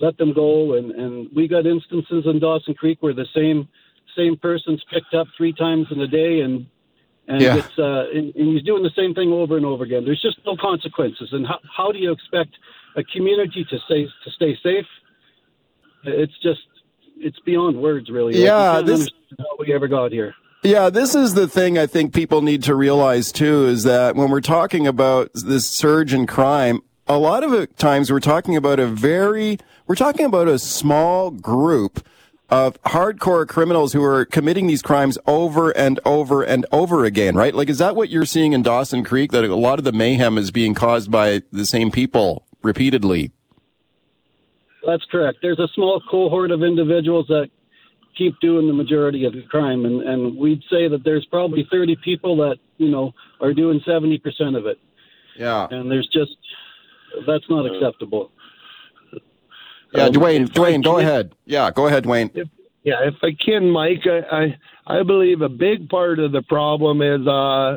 let 0.00 0.16
them 0.18 0.32
go. 0.32 0.74
And, 0.74 0.90
and 0.92 1.28
we 1.34 1.46
got 1.46 1.66
instances 1.66 2.24
in 2.26 2.40
Dawson 2.40 2.74
Creek 2.74 2.98
where 3.02 3.14
the 3.14 3.26
same 3.34 3.68
same 4.16 4.36
person's 4.36 4.82
picked 4.92 5.14
up 5.14 5.26
three 5.36 5.52
times 5.52 5.86
in 5.90 6.00
a 6.00 6.08
day 6.08 6.40
and 6.40 6.66
and 7.28 7.40
Yeah. 7.42 7.56
it's 7.56 7.76
uh, 7.78 8.04
and, 8.16 8.34
and 8.34 8.46
he's 8.52 8.64
doing 8.64 8.82
the 8.82 8.96
same 8.96 9.14
thing 9.14 9.30
over 9.32 9.56
and 9.56 9.66
over 9.66 9.84
again. 9.84 10.04
There's 10.04 10.22
just 10.22 10.38
no 10.44 10.56
consequences. 10.56 11.28
And 11.32 11.46
how, 11.46 11.60
how 11.76 11.92
do 11.92 11.98
you 11.98 12.10
expect 12.12 12.52
a 12.96 13.04
community 13.04 13.64
to 13.70 13.76
stay 13.86 14.02
to 14.24 14.30
stay 14.38 14.56
safe? 14.62 14.86
It's 16.04 16.38
just 16.42 16.60
it's 17.22 17.38
beyond 17.40 17.80
words, 17.80 18.10
really. 18.10 18.42
Yeah, 18.42 18.74
can't 18.74 18.86
this- 18.86 19.08
how 19.38 19.44
we 19.58 19.72
ever 19.72 19.88
got 19.88 20.12
here. 20.12 20.34
Yeah, 20.62 20.90
this 20.90 21.14
is 21.16 21.34
the 21.34 21.48
thing 21.48 21.76
I 21.76 21.86
think 21.86 22.14
people 22.14 22.40
need 22.40 22.62
to 22.64 22.76
realize 22.76 23.32
too 23.32 23.66
is 23.66 23.82
that 23.82 24.14
when 24.14 24.30
we're 24.30 24.40
talking 24.40 24.86
about 24.86 25.30
this 25.34 25.66
surge 25.66 26.14
in 26.14 26.26
crime, 26.26 26.82
a 27.08 27.18
lot 27.18 27.42
of 27.42 27.76
times 27.76 28.12
we're 28.12 28.20
talking 28.20 28.56
about 28.56 28.78
a 28.78 28.86
very, 28.86 29.58
we're 29.88 29.96
talking 29.96 30.24
about 30.24 30.46
a 30.46 30.60
small 30.60 31.32
group 31.32 32.06
of 32.48 32.80
hardcore 32.82 33.48
criminals 33.48 33.92
who 33.92 34.04
are 34.04 34.24
committing 34.24 34.68
these 34.68 34.82
crimes 34.82 35.18
over 35.26 35.70
and 35.70 35.98
over 36.04 36.42
and 36.42 36.64
over 36.70 37.04
again, 37.04 37.34
right? 37.34 37.54
Like, 37.54 37.68
is 37.68 37.78
that 37.78 37.96
what 37.96 38.10
you're 38.10 38.26
seeing 38.26 38.52
in 38.52 38.62
Dawson 38.62 39.02
Creek? 39.02 39.32
That 39.32 39.44
a 39.44 39.56
lot 39.56 39.78
of 39.78 39.84
the 39.84 39.92
mayhem 39.92 40.38
is 40.38 40.50
being 40.52 40.74
caused 40.74 41.10
by 41.10 41.42
the 41.50 41.66
same 41.66 41.90
people 41.90 42.46
repeatedly? 42.62 43.32
That's 44.86 45.04
correct. 45.10 45.38
There's 45.42 45.58
a 45.58 45.68
small 45.74 46.02
cohort 46.10 46.50
of 46.50 46.62
individuals 46.62 47.26
that 47.28 47.50
keep 48.16 48.38
doing 48.40 48.66
the 48.66 48.72
majority 48.72 49.24
of 49.24 49.32
the 49.32 49.42
crime, 49.42 49.84
and, 49.84 50.02
and 50.02 50.36
we'd 50.36 50.62
say 50.70 50.88
that 50.88 51.02
there's 51.04 51.24
probably 51.26 51.66
30 51.70 51.96
people 52.04 52.36
that 52.38 52.56
you 52.78 52.90
know 52.90 53.12
are 53.40 53.54
doing 53.54 53.80
70% 53.86 54.20
of 54.56 54.66
it, 54.66 54.78
Yeah. 55.38 55.66
and 55.70 55.90
there's 55.90 56.08
just 56.08 56.36
that's 57.26 57.44
not 57.48 57.64
acceptable. 57.66 58.30
Yeah, 59.94 60.04
Um, 60.06 60.12
Dwayne, 60.14 60.46
Dwayne, 60.48 60.82
go 60.82 60.98
ahead. 60.98 61.34
Yeah, 61.44 61.70
go 61.70 61.86
ahead, 61.86 62.04
Dwayne. 62.04 62.30
Yeah, 62.82 62.96
if 63.04 63.14
I 63.22 63.32
can, 63.32 63.70
Mike, 63.70 64.02
I, 64.06 64.56
I 64.86 64.98
I 64.98 65.02
believe 65.04 65.42
a 65.42 65.48
big 65.48 65.88
part 65.88 66.18
of 66.18 66.32
the 66.32 66.42
problem 66.42 67.00
is 67.02 67.26
uh, 67.26 67.76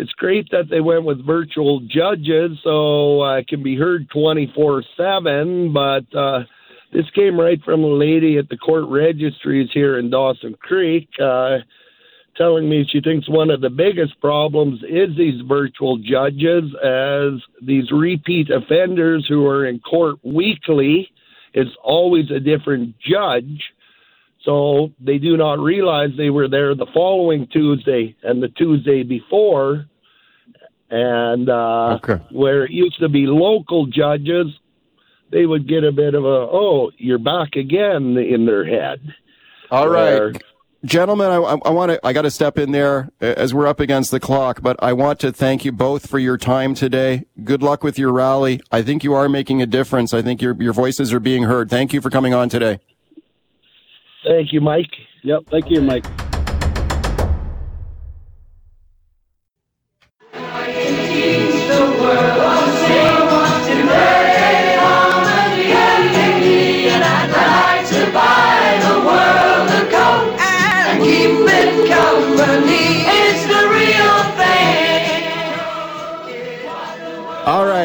it's 0.00 0.12
great 0.12 0.48
that 0.50 0.70
they 0.70 0.80
went 0.80 1.04
with 1.04 1.24
virtual 1.26 1.80
judges 1.80 2.58
so 2.64 3.22
uh, 3.22 3.36
it 3.36 3.48
can 3.48 3.62
be 3.62 3.76
heard 3.76 4.08
twenty 4.10 4.50
four 4.54 4.82
seven, 4.96 5.72
but 5.72 6.04
uh, 6.16 6.40
this 6.92 7.04
came 7.14 7.38
right 7.38 7.62
from 7.62 7.84
a 7.84 7.86
lady 7.86 8.38
at 8.38 8.48
the 8.48 8.56
court 8.56 8.86
registries 8.88 9.68
here 9.74 9.98
in 9.98 10.08
Dawson 10.08 10.54
Creek. 10.60 11.08
Uh, 11.22 11.58
telling 12.36 12.68
me 12.68 12.86
she 12.90 13.00
thinks 13.02 13.28
one 13.28 13.50
of 13.50 13.60
the 13.60 13.68
biggest 13.68 14.18
problems 14.20 14.80
is 14.84 15.14
these 15.18 15.42
virtual 15.46 15.98
judges 15.98 16.64
as 16.82 17.32
these 17.60 17.90
repeat 17.90 18.48
offenders 18.50 19.26
who 19.28 19.46
are 19.46 19.66
in 19.66 19.78
court 19.80 20.16
weekly 20.22 21.10
it's 21.52 21.76
always 21.82 22.30
a 22.30 22.38
different 22.40 22.94
judge 23.00 23.60
so 24.44 24.90
they 25.00 25.18
do 25.18 25.36
not 25.36 25.58
realize 25.58 26.10
they 26.16 26.30
were 26.30 26.48
there 26.48 26.74
the 26.74 26.86
following 26.94 27.46
Tuesday 27.52 28.16
and 28.22 28.42
the 28.42 28.48
Tuesday 28.48 29.02
before 29.02 29.86
and 30.90 31.48
uh 31.48 31.98
Okay. 32.02 32.22
where 32.32 32.64
it 32.64 32.70
used 32.70 32.98
to 33.00 33.08
be 33.08 33.26
local 33.26 33.86
judges 33.86 34.46
they 35.30 35.46
would 35.46 35.68
get 35.68 35.84
a 35.84 35.92
bit 35.92 36.14
of 36.14 36.24
a 36.24 36.28
oh 36.28 36.90
you're 36.96 37.18
back 37.18 37.54
again 37.56 38.16
in 38.16 38.46
their 38.46 38.64
head 38.64 39.00
All 39.70 39.88
right. 39.88 40.18
Where- 40.18 40.32
Gentlemen, 40.82 41.26
I, 41.30 41.34
I 41.36 41.70
want 41.72 41.92
to, 41.92 42.00
I 42.06 42.14
got 42.14 42.22
to 42.22 42.30
step 42.30 42.56
in 42.56 42.72
there 42.72 43.10
as 43.20 43.52
we're 43.52 43.66
up 43.66 43.80
against 43.80 44.10
the 44.10 44.18
clock, 44.18 44.62
but 44.62 44.76
I 44.82 44.94
want 44.94 45.20
to 45.20 45.30
thank 45.30 45.62
you 45.62 45.72
both 45.72 46.08
for 46.08 46.18
your 46.18 46.38
time 46.38 46.74
today. 46.74 47.26
Good 47.44 47.62
luck 47.62 47.84
with 47.84 47.98
your 47.98 48.10
rally. 48.14 48.62
I 48.72 48.80
think 48.80 49.04
you 49.04 49.12
are 49.12 49.28
making 49.28 49.60
a 49.60 49.66
difference. 49.66 50.14
I 50.14 50.22
think 50.22 50.40
your, 50.40 50.54
your 50.54 50.72
voices 50.72 51.12
are 51.12 51.20
being 51.20 51.42
heard. 51.42 51.68
Thank 51.68 51.92
you 51.92 52.00
for 52.00 52.08
coming 52.08 52.32
on 52.32 52.48
today. 52.48 52.78
Thank 54.24 54.52
you, 54.52 54.60
Mike. 54.60 54.90
Yep. 55.22 55.44
Thank 55.50 55.70
you, 55.70 55.80
Mike. 55.80 56.04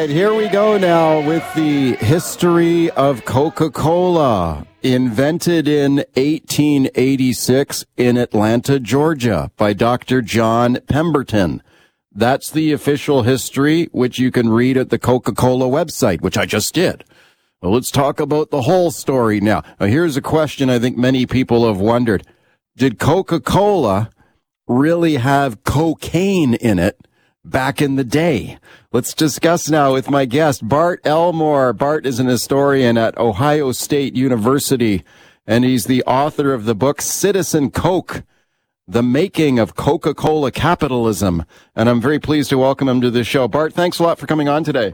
Right, 0.07 0.13
here 0.13 0.35
we 0.35 0.47
go 0.49 0.77
now 0.77 1.19
with 1.19 1.43
the 1.55 1.95
history 1.95 2.91
of 2.91 3.25
Coca 3.25 3.71
Cola. 3.71 4.67
Invented 4.83 5.67
in 5.67 5.95
1886 6.13 7.85
in 7.97 8.15
Atlanta, 8.17 8.79
Georgia 8.79 9.49
by 9.57 9.73
Dr. 9.73 10.21
John 10.21 10.77
Pemberton. 10.87 11.63
That's 12.11 12.51
the 12.51 12.71
official 12.71 13.23
history, 13.23 13.85
which 13.93 14.19
you 14.19 14.29
can 14.31 14.49
read 14.49 14.77
at 14.77 14.91
the 14.91 14.99
Coca 14.99 15.33
Cola 15.33 15.65
website, 15.65 16.21
which 16.21 16.37
I 16.37 16.45
just 16.45 16.75
did. 16.75 17.03
Well, 17.63 17.71
let's 17.71 17.89
talk 17.89 18.19
about 18.19 18.51
the 18.51 18.61
whole 18.61 18.91
story 18.91 19.41
now. 19.41 19.63
now. 19.79 19.87
Here's 19.87 20.17
a 20.17 20.21
question 20.21 20.69
I 20.69 20.77
think 20.77 20.97
many 20.97 21.25
people 21.25 21.65
have 21.65 21.79
wondered. 21.79 22.27
Did 22.77 22.99
Coca 22.99 23.39
Cola 23.39 24.11
really 24.67 25.15
have 25.15 25.63
cocaine 25.63 26.53
in 26.53 26.77
it 26.77 27.07
back 27.43 27.81
in 27.81 27.95
the 27.95 28.03
day? 28.03 28.59
Let's 28.95 29.13
discuss 29.13 29.69
now 29.69 29.91
with 29.91 30.09
my 30.09 30.23
guest, 30.23 30.65
Bart 30.65 31.01
Elmore. 31.03 31.73
Bart 31.73 32.05
is 32.05 32.21
an 32.21 32.27
historian 32.27 32.97
at 32.97 33.17
Ohio 33.17 33.73
State 33.73 34.15
University, 34.15 35.03
and 35.45 35.65
he's 35.65 35.83
the 35.83 36.01
author 36.03 36.53
of 36.53 36.63
the 36.63 36.75
book 36.75 37.01
Citizen 37.01 37.71
Coke, 37.71 38.23
The 38.87 39.03
Making 39.03 39.59
of 39.59 39.75
Coca-Cola 39.75 40.49
Capitalism. 40.49 41.43
And 41.75 41.89
I'm 41.89 41.99
very 41.99 42.19
pleased 42.19 42.51
to 42.51 42.57
welcome 42.57 42.87
him 42.87 43.01
to 43.01 43.11
the 43.11 43.25
show. 43.25 43.49
Bart, 43.49 43.73
thanks 43.73 43.99
a 43.99 44.03
lot 44.03 44.17
for 44.17 44.27
coming 44.27 44.47
on 44.47 44.63
today. 44.63 44.93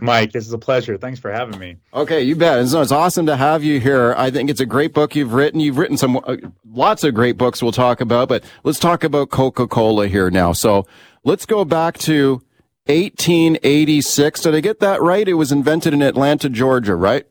Mike, 0.00 0.32
this 0.32 0.44
is 0.44 0.52
a 0.52 0.58
pleasure. 0.58 0.98
Thanks 0.98 1.20
for 1.20 1.30
having 1.30 1.60
me. 1.60 1.76
Okay, 1.94 2.22
you 2.22 2.34
bet. 2.34 2.58
It's, 2.58 2.74
it's 2.74 2.90
awesome 2.90 3.26
to 3.26 3.36
have 3.36 3.62
you 3.62 3.78
here. 3.78 4.16
I 4.18 4.32
think 4.32 4.50
it's 4.50 4.60
a 4.60 4.66
great 4.66 4.92
book 4.92 5.14
you've 5.14 5.32
written. 5.32 5.60
You've 5.60 5.78
written 5.78 5.96
some 5.96 6.16
uh, 6.24 6.38
lots 6.72 7.04
of 7.04 7.14
great 7.14 7.38
books 7.38 7.62
we'll 7.62 7.70
talk 7.70 8.00
about, 8.00 8.28
but 8.28 8.42
let's 8.64 8.80
talk 8.80 9.04
about 9.04 9.30
Coca-Cola 9.30 10.08
here 10.08 10.28
now. 10.28 10.50
So 10.50 10.88
let's 11.22 11.46
go 11.46 11.64
back 11.64 11.98
to 11.98 12.42
1886. 12.86 14.40
Did 14.40 14.54
I 14.54 14.60
get 14.60 14.80
that 14.80 15.02
right? 15.02 15.26
It 15.26 15.34
was 15.34 15.52
invented 15.52 15.92
in 15.92 16.02
Atlanta, 16.02 16.48
Georgia, 16.48 16.94
right? 16.94 17.26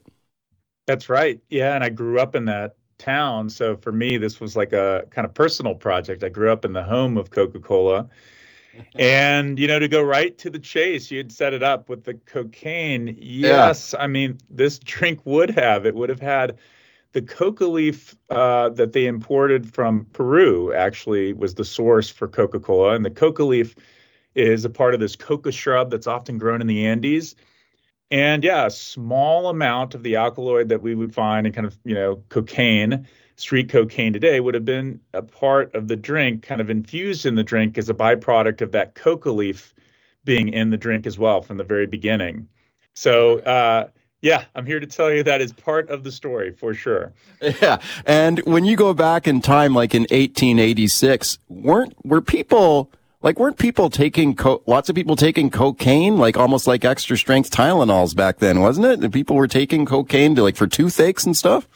That's 0.85 1.09
right. 1.09 1.39
Yeah, 1.49 1.75
and 1.75 1.83
I 1.83 1.89
grew 1.89 2.19
up 2.19 2.35
in 2.35 2.45
that 2.45 2.75
town. 2.97 3.49
So 3.49 3.75
for 3.77 3.91
me, 3.91 4.17
this 4.17 4.39
was 4.39 4.55
like 4.55 4.73
a 4.73 5.05
kind 5.11 5.25
of 5.25 5.33
personal 5.33 5.75
project. 5.75 6.23
I 6.23 6.29
grew 6.29 6.51
up 6.51 6.65
in 6.65 6.73
the 6.73 6.83
home 6.83 7.17
of 7.17 7.31
Coca 7.31 7.59
Cola. 7.59 8.09
and, 8.95 9.57
you 9.57 9.67
know, 9.67 9.79
to 9.79 9.87
go 9.87 10.01
right 10.01 10.37
to 10.39 10.49
the 10.49 10.59
chase, 10.59 11.09
you 11.09 11.17
had 11.17 11.31
set 11.31 11.53
it 11.53 11.63
up 11.63 11.89
with 11.89 12.03
the 12.03 12.13
cocaine. 12.13 13.15
Yes. 13.19 13.93
Yeah. 13.93 14.03
I 14.03 14.07
mean, 14.07 14.37
this 14.49 14.79
drink 14.79 15.21
would 15.25 15.49
have, 15.51 15.85
it 15.85 15.95
would 15.95 16.09
have 16.09 16.19
had 16.19 16.57
the 17.13 17.21
coca 17.21 17.65
leaf 17.65 18.15
uh, 18.29 18.69
that 18.69 18.91
they 18.91 19.05
imported 19.05 19.73
from 19.73 20.05
Peru, 20.11 20.73
actually, 20.73 21.31
was 21.31 21.55
the 21.55 21.63
source 21.63 22.09
for 22.09 22.27
Coca 22.27 22.59
Cola. 22.59 22.93
And 22.93 23.05
the 23.05 23.09
coca 23.09 23.45
leaf 23.45 23.75
is 24.35 24.65
a 24.65 24.69
part 24.69 24.93
of 24.93 24.99
this 24.99 25.15
coca 25.15 25.51
shrub 25.51 25.89
that's 25.89 26.07
often 26.07 26.37
grown 26.37 26.61
in 26.61 26.67
the 26.67 26.85
Andes. 26.85 27.35
And 28.11 28.43
yeah, 28.43 28.67
a 28.67 28.71
small 28.71 29.49
amount 29.49 29.95
of 29.95 30.03
the 30.03 30.15
alkaloid 30.15 30.69
that 30.69 30.81
we 30.81 30.93
would 30.93 31.13
find 31.13 31.47
in 31.47 31.53
kind 31.53 31.65
of, 31.65 31.77
you 31.83 31.95
know, 31.95 32.21
cocaine, 32.29 33.07
street 33.35 33.69
cocaine 33.69 34.13
today 34.13 34.39
would 34.39 34.53
have 34.53 34.65
been 34.65 34.99
a 35.13 35.21
part 35.21 35.73
of 35.73 35.87
the 35.87 35.95
drink, 35.95 36.43
kind 36.43 36.61
of 36.61 36.69
infused 36.69 37.25
in 37.25 37.35
the 37.35 37.43
drink 37.43 37.77
as 37.77 37.89
a 37.89 37.93
byproduct 37.93 38.61
of 38.61 38.71
that 38.73 38.95
coca 38.95 39.31
leaf 39.31 39.73
being 40.23 40.49
in 40.49 40.69
the 40.69 40.77
drink 40.77 41.05
as 41.05 41.17
well 41.17 41.41
from 41.41 41.57
the 41.57 41.63
very 41.63 41.87
beginning. 41.87 42.47
So, 42.93 43.39
uh, 43.39 43.87
yeah, 44.21 44.45
I'm 44.55 44.65
here 44.65 44.79
to 44.79 44.87
tell 44.87 45.11
you 45.11 45.21
that 45.23 45.41
is 45.41 45.53
part 45.53 45.89
of 45.89 46.03
the 46.03 46.11
story 46.11 46.51
for 46.51 46.73
sure. 46.73 47.13
Yeah. 47.61 47.77
And 48.05 48.39
when 48.39 48.65
you 48.65 48.75
go 48.75 48.93
back 48.93 49.27
in 49.27 49.41
time, 49.41 49.75
like 49.75 49.93
in 49.93 50.03
1886, 50.03 51.37
weren't, 51.47 51.93
were 52.03 52.21
people, 52.21 52.89
like, 53.25 53.39
weren't 53.39 53.57
people 53.57 53.89
taking 53.89 54.35
co- 54.35 54.61
lots 54.67 54.87
of 54.87 54.95
people 54.95 55.15
taking 55.15 55.49
cocaine, 55.49 56.17
like 56.17 56.37
almost 56.37 56.67
like 56.67 56.85
extra 56.85 57.17
strength 57.17 57.49
Tylenols 57.49 58.15
back 58.15 58.37
then, 58.37 58.61
wasn't 58.61 58.85
it? 58.85 59.03
And 59.03 59.11
people 59.11 59.35
were 59.35 59.47
taking 59.47 59.83
cocaine 59.87 60.35
to 60.35 60.43
like 60.43 60.55
for 60.55 60.67
toothaches 60.67 61.25
and 61.25 61.35
stuff. 61.35 61.67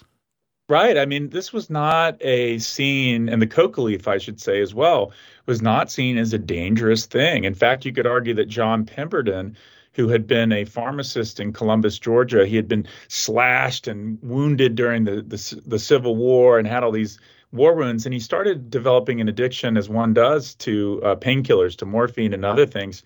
Right. 0.70 0.96
I 0.96 1.08
mean, 1.08 1.30
this 1.30 1.52
was 1.52 1.72
not 1.72 2.18
a 2.22 2.60
scene, 2.60 3.28
and 3.28 3.42
the 3.42 3.48
coca 3.48 3.82
leaf, 3.82 4.08
I 4.08 4.20
should 4.20 4.40
say, 4.40 4.62
as 4.62 4.76
well, 4.76 5.12
was 5.48 5.64
not 5.64 5.90
seen 5.90 6.20
as 6.20 6.32
a 6.32 6.38
dangerous 6.38 7.08
thing. 7.08 7.46
In 7.46 7.56
fact, 7.56 7.84
you 7.84 7.92
could 7.92 8.06
argue 8.06 8.36
that 8.36 8.48
John 8.48 8.86
Pemberton, 8.86 9.58
who 9.94 10.10
had 10.10 10.28
been 10.28 10.52
a 10.52 10.66
pharmacist 10.66 11.40
in 11.40 11.52
Columbus, 11.52 11.98
Georgia, 11.98 12.46
he 12.46 12.56
had 12.56 12.68
been 12.68 12.86
slashed 13.08 13.88
and 13.88 14.20
wounded 14.22 14.76
during 14.76 15.06
the, 15.06 15.24
the, 15.24 15.62
the 15.66 15.80
Civil 15.80 16.16
War 16.16 16.60
and 16.60 16.68
had 16.68 16.84
all 16.84 16.92
these 16.92 17.20
war 17.52 17.74
wounds, 17.76 18.06
and 18.06 18.14
he 18.14 18.20
started 18.20 18.70
developing 18.70 19.20
an 19.22 19.28
addiction, 19.28 19.78
as 19.78 19.90
one 19.90 20.14
does, 20.14 20.56
to 20.56 21.02
uh, 21.04 21.16
painkillers, 21.16 21.76
to 21.78 21.86
morphine 21.86 22.34
and 22.34 22.46
other 22.46 22.66
things. 22.66 23.04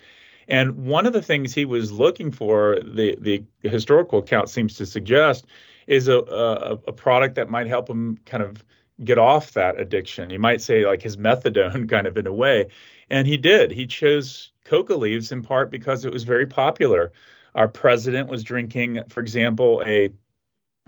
And 0.47 0.85
one 0.85 1.05
of 1.05 1.13
the 1.13 1.21
things 1.21 1.53
he 1.53 1.65
was 1.65 1.91
looking 1.91 2.31
for, 2.31 2.79
the 2.83 3.15
the 3.19 3.43
historical 3.69 4.19
account 4.19 4.49
seems 4.49 4.75
to 4.75 4.85
suggest, 4.85 5.45
is 5.87 6.07
a, 6.07 6.19
a, 6.19 6.79
a 6.87 6.91
product 6.93 7.35
that 7.35 7.49
might 7.49 7.67
help 7.67 7.89
him 7.89 8.17
kind 8.25 8.43
of 8.43 8.63
get 9.03 9.17
off 9.17 9.53
that 9.53 9.79
addiction. 9.79 10.29
You 10.29 10.39
might 10.39 10.61
say 10.61 10.85
like 10.85 11.01
his 11.01 11.17
methadone, 11.17 11.89
kind 11.89 12.07
of 12.07 12.17
in 12.17 12.27
a 12.27 12.33
way. 12.33 12.67
And 13.09 13.27
he 13.27 13.37
did. 13.37 13.71
He 13.71 13.85
chose 13.87 14.51
coca 14.65 14.95
leaves 14.95 15.31
in 15.31 15.41
part 15.43 15.71
because 15.71 16.05
it 16.05 16.13
was 16.13 16.23
very 16.23 16.45
popular. 16.45 17.11
Our 17.55 17.67
president 17.67 18.29
was 18.29 18.43
drinking, 18.43 19.01
for 19.09 19.21
example, 19.21 19.83
a 19.85 20.09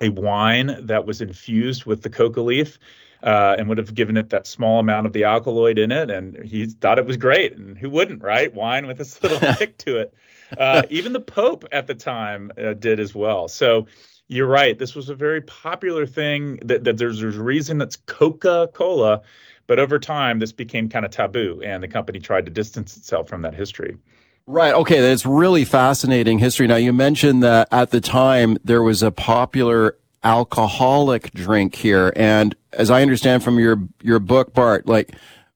a 0.01 0.09
wine 0.09 0.75
that 0.85 1.05
was 1.05 1.21
infused 1.21 1.85
with 1.85 2.01
the 2.01 2.09
coca 2.09 2.41
leaf 2.41 2.77
uh, 3.25 3.55
and 3.57 3.67
would 3.67 3.79
have 3.79 3.93
given 3.93 4.15
it 4.15 4.29
that 4.29 4.45
small 4.45 4.79
amount 4.79 5.07
of 5.07 5.13
the 5.13 5.23
alkaloid 5.23 5.79
in 5.79 5.91
it. 5.91 6.11
And 6.11 6.37
he 6.45 6.67
thought 6.67 6.99
it 6.99 7.05
was 7.05 7.17
great. 7.17 7.57
And 7.57 7.77
who 7.77 7.89
wouldn't, 7.89 8.21
right? 8.21 8.53
Wine 8.53 8.85
with 8.85 8.99
this 8.99 9.21
little 9.23 9.39
kick 9.55 9.77
to 9.79 9.97
it. 9.97 10.13
Uh, 10.57 10.83
even 10.91 11.11
the 11.11 11.19
Pope 11.19 11.65
at 11.71 11.87
the 11.87 11.95
time 11.95 12.51
uh, 12.57 12.73
did 12.73 12.99
as 12.99 13.15
well. 13.15 13.47
So 13.47 13.87
you're 14.27 14.47
right. 14.47 14.77
This 14.77 14.93
was 14.93 15.09
a 15.09 15.15
very 15.15 15.41
popular 15.41 16.05
thing. 16.05 16.57
That, 16.63 16.83
that 16.83 16.97
there's, 16.97 17.19
there's 17.19 17.37
a 17.37 17.43
reason 17.43 17.79
that's 17.79 17.95
Coca 17.95 18.69
Cola. 18.73 19.21
But 19.67 19.79
over 19.79 19.97
time, 19.97 20.37
this 20.37 20.51
became 20.51 20.89
kind 20.89 21.05
of 21.05 21.11
taboo, 21.11 21.59
and 21.65 21.81
the 21.81 21.87
company 21.87 22.19
tried 22.19 22.45
to 22.45 22.51
distance 22.51 22.95
itself 22.97 23.27
from 23.27 23.41
that 23.41 23.55
history. 23.55 23.97
Right. 24.45 24.75
Okay. 24.75 25.01
That's 25.01 25.25
really 25.25 25.65
fascinating 25.65 26.37
history. 26.37 26.67
Now, 26.67 26.75
you 26.75 26.93
mentioned 26.93 27.41
that 27.41 27.67
at 27.71 27.89
the 27.89 27.99
time 27.99 28.59
there 28.63 28.83
was 28.83 29.01
a 29.01 29.09
popular 29.09 29.97
alcoholic 30.25 31.31
drink 31.31 31.75
here. 31.75 32.11
And 32.15 32.55
as 32.73 32.91
I 32.91 33.01
understand 33.01 33.43
from 33.43 33.59
your, 33.59 33.77
your 34.01 34.19
book, 34.19 34.53
Bart, 34.53 34.87
like, 34.87 35.15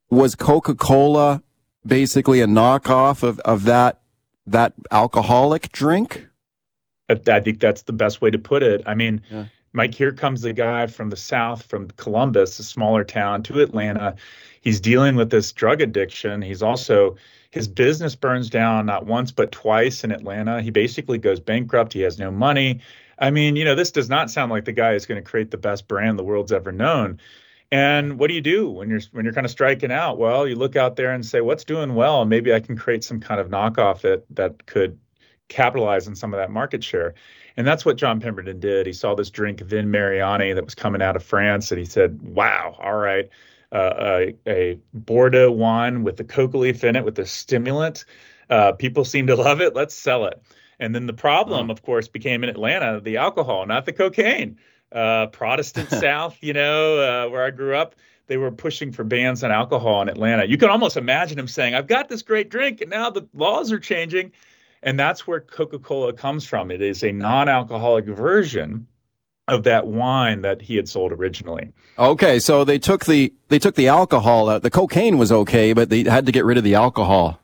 was 0.10 0.36
Coca-Cola 0.36 1.44
basically 1.86 2.40
a 2.40 2.48
knockoff 2.48 3.24
of, 3.24 3.40
of 3.40 3.66
that, 3.66 4.00
that 4.48 4.74
alcoholic 4.92 5.72
drink? 5.72 6.28
I 7.10 7.16
think 7.16 7.60
that's 7.60 7.82
the 7.82 7.94
best 7.94 8.22
way 8.22 8.30
to 8.30 8.38
put 8.38 8.62
it. 8.62 8.84
I 8.86 8.94
mean, 8.94 9.22
yeah. 9.32 9.46
Mike, 9.74 9.94
here 9.94 10.12
comes 10.12 10.44
a 10.46 10.54
guy 10.54 10.88
from 10.88 11.10
the 11.10 11.18
South, 11.18 11.64
from 11.64 11.90
Columbus, 11.92 12.58
a 12.60 12.64
smaller 12.64 13.04
town, 13.04 13.44
to 13.44 13.62
Atlanta. 13.62 14.16
He's 14.62 14.80
dealing 14.80 15.16
with 15.16 15.30
this 15.30 15.52
drug 15.52 15.82
addiction. 15.82 16.42
He's 16.42 16.64
also, 16.64 17.18
his 17.52 17.68
business 17.68 18.16
burns 18.16 18.50
down 18.50 18.86
not 18.86 19.06
once, 19.06 19.32
but 19.32 19.52
twice 19.52 20.04
in 20.04 20.12
Atlanta. 20.12 20.62
He 20.62 20.72
basically 20.72 21.18
goes 21.18 21.40
bankrupt. 21.40 21.94
He 21.94 22.02
has 22.02 22.20
no 22.20 22.32
money. 22.32 22.82
I 23.20 23.32
mean, 23.32 23.56
you 23.56 23.66
know, 23.66 23.76
this 23.76 23.92
does 23.92 24.10
not 24.10 24.32
sound 24.32 24.52
like 24.52 24.66
the 24.66 24.72
guy 24.72 24.94
is 24.94 25.06
going 25.06 25.22
to 25.22 25.30
create 25.30 25.52
the 25.52 25.58
best 25.58 25.88
brand 25.88 26.18
the 26.18 26.24
world's 26.24 26.52
ever 26.52 26.72
known. 26.72 27.20
And 27.72 28.18
what 28.18 28.30
do 28.30 28.34
you 28.34 28.42
do 28.42 28.70
when 28.70 28.90
you're 28.90 29.02
when 29.12 29.26
you're 29.26 29.34
kind 29.34 29.46
of 29.46 29.52
striking 29.52 29.92
out? 29.92 30.18
Well, 30.18 30.48
you 30.48 30.56
look 30.56 30.76
out 30.76 30.96
there 30.96 31.12
and 31.12 31.24
say, 31.24 31.42
what's 31.42 31.64
doing 31.64 31.94
well, 31.94 32.26
maybe 32.26 32.54
I 32.54 32.60
can 32.60 32.76
create 32.78 33.04
some 33.04 33.20
kind 33.20 33.40
of 33.40 33.50
knockoff 33.50 34.02
that 34.02 34.24
that 34.32 34.66
could 34.66 34.98
capitalize 35.50 36.08
on 36.08 36.16
some 36.16 36.34
of 36.34 36.40
that 36.40 36.50
market 36.50 36.84
share. 36.84 37.14
And 37.58 37.68
that's 37.68 37.86
what 37.86 37.98
John 37.98 38.20
Pemberton 38.20 38.60
did. 38.60 38.88
He 38.88 38.94
saw 38.94 39.16
this 39.16 39.30
drink 39.30 39.60
Vin 39.62 39.92
Mariani 39.92 40.54
that 40.54 40.64
was 40.64 40.76
coming 40.76 41.02
out 41.02 41.16
of 41.16 41.24
France, 41.24 41.72
and 41.72 41.80
he 41.80 41.86
said, 41.86 42.20
"Wow, 42.22 42.76
all 42.80 42.96
right." 42.96 43.30
Uh, 43.72 43.94
a, 44.00 44.36
a, 44.48 44.80
Bordeaux 44.94 45.52
wine 45.52 46.04
with 46.04 46.18
the 46.18 46.24
coca 46.24 46.58
leaf 46.58 46.84
in 46.84 46.96
it 46.96 47.06
with 47.06 47.14
the 47.14 47.26
stimulant. 47.26 48.04
Uh, 48.50 48.72
people 48.72 49.06
seem 49.06 49.28
to 49.28 49.36
love 49.36 49.62
it. 49.62 49.76
Let's 49.76 49.94
sell 49.94 50.26
it. 50.26 50.42
And 50.80 50.96
then 50.96 51.08
the 51.08 51.14
problem, 51.14 51.70
of 51.70 51.82
course, 51.84 52.08
became 52.08 52.44
in 52.44 52.50
Atlanta 52.50 53.02
the 53.02 53.18
alcohol, 53.18 53.66
not 53.66 53.86
the 53.86 53.94
cocaine. 53.94 54.58
Uh, 54.92 55.28
Protestant 55.28 55.90
South, 55.90 56.38
you 56.42 56.54
know, 56.54 57.00
uh, 57.00 57.30
where 57.30 57.44
I 57.44 57.52
grew 57.52 57.76
up, 57.76 57.96
they 58.28 58.38
were 58.38 58.52
pushing 58.52 58.92
for 58.92 59.04
bans 59.04 59.44
on 59.44 59.52
alcohol 59.52 60.02
in 60.02 60.10
Atlanta. 60.10 60.46
You 60.46 60.58
can 60.58 60.70
almost 60.70 60.98
imagine 60.98 61.38
him 61.38 61.48
saying, 61.48 61.76
I've 61.76 61.88
got 61.88 62.10
this 62.10 62.22
great 62.22 62.50
drink, 62.50 62.82
and 62.82 62.90
now 62.90 63.10
the 63.10 63.28
laws 63.34 63.72
are 63.72 63.80
changing. 63.80 64.32
And 64.82 64.98
that's 64.98 65.28
where 65.28 65.42
Coca 65.42 65.80
Cola 65.80 66.14
comes 66.14 66.46
from. 66.46 66.72
It 66.72 66.82
is 66.82 67.04
a 67.04 67.12
non 67.12 67.50
alcoholic 67.50 68.06
version 68.06 68.88
of 69.50 69.64
that 69.64 69.88
wine 69.88 70.42
that 70.44 70.62
he 70.62 70.76
had 70.76 70.88
sold 70.88 71.12
originally. 71.12 71.74
Okay, 71.98 72.40
so 72.40 72.64
they 72.64 72.80
took 72.80 73.06
the 73.06 73.34
they 73.50 73.60
took 73.60 73.76
the 73.76 73.90
alcohol 73.90 74.50
out. 74.50 74.62
The 74.62 74.70
cocaine 74.70 75.18
was 75.18 75.32
okay, 75.32 75.74
but 75.74 75.90
they 75.90 76.04
had 76.04 76.26
to 76.28 76.32
get 76.32 76.46
rid 76.46 76.58
of 76.58 76.64
the 76.64 76.76
alcohol. 76.76 77.42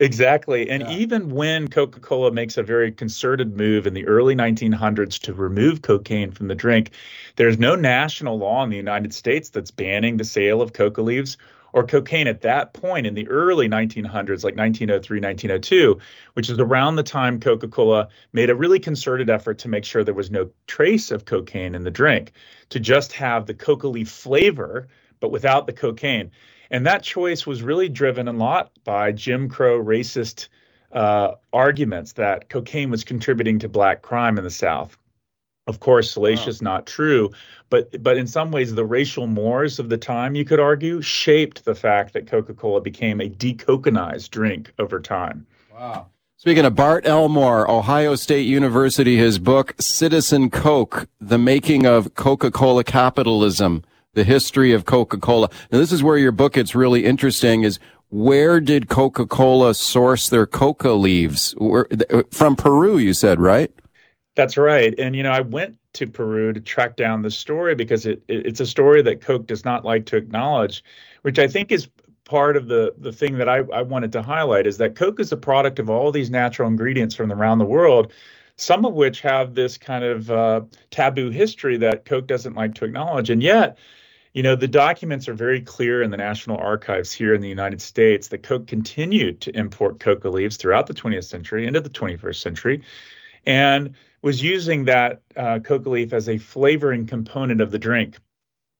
Exactly. 0.00 0.70
And 0.70 0.82
yeah. 0.82 0.92
even 0.92 1.30
when 1.30 1.66
Coca 1.66 1.98
Cola 1.98 2.30
makes 2.30 2.56
a 2.56 2.62
very 2.62 2.92
concerted 2.92 3.56
move 3.56 3.86
in 3.86 3.94
the 3.94 4.06
early 4.06 4.36
1900s 4.36 5.18
to 5.22 5.34
remove 5.34 5.82
cocaine 5.82 6.30
from 6.30 6.46
the 6.46 6.54
drink, 6.54 6.92
there's 7.34 7.58
no 7.58 7.74
national 7.74 8.38
law 8.38 8.62
in 8.62 8.70
the 8.70 8.76
United 8.76 9.12
States 9.12 9.48
that's 9.50 9.72
banning 9.72 10.16
the 10.16 10.24
sale 10.24 10.62
of 10.62 10.72
coca 10.72 11.02
leaves 11.02 11.36
or 11.72 11.84
cocaine 11.84 12.28
at 12.28 12.42
that 12.42 12.72
point 12.74 13.06
in 13.06 13.14
the 13.14 13.28
early 13.28 13.68
1900s, 13.68 14.44
like 14.44 14.56
1903, 14.56 15.20
1902, 15.20 15.98
which 16.34 16.48
is 16.48 16.58
around 16.58 16.96
the 16.96 17.02
time 17.02 17.40
Coca 17.40 17.68
Cola 17.68 18.08
made 18.32 18.50
a 18.50 18.54
really 18.54 18.78
concerted 18.78 19.28
effort 19.28 19.58
to 19.58 19.68
make 19.68 19.84
sure 19.84 20.02
there 20.04 20.14
was 20.14 20.30
no 20.30 20.48
trace 20.66 21.10
of 21.10 21.24
cocaine 21.24 21.74
in 21.74 21.82
the 21.84 21.90
drink, 21.90 22.32
to 22.70 22.80
just 22.80 23.12
have 23.12 23.46
the 23.46 23.54
coca 23.54 23.88
leaf 23.88 24.08
flavor, 24.08 24.88
but 25.20 25.30
without 25.30 25.66
the 25.66 25.72
cocaine. 25.72 26.30
And 26.70 26.86
that 26.86 27.02
choice 27.02 27.46
was 27.46 27.62
really 27.62 27.88
driven 27.88 28.28
a 28.28 28.32
lot 28.32 28.70
by 28.84 29.12
Jim 29.12 29.48
Crow 29.48 29.82
racist 29.82 30.48
uh, 30.92 31.32
arguments 31.52 32.12
that 32.14 32.48
cocaine 32.48 32.90
was 32.90 33.04
contributing 33.04 33.58
to 33.60 33.68
black 33.68 34.02
crime 34.02 34.38
in 34.38 34.44
the 34.44 34.50
South. 34.50 34.96
Of 35.66 35.80
course, 35.80 36.10
salacious, 36.10 36.62
wow. 36.62 36.72
not 36.72 36.86
true, 36.86 37.30
but 37.68 38.02
but 38.02 38.16
in 38.16 38.26
some 38.26 38.50
ways, 38.50 38.74
the 38.74 38.86
racial 38.86 39.26
mores 39.26 39.78
of 39.78 39.90
the 39.90 39.98
time, 39.98 40.34
you 40.34 40.46
could 40.46 40.60
argue, 40.60 41.02
shaped 41.02 41.66
the 41.66 41.74
fact 41.74 42.14
that 42.14 42.26
Coca-Cola 42.26 42.80
became 42.80 43.20
a 43.20 43.28
decocanized 43.28 44.30
drink 44.30 44.72
over 44.78 44.98
time. 44.98 45.46
Wow. 45.74 46.06
Speaking 46.38 46.64
of 46.64 46.74
Bart 46.74 47.06
Elmore, 47.06 47.70
Ohio 47.70 48.14
State 48.14 48.46
University, 48.46 49.16
his 49.18 49.38
book 49.38 49.74
Citizen 49.78 50.48
Coke: 50.48 51.06
The 51.20 51.36
Making 51.36 51.84
of 51.84 52.14
Coca-Cola 52.14 52.84
Capitalism, 52.84 53.84
the 54.14 54.24
history 54.24 54.72
of 54.72 54.84
Coca-Cola. 54.84 55.48
Now, 55.70 55.78
this 55.78 55.92
is 55.92 56.02
where 56.02 56.18
your 56.18 56.32
book 56.32 56.54
gets 56.54 56.74
really 56.74 57.04
interesting. 57.04 57.62
Is 57.62 57.78
where 58.10 58.60
did 58.60 58.88
Coca-Cola 58.88 59.74
source 59.74 60.28
their 60.28 60.46
coca 60.46 60.92
leaves? 60.92 61.52
Where, 61.58 61.86
from 62.30 62.56
Peru, 62.56 62.98
you 62.98 63.12
said, 63.12 63.40
right? 63.40 63.70
That's 64.34 64.56
right. 64.56 64.94
And, 64.98 65.14
you 65.14 65.22
know, 65.22 65.32
I 65.32 65.40
went 65.40 65.76
to 65.94 66.06
Peru 66.06 66.52
to 66.52 66.60
track 66.60 66.96
down 66.96 67.22
the 67.22 67.30
story 67.30 67.74
because 67.74 68.06
it, 68.06 68.22
it, 68.28 68.46
it's 68.46 68.60
a 68.60 68.66
story 68.66 69.02
that 69.02 69.20
Coke 69.20 69.46
does 69.46 69.64
not 69.64 69.84
like 69.84 70.06
to 70.06 70.16
acknowledge, 70.16 70.84
which 71.22 71.38
I 71.38 71.48
think 71.48 71.72
is 71.72 71.88
part 72.24 72.56
of 72.56 72.68
the, 72.68 72.94
the 72.98 73.12
thing 73.12 73.38
that 73.38 73.48
I, 73.48 73.58
I 73.72 73.82
wanted 73.82 74.12
to 74.12 74.22
highlight 74.22 74.66
is 74.66 74.78
that 74.78 74.94
Coke 74.94 75.18
is 75.18 75.32
a 75.32 75.36
product 75.36 75.78
of 75.78 75.90
all 75.90 76.12
these 76.12 76.30
natural 76.30 76.68
ingredients 76.68 77.14
from 77.14 77.32
around 77.32 77.58
the 77.58 77.64
world, 77.64 78.12
some 78.56 78.84
of 78.84 78.94
which 78.94 79.20
have 79.22 79.54
this 79.54 79.76
kind 79.78 80.04
of 80.04 80.30
uh, 80.30 80.60
taboo 80.90 81.30
history 81.30 81.76
that 81.78 82.04
Coke 82.04 82.26
doesn't 82.26 82.54
like 82.54 82.74
to 82.76 82.84
acknowledge. 82.84 83.30
And 83.30 83.42
yet, 83.42 83.78
you 84.38 84.44
know, 84.44 84.54
the 84.54 84.68
documents 84.68 85.26
are 85.26 85.34
very 85.34 85.60
clear 85.60 86.00
in 86.00 86.12
the 86.12 86.16
National 86.16 86.58
Archives 86.58 87.10
here 87.10 87.34
in 87.34 87.40
the 87.40 87.48
United 87.48 87.82
States 87.82 88.28
that 88.28 88.44
Coke 88.44 88.68
continued 88.68 89.40
to 89.40 89.50
import 89.50 89.98
coca 89.98 90.28
leaves 90.28 90.56
throughout 90.56 90.86
the 90.86 90.94
20th 90.94 91.24
century 91.24 91.66
into 91.66 91.80
the 91.80 91.90
21st 91.90 92.36
century. 92.36 92.82
And 93.44 93.96
was 94.22 94.40
using 94.40 94.84
that 94.84 95.22
uh, 95.34 95.58
coca 95.58 95.88
leaf 95.88 96.12
as 96.12 96.28
a 96.28 96.38
flavoring 96.38 97.08
component 97.08 97.60
of 97.60 97.72
the 97.72 97.80
drink. 97.80 98.16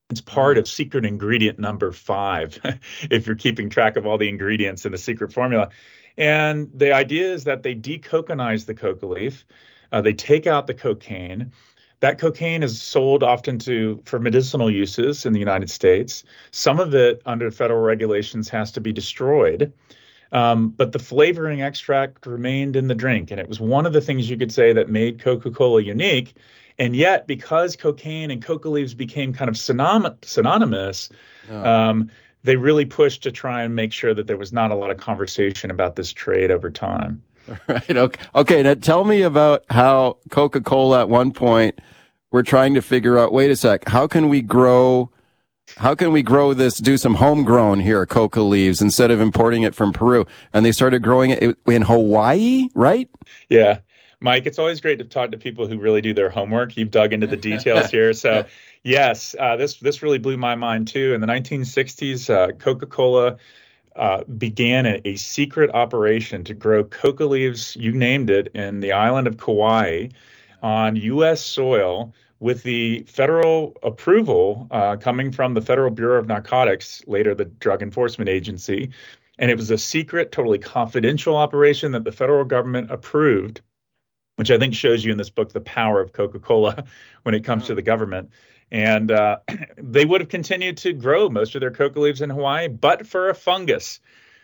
It's 0.09 0.21
part 0.21 0.57
of 0.57 0.65
secret 0.65 1.05
ingredient 1.05 1.59
number 1.59 1.91
five, 1.91 2.57
if 3.11 3.27
you're 3.27 3.35
keeping 3.35 3.69
track 3.69 3.97
of 3.97 4.07
all 4.07 4.17
the 4.17 4.29
ingredients 4.29 4.85
in 4.85 4.93
the 4.93 4.97
secret 4.97 5.33
formula. 5.33 5.71
And 6.17 6.71
the 6.73 6.93
idea 6.93 7.33
is 7.33 7.43
that 7.43 7.63
they 7.63 7.75
decocanize 7.75 8.65
the 8.65 8.75
coca 8.75 9.07
leaf, 9.07 9.45
uh, 9.91 9.99
they 9.99 10.13
take 10.13 10.47
out 10.47 10.67
the 10.67 10.73
cocaine. 10.73 11.51
That 12.01 12.17
cocaine 12.17 12.63
is 12.63 12.81
sold 12.81 13.23
often 13.23 13.59
to 13.59 14.01
for 14.05 14.19
medicinal 14.19 14.71
uses 14.71 15.25
in 15.25 15.33
the 15.33 15.39
United 15.39 15.69
States. 15.69 16.23
Some 16.51 16.79
of 16.79 16.93
it, 16.95 17.21
under 17.25 17.51
federal 17.51 17.81
regulations, 17.81 18.49
has 18.49 18.71
to 18.73 18.81
be 18.81 18.93
destroyed. 18.93 19.73
Um, 20.31 20.69
but 20.69 20.91
the 20.91 20.99
flavoring 20.99 21.61
extract 21.61 22.25
remained 22.25 22.75
in 22.75 22.87
the 22.87 22.95
drink. 22.95 23.31
And 23.31 23.39
it 23.39 23.49
was 23.49 23.59
one 23.59 23.85
of 23.85 23.93
the 23.93 24.01
things 24.01 24.29
you 24.29 24.37
could 24.37 24.51
say 24.51 24.73
that 24.73 24.89
made 24.89 25.19
Coca 25.19 25.51
Cola 25.51 25.81
unique. 25.81 26.35
And 26.77 26.95
yet, 26.95 27.27
because 27.27 27.75
cocaine 27.75 28.31
and 28.31 28.41
coca 28.41 28.69
leaves 28.69 28.93
became 28.93 29.33
kind 29.33 29.49
of 29.49 29.57
synonym- 29.57 30.17
synonymous, 30.21 31.09
oh. 31.49 31.65
um, 31.65 32.11
they 32.43 32.55
really 32.55 32.85
pushed 32.85 33.23
to 33.23 33.31
try 33.31 33.63
and 33.63 33.75
make 33.75 33.91
sure 33.91 34.13
that 34.13 34.27
there 34.27 34.37
was 34.37 34.53
not 34.53 34.71
a 34.71 34.75
lot 34.75 34.91
of 34.91 34.97
conversation 34.97 35.71
about 35.71 35.97
this 35.97 36.13
trade 36.13 36.51
over 36.51 36.69
time. 36.69 37.21
Right. 37.67 37.89
Okay. 37.89 38.21
Okay. 38.35 38.63
Now 38.63 38.73
tell 38.75 39.03
me 39.03 39.21
about 39.21 39.63
how 39.69 40.17
Coca 40.29 40.61
Cola 40.61 41.01
at 41.01 41.09
one 41.09 41.31
point 41.31 41.79
were 42.31 42.43
trying 42.43 42.73
to 42.75 42.81
figure 42.81 43.17
out 43.17 43.31
wait 43.31 43.51
a 43.51 43.55
sec, 43.55 43.87
how 43.87 44.07
can 44.07 44.29
we 44.29 44.41
grow 44.41 45.09
how 45.77 45.95
can 45.95 46.11
we 46.11 46.23
grow 46.23 46.53
this, 46.53 46.77
do 46.77 46.97
some 46.97 47.15
homegrown 47.15 47.79
here, 47.79 48.05
coca 48.05 48.41
leaves, 48.41 48.81
instead 48.81 49.11
of 49.11 49.21
importing 49.21 49.63
it 49.63 49.75
from 49.75 49.93
Peru? 49.93 50.25
And 50.53 50.65
they 50.65 50.71
started 50.71 51.03
growing 51.03 51.31
it 51.31 51.57
in 51.67 51.81
Hawaii, 51.83 52.69
right? 52.73 53.09
Yeah. 53.49 53.79
Mike, 54.19 54.45
it's 54.45 54.59
always 54.59 54.81
great 54.81 54.99
to 54.99 55.05
talk 55.05 55.31
to 55.31 55.37
people 55.37 55.67
who 55.67 55.79
really 55.79 56.01
do 56.01 56.13
their 56.13 56.29
homework. 56.29 56.75
You've 56.75 56.91
dug 56.91 57.13
into 57.13 57.27
the 57.27 57.37
details 57.37 57.89
here. 57.91 58.11
So, 58.13 58.45
yes, 58.83 59.33
uh, 59.39 59.55
this 59.55 59.77
this 59.77 60.03
really 60.03 60.17
blew 60.17 60.35
my 60.35 60.55
mind 60.55 60.89
too. 60.89 61.13
In 61.13 61.21
the 61.21 61.27
1960s, 61.27 62.29
uh, 62.29 62.51
Coca-Cola 62.53 63.37
uh, 63.99 64.23
began 64.23 64.85
a, 64.85 65.01
a, 65.03 65.15
secret 65.17 65.69
operation 65.73 66.43
to 66.45 66.53
grow 66.53 66.85
coca 66.85 67.25
leaves, 67.25 67.75
you 67.75 67.91
named 67.91 68.29
it, 68.29 68.47
in 68.55 68.79
the 68.79 68.93
island 68.93 69.27
of 69.27 69.37
Kauai 69.37 70.07
on 70.63 70.95
U.S. 70.95 71.41
soil 71.41 72.13
with 72.39 72.63
the 72.63 73.03
federal 73.03 73.77
approval 73.83 74.67
uh, 74.71 74.95
coming 74.95 75.33
from 75.33 75.53
the 75.53 75.61
Federal 75.61 75.91
Bureau 75.91 76.17
of 76.17 76.27
Narcotics, 76.27 77.03
later 77.07 77.35
the 77.35 77.45
Drug 77.45 77.81
Enforcement 77.81 78.29
Agency. 78.29 78.89
And 79.37 79.51
it 79.51 79.57
was 79.57 79.69
a 79.69 79.77
secret, 79.77 80.31
totally 80.31 80.59
confidential 80.59 81.35
operation 81.35 81.91
that 81.91 82.05
the 82.05 82.11
federal 82.13 82.45
government 82.45 82.91
approved, 82.91 83.61
which 84.37 84.49
I 84.49 84.57
think 84.57 84.73
shows 84.73 85.03
you 85.03 85.11
in 85.11 85.17
this 85.17 85.29
book 85.29 85.51
the 85.51 85.61
power 85.61 85.99
of 85.99 86.13
Coca 86.13 86.39
Cola 86.39 86.85
when 87.23 87.35
it 87.35 87.43
comes 87.43 87.65
to 87.67 87.75
the 87.75 87.81
government. 87.81 88.29
And 88.71 89.11
uh, 89.11 89.39
they 89.77 90.05
would 90.05 90.21
have 90.21 90.29
continued 90.29 90.77
to 90.77 90.93
grow 90.93 91.29
most 91.29 91.55
of 91.55 91.61
their 91.61 91.71
coca 91.71 91.99
leaves 91.99 92.21
in 92.21 92.29
Hawaii, 92.29 92.67
but 92.67 93.07
for 93.07 93.29
a 93.29 93.35
fungus 93.35 93.99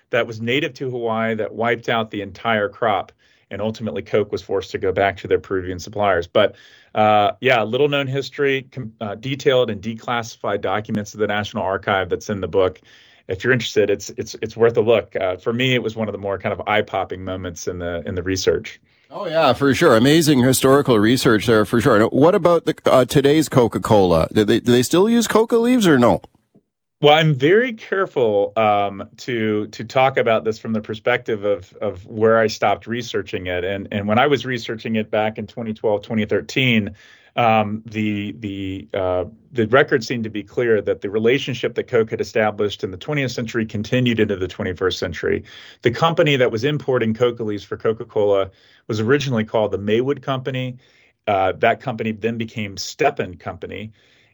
that 0.10 0.28
was 0.28 0.42
native 0.42 0.74
to 0.76 0.90
Hawaii 0.90 1.36
that 1.36 1.54
wiped 1.54 1.90
out 1.90 2.12
the 2.12 2.22
entire 2.22 2.70
crop 2.70 3.12
and 3.52 3.62
ultimately 3.62 4.02
Coke 4.02 4.32
was 4.32 4.42
forced 4.42 4.72
to 4.72 4.78
go 4.78 4.92
back 4.92 5.18
to 5.18 5.28
their 5.28 5.40
Peruvian 5.40 5.80
suppliers. 5.80 6.28
But 6.28 6.56
uh, 6.94 7.34
yeah, 7.42 7.64
little 7.64 7.88
known 7.88 8.08
history, 8.08 8.68
uh, 9.02 9.16
detailed 9.16 9.70
and 9.70 9.82
declassified 9.82 10.62
documents 10.62 11.14
of 11.14 11.20
the 11.20 11.28
National 11.28 11.64
Archive 11.64 12.10
that's 12.10 12.30
in 12.30 12.42
the 12.42 12.48
book. 12.48 12.82
If 13.28 13.44
you're 13.44 13.54
interested, 13.54 13.90
it's 13.90 14.10
it's 14.12 14.36
it's 14.42 14.56
worth 14.56 14.78
a 14.78 14.82
look. 14.82 15.16
Uh, 15.16 15.38
for 15.38 15.52
me, 15.52 15.74
it 15.74 15.82
was 15.82 15.96
one 15.96 16.08
of 16.08 16.12
the 16.12 16.20
more 16.20 16.38
kind 16.38 16.54
of 16.54 16.68
eye 16.68 16.82
popping 16.84 17.24
moments 17.24 17.68
in 17.68 17.80
the 17.80 18.04
in 18.06 18.16
the 18.16 18.24
research. 18.24 18.80
Oh 19.18 19.28
yeah, 19.28 19.54
for 19.54 19.74
sure. 19.74 19.96
Amazing 19.96 20.40
historical 20.40 21.00
research 21.00 21.46
there 21.46 21.64
for 21.64 21.80
sure. 21.80 22.06
What 22.10 22.36
about 22.36 22.66
the 22.66 22.76
uh, 22.86 23.06
today's 23.06 23.48
Coca 23.48 23.80
Cola? 23.80 24.28
Do 24.34 24.44
they 24.44 24.60
do 24.60 24.74
they 24.74 24.84
still 24.84 25.08
use 25.08 25.26
coca 25.26 25.56
leaves 25.56 25.88
or 25.88 25.98
no? 25.98 26.20
Well, 27.02 27.14
I'm 27.14 27.34
very 27.34 27.72
careful 27.72 28.52
um, 28.58 29.08
to 29.20 29.68
to 29.68 29.86
talk 29.86 30.18
about 30.18 30.44
this 30.44 30.60
from 30.60 30.74
the 30.74 30.82
perspective 30.82 31.46
of 31.46 31.72
of 31.80 32.06
where 32.06 32.38
I 32.38 32.48
stopped 32.48 32.88
researching 32.88 33.48
it, 33.48 33.64
and 33.64 33.88
and 33.90 34.06
when 34.06 34.20
I 34.20 34.28
was 34.28 34.46
researching 34.46 34.98
it 34.98 35.10
back 35.10 35.38
in 35.38 35.48
2012, 35.48 36.02
2013, 36.02 36.94
um, 37.36 37.84
the 37.86 38.34
the 38.40 38.88
uh, 38.94 39.26
the 39.52 39.68
records 39.68 40.08
seemed 40.08 40.24
to 40.24 40.30
be 40.30 40.44
clear 40.44 40.82
that 40.82 41.02
the 41.02 41.10
relationship 41.10 41.76
that 41.76 41.88
Coke 41.88 42.10
had 42.12 42.22
established 42.22 42.84
in 42.84 42.92
the 42.92 42.98
20th 42.98 43.32
century 43.32 43.66
continued 43.66 44.20
into 44.20 44.36
the 44.36 44.48
21st 44.48 44.98
century. 44.98 45.44
The 45.82 45.92
company 45.92 46.36
that 46.38 46.52
was 46.52 46.64
importing 46.64 47.14
coca 47.14 47.44
leaves 47.44 47.64
for 47.64 47.78
Coca-Cola 47.78 48.52
was 48.88 49.00
originally 49.00 49.44
called 49.44 49.72
the 49.72 49.78
Maywood 49.78 50.22
Company. 50.22 50.78
Uh, 51.28 51.54
that 51.54 51.82
company 51.82 52.12
then 52.12 52.38
became 52.38 52.78
Stepan 52.78 53.36
Company 53.38 53.92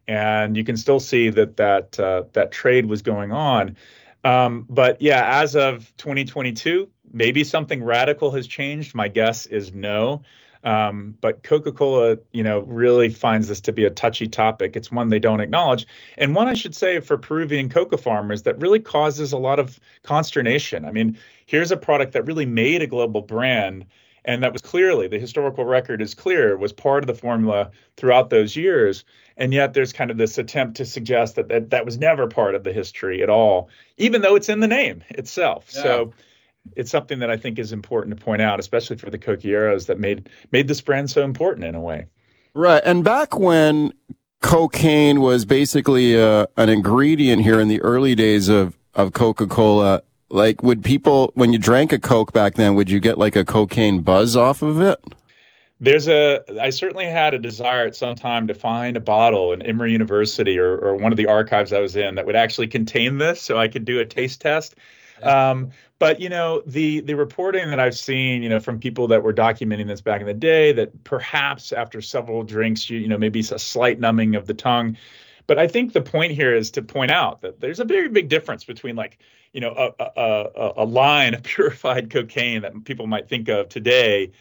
and 0.07 0.57
you 0.57 0.63
can 0.63 0.77
still 0.77 0.99
see 0.99 1.29
that 1.29 1.57
that 1.57 1.99
uh, 1.99 2.23
that 2.33 2.51
trade 2.51 2.85
was 2.85 3.01
going 3.01 3.31
on. 3.31 3.77
Um, 4.23 4.65
but 4.69 5.01
yeah, 5.01 5.41
as 5.41 5.55
of 5.55 5.91
2022, 5.97 6.89
maybe 7.11 7.43
something 7.43 7.83
radical 7.83 8.31
has 8.31 8.47
changed. 8.47 8.93
My 8.93 9.07
guess 9.07 9.45
is 9.45 9.73
no. 9.73 10.21
Um, 10.63 11.15
but 11.21 11.43
Coca-Cola, 11.43 12.17
you 12.31 12.43
know, 12.43 12.59
really 12.61 13.09
finds 13.09 13.47
this 13.47 13.61
to 13.61 13.71
be 13.71 13.85
a 13.85 13.89
touchy 13.89 14.27
topic. 14.27 14.75
It's 14.75 14.91
one 14.91 15.09
they 15.09 15.19
don't 15.19 15.39
acknowledge, 15.39 15.87
and 16.17 16.35
one 16.35 16.47
I 16.47 16.53
should 16.53 16.75
say 16.75 16.99
for 16.99 17.17
Peruvian 17.17 17.69
coca 17.69 17.97
farmers 17.97 18.43
that 18.43 18.59
really 18.59 18.79
causes 18.79 19.31
a 19.31 19.37
lot 19.37 19.59
of 19.59 19.79
consternation. 20.03 20.85
I 20.85 20.91
mean, 20.91 21.17
here's 21.45 21.71
a 21.71 21.77
product 21.77 22.13
that 22.13 22.25
really 22.25 22.45
made 22.45 22.81
a 22.81 22.87
global 22.87 23.21
brand, 23.21 23.85
and 24.25 24.43
that 24.43 24.53
was 24.53 24.61
clearly 24.61 25.07
the 25.07 25.19
historical 25.19 25.65
record 25.65 26.01
is 26.01 26.13
clear 26.13 26.55
was 26.57 26.73
part 26.73 27.03
of 27.03 27.07
the 27.07 27.15
formula 27.15 27.71
throughout 27.97 28.29
those 28.29 28.55
years 28.55 29.03
and 29.37 29.53
yet 29.53 29.73
there's 29.73 29.93
kind 29.93 30.11
of 30.11 30.17
this 30.17 30.37
attempt 30.37 30.77
to 30.77 30.85
suggest 30.85 31.35
that 31.35 31.49
that, 31.49 31.69
that 31.71 31.85
was 31.85 31.97
never 31.97 32.27
part 32.27 32.55
of 32.55 32.63
the 32.63 32.73
history 32.73 33.23
at 33.23 33.29
all 33.29 33.69
even 33.97 34.21
though 34.21 34.35
it's 34.35 34.49
in 34.49 34.59
the 34.59 34.67
name 34.67 35.03
itself 35.09 35.69
yeah. 35.73 35.81
so 35.81 36.13
it's 36.75 36.91
something 36.91 37.19
that 37.19 37.29
i 37.29 37.37
think 37.37 37.59
is 37.59 37.71
important 37.71 38.17
to 38.17 38.23
point 38.23 38.41
out 38.41 38.59
especially 38.59 38.97
for 38.97 39.09
the 39.09 39.17
cocaleros 39.17 39.87
that 39.87 39.99
made 39.99 40.29
made 40.51 40.67
this 40.67 40.81
brand 40.81 41.09
so 41.09 41.23
important 41.23 41.65
in 41.65 41.75
a 41.75 41.81
way 41.81 42.05
Right. 42.53 42.81
And 42.85 43.03
back 43.03 43.37
when 43.37 43.93
cocaine 44.41 45.21
was 45.21 45.45
basically 45.45 46.21
uh, 46.21 46.47
an 46.57 46.69
ingredient 46.69 47.43
here 47.43 47.59
in 47.59 47.67
the 47.67 47.81
early 47.81 48.15
days 48.15 48.49
of, 48.49 48.77
of 48.93 49.13
Coca 49.13 49.47
Cola, 49.47 50.01
like 50.29 50.61
would 50.63 50.83
people, 50.83 51.31
when 51.35 51.53
you 51.53 51.59
drank 51.59 51.93
a 51.93 51.99
Coke 51.99 52.33
back 52.33 52.55
then, 52.55 52.75
would 52.75 52.89
you 52.89 52.99
get 52.99 53.17
like 53.17 53.35
a 53.35 53.45
cocaine 53.45 54.01
buzz 54.01 54.35
off 54.35 54.61
of 54.61 54.81
it? 54.81 54.99
There's 55.79 56.07
a, 56.07 56.41
I 56.61 56.69
certainly 56.69 57.05
had 57.05 57.33
a 57.33 57.39
desire 57.39 57.87
at 57.87 57.95
some 57.95 58.15
time 58.15 58.47
to 58.47 58.53
find 58.53 58.97
a 58.97 58.99
bottle 58.99 59.51
in 59.51 59.63
Emory 59.63 59.93
University 59.93 60.59
or, 60.59 60.77
or 60.77 60.95
one 60.95 61.11
of 61.11 61.17
the 61.17 61.25
archives 61.25 61.73
I 61.73 61.79
was 61.79 61.95
in 61.95 62.15
that 62.15 62.25
would 62.25 62.35
actually 62.35 62.67
contain 62.67 63.17
this 63.17 63.41
so 63.41 63.57
I 63.57 63.67
could 63.67 63.85
do 63.85 63.99
a 63.99 64.05
taste 64.05 64.41
test. 64.41 64.75
Um, 65.23 65.71
but 66.01 66.19
you 66.19 66.29
know, 66.29 66.63
the 66.65 67.01
the 67.01 67.13
reporting 67.13 67.69
that 67.69 67.79
I've 67.79 67.95
seen, 67.95 68.41
you 68.41 68.49
know, 68.49 68.59
from 68.59 68.79
people 68.79 69.07
that 69.09 69.21
were 69.21 69.31
documenting 69.31 69.85
this 69.85 70.01
back 70.01 70.19
in 70.19 70.25
the 70.25 70.33
day, 70.33 70.71
that 70.71 71.03
perhaps 71.03 71.71
after 71.71 72.01
several 72.01 72.41
drinks, 72.41 72.89
you 72.89 72.97
you 72.97 73.07
know, 73.07 73.19
maybe 73.19 73.41
a 73.41 73.59
slight 73.59 73.99
numbing 73.99 74.33
of 74.33 74.47
the 74.47 74.55
tongue. 74.55 74.97
But 75.45 75.59
I 75.59 75.67
think 75.67 75.93
the 75.93 76.01
point 76.01 76.31
here 76.31 76.55
is 76.55 76.71
to 76.71 76.81
point 76.81 77.11
out 77.11 77.41
that 77.41 77.59
there's 77.59 77.79
a 77.79 77.85
very 77.85 78.09
big 78.09 78.29
difference 78.29 78.63
between 78.63 78.95
like, 78.95 79.19
you 79.53 79.61
know, 79.61 79.75
a 79.77 80.03
a, 80.03 80.49
a, 80.55 80.73
a 80.77 80.85
line 80.85 81.35
of 81.35 81.43
purified 81.53 82.09
cocaine 82.09 82.63
that 82.63 82.83
people 82.83 83.05
might 83.05 83.29
think 83.29 83.47
of 83.47 83.69
today 83.69 84.31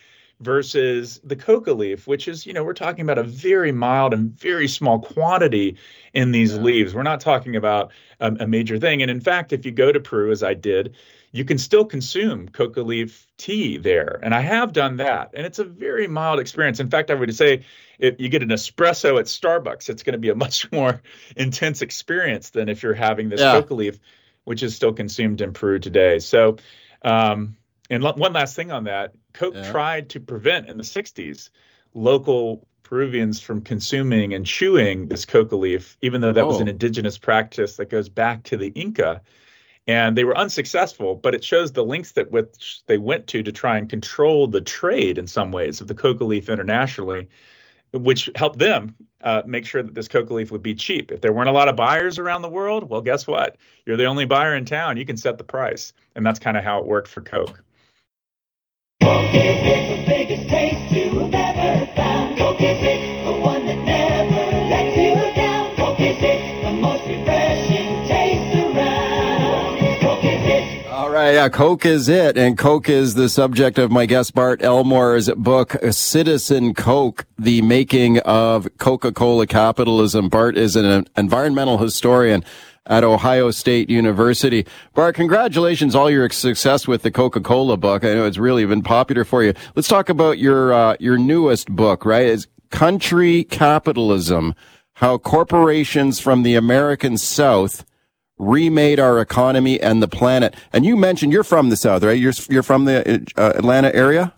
versus 0.41 1.21
the 1.25 1.37
coca 1.37 1.75
leaf, 1.75 2.07
which 2.07 2.27
is, 2.27 2.47
you 2.47 2.55
know, 2.55 2.65
we're 2.65 2.73
talking 2.73 3.03
about 3.03 3.19
a 3.19 3.23
very 3.23 3.71
mild 3.71 4.15
and 4.15 4.33
very 4.39 4.67
small 4.67 4.99
quantity 4.99 5.77
in 6.15 6.33
these 6.33 6.55
yeah. 6.55 6.63
leaves. 6.63 6.95
We're 6.95 7.03
not 7.03 7.21
talking 7.21 7.55
about 7.55 7.93
um, 8.21 8.37
a 8.41 8.47
major 8.47 8.79
thing. 8.79 9.03
And 9.03 9.11
in 9.11 9.21
fact, 9.21 9.53
if 9.53 9.65
you 9.65 9.73
go 9.73 9.91
to 9.91 10.01
Peru, 10.01 10.31
as 10.31 10.43
I 10.43 10.55
did, 10.55 10.97
you 11.33 11.45
can 11.45 11.59
still 11.59 11.85
consume 11.85 12.49
coca 12.49 12.83
leaf 12.83 13.27
tea 13.37 13.79
there. 13.79 14.19
And 14.23 14.35
I 14.35 14.41
have 14.41 14.73
done 14.73 14.97
that. 14.97 15.31
And 15.35 15.47
it's 15.47 15.59
a 15.59 15.65
very 15.65 16.09
mild 16.09 16.41
experience. 16.41 16.81
In 16.81 16.91
fact, 16.91 17.11
I 17.11 17.15
would 17.15 17.35
say 17.35 17.65
if 17.99 18.21
you 18.21 18.29
get 18.29 18.43
an 18.43 18.49
espresso 18.49 19.19
at 19.19 19.27
Starbucks, 19.27 19.89
it's 19.89 20.03
going 20.03 20.15
to 20.15 20.19
be 20.19 20.31
a 20.31 20.35
much 20.47 20.71
more 20.73 21.03
intense 21.37 21.83
experience 21.83 22.51
than 22.51 22.69
if 22.69 22.83
you're 22.83 22.95
having 22.95 23.29
this 23.29 23.41
yeah. 23.41 23.53
coca 23.53 23.75
leaf, 23.75 23.99
which 24.45 24.63
is 24.63 24.75
still 24.75 24.93
consumed 24.93 25.41
in 25.41 25.53
Peru 25.53 25.79
today. 25.79 26.19
So, 26.19 26.57
um, 27.03 27.57
and 27.89 28.05
l- 28.05 28.15
one 28.17 28.33
last 28.33 28.57
thing 28.57 28.71
on 28.73 28.85
that 28.85 29.15
Coke 29.33 29.55
yeah. 29.55 29.71
tried 29.71 30.11
to 30.11 30.21
prevent 30.21 30.69
in 30.69 30.77
the 30.77 30.83
60s 30.83 31.51
local 31.95 32.67
Peruvians 32.91 33.41
from 33.41 33.61
consuming 33.61 34.35
and 34.35 34.45
chewing 34.45 35.07
this 35.07 35.25
coca 35.25 35.55
leaf, 35.55 35.97
even 36.03 36.21
though 36.21 36.33
that 36.33 36.43
oh. 36.43 36.49
was 36.49 36.61
an 36.61 36.67
oh. 36.67 36.73
indigenous 36.73 37.17
practice 37.17 37.77
that 37.77 37.89
goes 37.89 38.09
back 38.09 38.43
to 38.43 38.57
the 38.57 38.71
Inca. 38.71 39.23
And 39.87 40.19
they 40.19 40.25
were 40.25 40.37
unsuccessful, 40.37 41.15
but 41.15 41.33
it 41.33 41.45
shows 41.45 41.71
the 41.71 41.85
lengths 41.85 42.13
that 42.13 42.33
which 42.33 42.83
they 42.87 42.99
went 42.99 43.29
to 43.29 43.45
to 43.45 43.53
try 43.53 43.79
and 43.79 43.89
control 43.89 44.49
the 44.49 44.61
trade 44.61 45.19
in 45.19 45.29
some 45.29 45.53
ways 45.53 45.81
of 45.81 45.87
the 45.87 45.95
coca 45.95 46.25
leaf 46.25 46.49
internationally, 46.49 47.29
which 47.93 48.29
helped 48.35 48.59
them 48.59 48.97
uh, 49.23 49.43
make 49.47 49.67
sure 49.67 49.85
that 49.85 49.95
this 49.95 50.09
coca 50.09 50.35
leaf 50.35 50.51
would 50.51 50.63
be 50.63 50.75
cheap. 50.75 51.13
If 51.13 51.21
there 51.21 51.33
weren't 51.33 51.49
a 51.49 51.53
lot 51.53 51.69
of 51.69 51.77
buyers 51.77 52.19
around 52.19 52.43
the 52.43 52.49
world, 52.49 52.91
well, 52.91 53.03
guess 53.03 53.25
what? 53.25 53.57
You're 53.87 53.97
the 53.97 54.07
only 54.07 54.25
buyer 54.25 54.57
in 54.57 54.65
town. 54.65 54.97
You 54.97 55.07
can 55.07 55.17
set 55.17 55.39
the 55.39 55.45
price. 55.45 55.93
And 56.17 56.27
that's 56.27 56.41
kind 56.41 56.57
of 56.57 56.65
how 56.65 56.81
it 56.81 56.87
worked 56.87 57.09
for 57.09 57.21
Coke. 57.21 57.63
Yeah, 71.41 71.49
Coke 71.49 71.87
is 71.87 72.09
it, 72.11 72.37
and 72.37 72.59
Coke 72.59 72.91
is 72.91 73.15
the 73.15 73.31
subject 73.31 73.79
of 73.79 73.91
my 73.91 74.05
guest 74.05 74.35
Bart 74.35 74.63
Elmore's 74.63 75.31
book, 75.31 75.75
Citizen 75.91 76.75
Coke: 76.75 77.25
The 77.39 77.63
Making 77.63 78.19
of 78.19 78.69
Coca-Cola 78.77 79.47
Capitalism. 79.47 80.29
Bart 80.29 80.59
is 80.59 80.77
an 80.77 81.07
environmental 81.17 81.79
historian 81.79 82.45
at 82.87 83.05
Ohio 83.05 83.51
State 83.51 83.91
University. 83.91 84.67
Bart, 84.95 85.15
congratulations 85.15 85.95
all 85.95 86.11
your 86.11 86.29
success 86.31 86.89
with 86.89 87.03
the 87.03 87.11
Coca-Cola 87.11 87.77
book. 87.77 88.05
I 88.05 88.15
know 88.15 88.27
it's 88.27 88.39
really 88.39 88.65
been 88.67 88.83
popular 88.83 89.25
for 89.25 89.43
you. 89.43 89.55
Let's 89.75 89.89
talk 89.89 90.09
about 90.09 90.39
your 90.39 90.73
uh, 90.73 90.97
your 90.99 91.19
newest 91.19 91.69
book, 91.69 92.05
right? 92.05 92.27
It's 92.27 92.47
Country 92.71 93.45
Capitalism: 93.45 94.55
How 94.95 95.19
Corporations 95.19 96.21
from 96.21 96.43
the 96.43 96.55
American 96.55 97.19
South 97.19 97.85
remade 98.41 98.99
our 98.99 99.21
economy 99.21 99.81
and 99.81 100.03
the 100.03 100.09
planet. 100.09 100.57
And 100.73 100.85
you 100.85 100.97
mentioned 100.97 101.33
you're 101.33 101.45
from 101.45 101.69
the 101.69 101.77
South, 101.77 102.03
right? 102.03 102.19
You're 102.19 102.33
you're 102.49 102.63
from 102.63 102.87
the 102.87 103.27
uh, 103.37 103.53
Atlanta 103.55 103.95
area. 103.95 104.33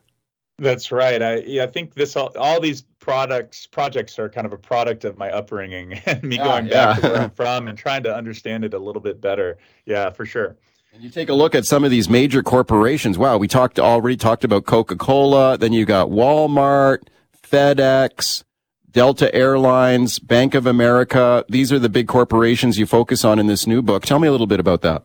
That's 0.58 0.92
right. 0.92 1.22
I 1.22 1.36
yeah, 1.38 1.64
I 1.64 1.66
think 1.68 1.94
this 1.94 2.16
all, 2.16 2.32
all 2.36 2.60
these 2.60 2.84
products 3.02 3.66
projects 3.66 4.16
are 4.16 4.28
kind 4.28 4.46
of 4.46 4.52
a 4.52 4.56
product 4.56 5.04
of 5.04 5.18
my 5.18 5.28
upbringing 5.28 5.92
and 6.06 6.22
me 6.22 6.38
ah, 6.38 6.44
going 6.44 6.68
back 6.68 6.96
yeah. 6.96 7.00
to 7.00 7.08
where 7.08 7.22
I'm 7.22 7.30
from 7.30 7.66
and 7.68 7.76
trying 7.76 8.04
to 8.04 8.14
understand 8.14 8.64
it 8.64 8.72
a 8.72 8.78
little 8.78 9.02
bit 9.02 9.20
better. 9.20 9.58
Yeah, 9.84 10.10
for 10.10 10.24
sure. 10.24 10.56
And 10.94 11.02
you 11.02 11.10
take 11.10 11.28
a 11.28 11.34
look 11.34 11.54
at 11.54 11.66
some 11.66 11.84
of 11.84 11.90
these 11.90 12.08
major 12.08 12.42
corporations. 12.42 13.18
Wow, 13.18 13.38
we 13.38 13.48
talked 13.48 13.80
already 13.80 14.16
talked 14.16 14.44
about 14.44 14.66
Coca-Cola, 14.66 15.58
then 15.58 15.72
you 15.72 15.84
got 15.84 16.08
Walmart, 16.08 16.98
FedEx, 17.42 18.44
Delta 18.90 19.34
Airlines, 19.34 20.18
Bank 20.18 20.54
of 20.54 20.66
America. 20.66 21.44
These 21.48 21.72
are 21.72 21.78
the 21.78 21.88
big 21.88 22.06
corporations 22.06 22.78
you 22.78 22.86
focus 22.86 23.24
on 23.24 23.38
in 23.38 23.48
this 23.48 23.66
new 23.66 23.82
book. 23.82 24.04
Tell 24.04 24.20
me 24.20 24.28
a 24.28 24.30
little 24.30 24.46
bit 24.46 24.60
about 24.60 24.82
that. 24.82 25.02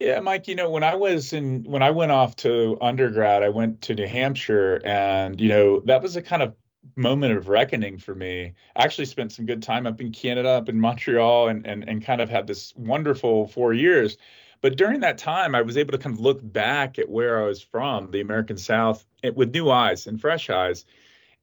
Yeah, 0.00 0.20
Mike, 0.20 0.48
you 0.48 0.56
know, 0.56 0.68
when 0.68 0.82
I 0.82 0.96
was 0.96 1.32
in 1.32 1.62
when 1.64 1.82
I 1.82 1.90
went 1.90 2.12
off 2.12 2.34
to 2.36 2.76
undergrad, 2.82 3.42
I 3.42 3.50
went 3.50 3.82
to 3.82 3.94
New 3.94 4.06
Hampshire 4.06 4.80
and 4.84 5.40
you 5.40 5.48
know, 5.48 5.80
that 5.86 6.02
was 6.02 6.16
a 6.16 6.22
kind 6.22 6.42
of 6.42 6.54
moment 6.94 7.36
of 7.36 7.48
reckoning 7.48 7.98
for 7.98 8.14
me. 8.14 8.52
I 8.76 8.84
actually 8.84 9.06
spent 9.06 9.32
some 9.32 9.46
good 9.46 9.62
time 9.62 9.86
up 9.86 10.00
in 10.00 10.12
Canada, 10.12 10.50
up 10.50 10.68
in 10.68 10.80
Montreal, 10.80 11.48
and 11.48 11.66
and 11.66 11.88
and 11.88 12.04
kind 12.04 12.20
of 12.20 12.28
had 12.28 12.46
this 12.46 12.74
wonderful 12.76 13.48
four 13.48 13.72
years. 13.72 14.16
But 14.60 14.76
during 14.76 15.00
that 15.00 15.18
time, 15.18 15.54
I 15.54 15.62
was 15.62 15.76
able 15.76 15.92
to 15.92 15.98
kind 15.98 16.14
of 16.14 16.20
look 16.20 16.40
back 16.42 16.98
at 16.98 17.08
where 17.08 17.42
I 17.42 17.46
was 17.46 17.62
from, 17.62 18.10
the 18.10 18.20
American 18.20 18.56
South, 18.56 19.04
eh, 19.22 19.30
with 19.34 19.52
new 19.52 19.70
eyes 19.70 20.06
and 20.06 20.20
fresh 20.20 20.48
eyes. 20.48 20.84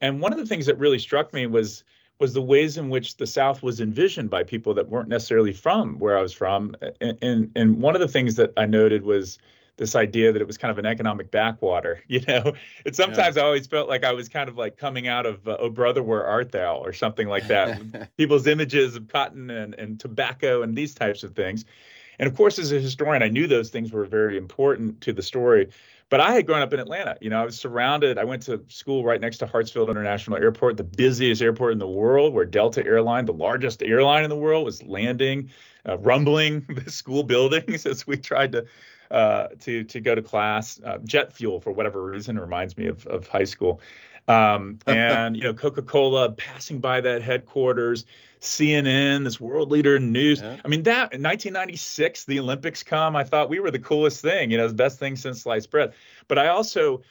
And 0.02 0.20
one 0.20 0.34
of 0.34 0.39
the 0.39 0.46
things 0.46 0.66
that 0.66 0.80
really 0.80 1.00
struck 1.00 1.34
me 1.34 1.46
was 1.48 1.84
was 2.20 2.34
the 2.34 2.41
ways 2.41 2.78
in 2.78 2.89
which 2.89 3.18
the 3.18 3.28
South 3.28 3.64
was 3.64 3.82
envisioned 3.82 4.30
by 4.30 4.44
people 4.44 4.74
that 4.74 4.89
weren't 4.89 5.10
necessarily 5.10 5.54
from 5.54 6.00
where 6.00 6.18
I 6.18 6.22
was 6.22 6.34
from. 6.34 6.76
And 7.02 7.18
and, 7.22 7.52
and 7.56 7.82
one 7.82 7.96
of 7.96 8.02
the 8.02 8.08
things 8.08 8.36
that 8.36 8.54
I 8.58 8.66
noted 8.66 9.04
was 9.04 9.39
this 9.78 9.95
idea 9.95 10.32
that 10.32 10.41
it 10.41 10.45
was 10.45 10.57
kind 10.57 10.71
of 10.71 10.78
an 10.78 10.86
economic 10.86 11.32
backwater. 11.32 12.01
You 12.13 12.21
know, 12.28 12.53
and 12.86 12.95
sometimes 12.95 13.38
yeah. 13.38 13.41
I 13.41 13.45
always 13.45 13.65
felt 13.65 13.89
like 13.89 14.03
I 14.03 14.11
was 14.11 14.30
kind 14.30 14.47
of 14.47 14.55
like 14.55 14.78
coming 14.78 15.07
out 15.07 15.26
of 15.26 15.47
uh, 15.47 15.57
"Oh 15.59 15.69
Brother, 15.69 16.03
Where 16.03 16.24
Art 16.24 16.51
Thou" 16.51 16.78
or 16.78 16.93
something 16.93 17.28
like 17.28 17.47
that. 17.47 18.11
People's 18.17 18.45
images 18.45 18.95
of 18.95 19.07
cotton 19.07 19.49
and, 19.49 19.74
and 19.74 19.99
tobacco 19.99 20.61
and 20.61 20.78
these 20.78 20.93
types 20.93 21.24
of 21.24 21.36
things. 21.36 21.65
And 22.19 22.30
of 22.30 22.36
course, 22.36 22.59
as 22.59 22.71
a 22.71 22.80
historian, 22.80 23.24
I 23.24 23.30
knew 23.30 23.47
those 23.47 23.71
things 23.71 23.91
were 23.91 24.05
very 24.05 24.38
important 24.38 25.01
to 25.01 25.13
the 25.13 25.24
story. 25.24 25.69
But 26.09 26.19
I 26.19 26.34
had 26.34 26.45
grown 26.45 26.61
up 26.61 26.71
in 26.71 26.80
Atlanta. 26.80 27.17
You 27.21 27.32
know, 27.32 27.41
I 27.41 27.45
was 27.45 27.59
surrounded. 27.59 28.19
I 28.19 28.24
went 28.24 28.43
to 28.43 28.63
school 28.67 29.03
right 29.03 29.19
next 29.19 29.38
to 29.38 29.47
Hartsfield 29.47 29.89
International 29.89 30.38
Airport, 30.38 30.78
the 30.78 30.84
busiest 30.84 31.41
airport 31.41 31.74
in 31.74 31.80
the 31.80 31.88
world, 31.88 32.36
where 32.36 32.45
Delta 32.45 32.86
Airline, 32.86 33.26
the 33.26 33.34
largest 33.34 33.82
airline 33.82 34.24
in 34.24 34.30
the 34.30 34.36
world, 34.36 34.63
was 34.63 34.84
landing, 34.84 35.49
uh, 35.89 35.97
rumbling 35.97 36.65
the 36.69 36.91
school 36.91 37.24
buildings 37.24 37.88
as 37.88 38.05
we 38.05 38.17
tried 38.17 38.51
to 38.51 38.65
uh, 39.14 39.47
to 39.59 39.84
to 39.86 40.01
go 40.01 40.16
to 40.16 40.22
class. 40.22 40.82
Uh, 40.84 40.97
jet 41.05 41.32
fuel, 41.32 41.61
for 41.61 41.72
whatever 41.72 42.03
reason, 42.03 42.38
reminds 42.38 42.78
me 42.78 42.88
of 42.88 43.05
of 43.07 43.28
high 43.28 43.43
school. 43.43 43.80
Um, 44.28 44.80
and 44.88 45.38
you 45.38 45.43
know, 45.43 45.53
Coca 45.53 45.82
Cola 45.82 46.32
passing 46.32 46.80
by 46.80 46.99
that 47.01 47.22
headquarters, 47.22 48.05
CNN, 48.41 49.24
this 49.24 49.39
world 49.39 49.72
leader 49.72 49.95
in 49.95 50.11
news. 50.11 50.41
Yeah. 50.41 50.57
I 50.66 50.68
mean, 50.68 50.84
that 50.84 51.14
in 51.14 51.22
1996, 51.22 52.26
the 52.26 52.39
Olympics 52.39 52.84
come. 52.84 53.16
I 53.16 53.24
thought 53.24 53.49
we 53.49 53.59
were 53.59 53.72
the 53.72 53.80
coolest 53.80 54.22
thing. 54.22 54.51
You 54.51 54.57
know, 54.57 54.68
the 54.68 54.74
best 54.74 54.99
thing 54.99 55.16
since 55.16 55.43
sliced 55.43 55.70
bread. 55.70 55.93
But 56.28 56.39
I 56.39 56.47
also 56.47 57.03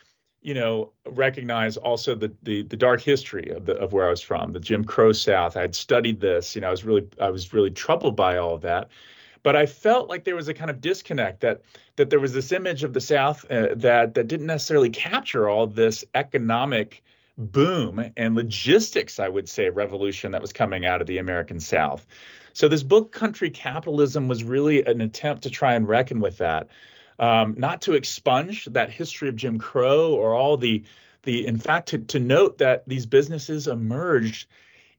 you 0.44 0.54
know, 0.54 0.90
recognize 1.06 1.76
also 1.76 2.16
the, 2.16 2.32
the 2.42 2.62
the 2.64 2.76
dark 2.76 3.00
history 3.00 3.48
of 3.50 3.64
the 3.64 3.74
of 3.76 3.92
where 3.92 4.08
I 4.08 4.10
was 4.10 4.20
from, 4.20 4.52
the 4.52 4.58
Jim 4.58 4.84
Crow 4.84 5.12
South. 5.12 5.56
I 5.56 5.60
had 5.60 5.76
studied 5.76 6.20
this, 6.20 6.56
you 6.56 6.60
know, 6.60 6.66
I 6.66 6.72
was 6.72 6.84
really 6.84 7.06
I 7.20 7.30
was 7.30 7.52
really 7.52 7.70
troubled 7.70 8.16
by 8.16 8.38
all 8.38 8.52
of 8.52 8.62
that 8.62 8.88
but 9.42 9.56
I 9.56 9.66
felt 9.66 10.08
like 10.08 10.24
there 10.24 10.36
was 10.36 10.48
a 10.48 10.54
kind 10.54 10.70
of 10.70 10.80
disconnect 10.80 11.40
that 11.40 11.62
that 11.96 12.10
there 12.10 12.20
was 12.20 12.32
this 12.32 12.52
image 12.52 12.84
of 12.84 12.92
the 12.92 13.00
South 13.00 13.44
uh, 13.50 13.68
that 13.76 14.14
that 14.14 14.28
didn't 14.28 14.46
necessarily 14.46 14.90
capture 14.90 15.48
all 15.48 15.66
this 15.66 16.04
economic 16.14 17.02
boom 17.38 18.12
and 18.16 18.34
logistics, 18.34 19.18
I 19.18 19.28
would 19.28 19.48
say, 19.48 19.70
revolution 19.70 20.32
that 20.32 20.42
was 20.42 20.52
coming 20.52 20.84
out 20.84 21.00
of 21.00 21.06
the 21.06 21.18
American 21.18 21.60
South. 21.60 22.06
So 22.52 22.68
this 22.68 22.82
book, 22.82 23.12
Country 23.12 23.50
Capitalism, 23.50 24.28
was 24.28 24.44
really 24.44 24.84
an 24.84 25.00
attempt 25.00 25.42
to 25.44 25.50
try 25.50 25.74
and 25.74 25.88
reckon 25.88 26.20
with 26.20 26.38
that, 26.38 26.68
um, 27.18 27.54
not 27.56 27.80
to 27.82 27.94
expunge 27.94 28.66
that 28.66 28.90
history 28.90 29.28
of 29.28 29.36
Jim 29.36 29.58
Crow 29.58 30.14
or 30.14 30.34
all 30.34 30.56
the 30.56 30.82
the 31.22 31.46
in 31.46 31.56
fact 31.56 31.88
to, 31.88 31.98
to 31.98 32.18
note 32.18 32.58
that 32.58 32.86
these 32.88 33.06
businesses 33.06 33.68
emerged 33.68 34.48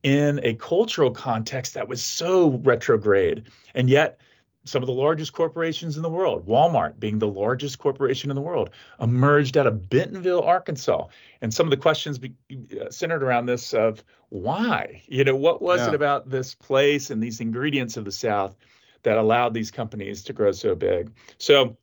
in 0.03 0.39
a 0.43 0.53
cultural 0.55 1.11
context 1.11 1.73
that 1.73 1.87
was 1.87 2.01
so 2.01 2.61
retrograde 2.63 3.43
and 3.75 3.89
yet 3.89 4.19
some 4.65 4.81
of 4.81 4.87
the 4.87 4.93
largest 4.93 5.33
corporations 5.33 5.97
in 5.97 6.03
the 6.03 6.09
world, 6.09 6.47
Walmart 6.47 6.99
being 6.99 7.19
the 7.19 7.27
largest 7.27 7.79
corporation 7.79 8.29
in 8.29 8.35
the 8.35 8.41
world, 8.41 8.69
emerged 8.99 9.57
out 9.57 9.67
of 9.67 9.89
Bentonville, 9.89 10.41
Arkansas. 10.41 11.07
And 11.41 11.53
some 11.53 11.65
of 11.65 11.71
the 11.71 11.77
questions 11.77 12.17
be, 12.17 12.33
uh, 12.79 12.89
centered 12.89 13.23
around 13.23 13.45
this 13.45 13.73
of 13.73 14.03
why, 14.29 15.01
you 15.07 15.23
know, 15.23 15.35
what 15.35 15.61
was 15.61 15.81
yeah. 15.81 15.89
it 15.89 15.93
about 15.93 16.29
this 16.29 16.55
place 16.55 17.09
and 17.09 17.21
these 17.21 17.41
ingredients 17.41 17.97
of 17.97 18.05
the 18.05 18.11
South 18.11 18.55
that 19.03 19.17
allowed 19.17 19.53
these 19.53 19.69
companies 19.69 20.23
to 20.23 20.33
grow 20.33 20.51
so 20.51 20.75
big? 20.75 21.11
So 21.37 21.77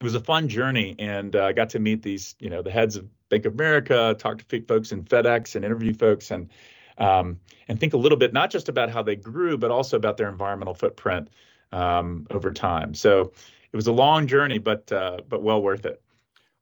it 0.00 0.04
was 0.04 0.14
a 0.14 0.20
fun 0.20 0.48
journey, 0.48 0.96
and 0.98 1.36
uh, 1.36 1.44
I 1.44 1.52
got 1.52 1.70
to 1.70 1.78
meet 1.78 2.02
these, 2.02 2.34
you 2.38 2.48
know, 2.48 2.62
the 2.62 2.70
heads 2.70 2.96
of 2.96 3.06
Bank 3.28 3.44
of 3.44 3.54
America, 3.54 4.14
talk 4.18 4.42
to 4.46 4.62
folks 4.62 4.92
in 4.92 5.04
FedEx, 5.04 5.56
and 5.56 5.64
interview 5.64 5.92
folks, 5.92 6.30
and 6.30 6.50
um, 6.98 7.40
and 7.66 7.80
think 7.80 7.92
a 7.92 7.96
little 7.96 8.18
bit 8.18 8.32
not 8.32 8.50
just 8.50 8.68
about 8.68 8.88
how 8.88 9.02
they 9.02 9.16
grew, 9.16 9.58
but 9.58 9.70
also 9.70 9.96
about 9.96 10.16
their 10.16 10.28
environmental 10.28 10.74
footprint 10.74 11.28
um, 11.74 12.26
over 12.30 12.52
time. 12.52 12.94
So 12.94 13.32
it 13.72 13.76
was 13.76 13.86
a 13.86 13.92
long 13.92 14.26
journey, 14.26 14.58
but 14.58 14.90
uh, 14.92 15.18
but 15.28 15.42
well 15.42 15.60
worth 15.60 15.84
it. 15.84 16.00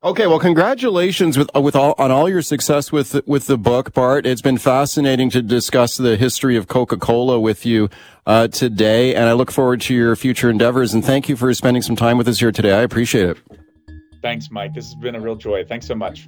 Okay, 0.03 0.27
well, 0.27 0.39
congratulations 0.39 1.37
with 1.37 1.49
with 1.55 1.77
all 1.77 1.95
on 1.97 2.11
all 2.11 2.27
your 2.27 2.41
success 2.41 2.91
with 2.91 3.25
with 3.25 3.47
the 3.47 3.57
book, 3.57 3.93
Bart. 3.93 4.25
It's 4.25 4.41
been 4.41 4.57
fascinating 4.57 5.29
to 5.29 5.41
discuss 5.41 5.95
the 5.95 6.17
history 6.17 6.57
of 6.57 6.67
Coca 6.67 6.97
Cola 6.97 7.39
with 7.39 7.65
you 7.65 7.89
uh, 8.25 8.49
today, 8.49 9.15
and 9.15 9.29
I 9.29 9.33
look 9.33 9.51
forward 9.51 9.79
to 9.81 9.93
your 9.93 10.15
future 10.17 10.49
endeavors. 10.49 10.93
And 10.93 11.05
thank 11.05 11.29
you 11.29 11.37
for 11.37 11.53
spending 11.53 11.83
some 11.83 11.95
time 11.95 12.17
with 12.17 12.27
us 12.27 12.39
here 12.39 12.51
today. 12.51 12.73
I 12.73 12.81
appreciate 12.81 13.29
it. 13.29 13.37
Thanks, 14.21 14.49
Mike. 14.51 14.73
This 14.73 14.85
has 14.85 14.95
been 14.95 15.15
a 15.15 15.21
real 15.21 15.35
joy. 15.35 15.63
Thanks 15.63 15.85
so 15.85 15.95
much. 15.95 16.27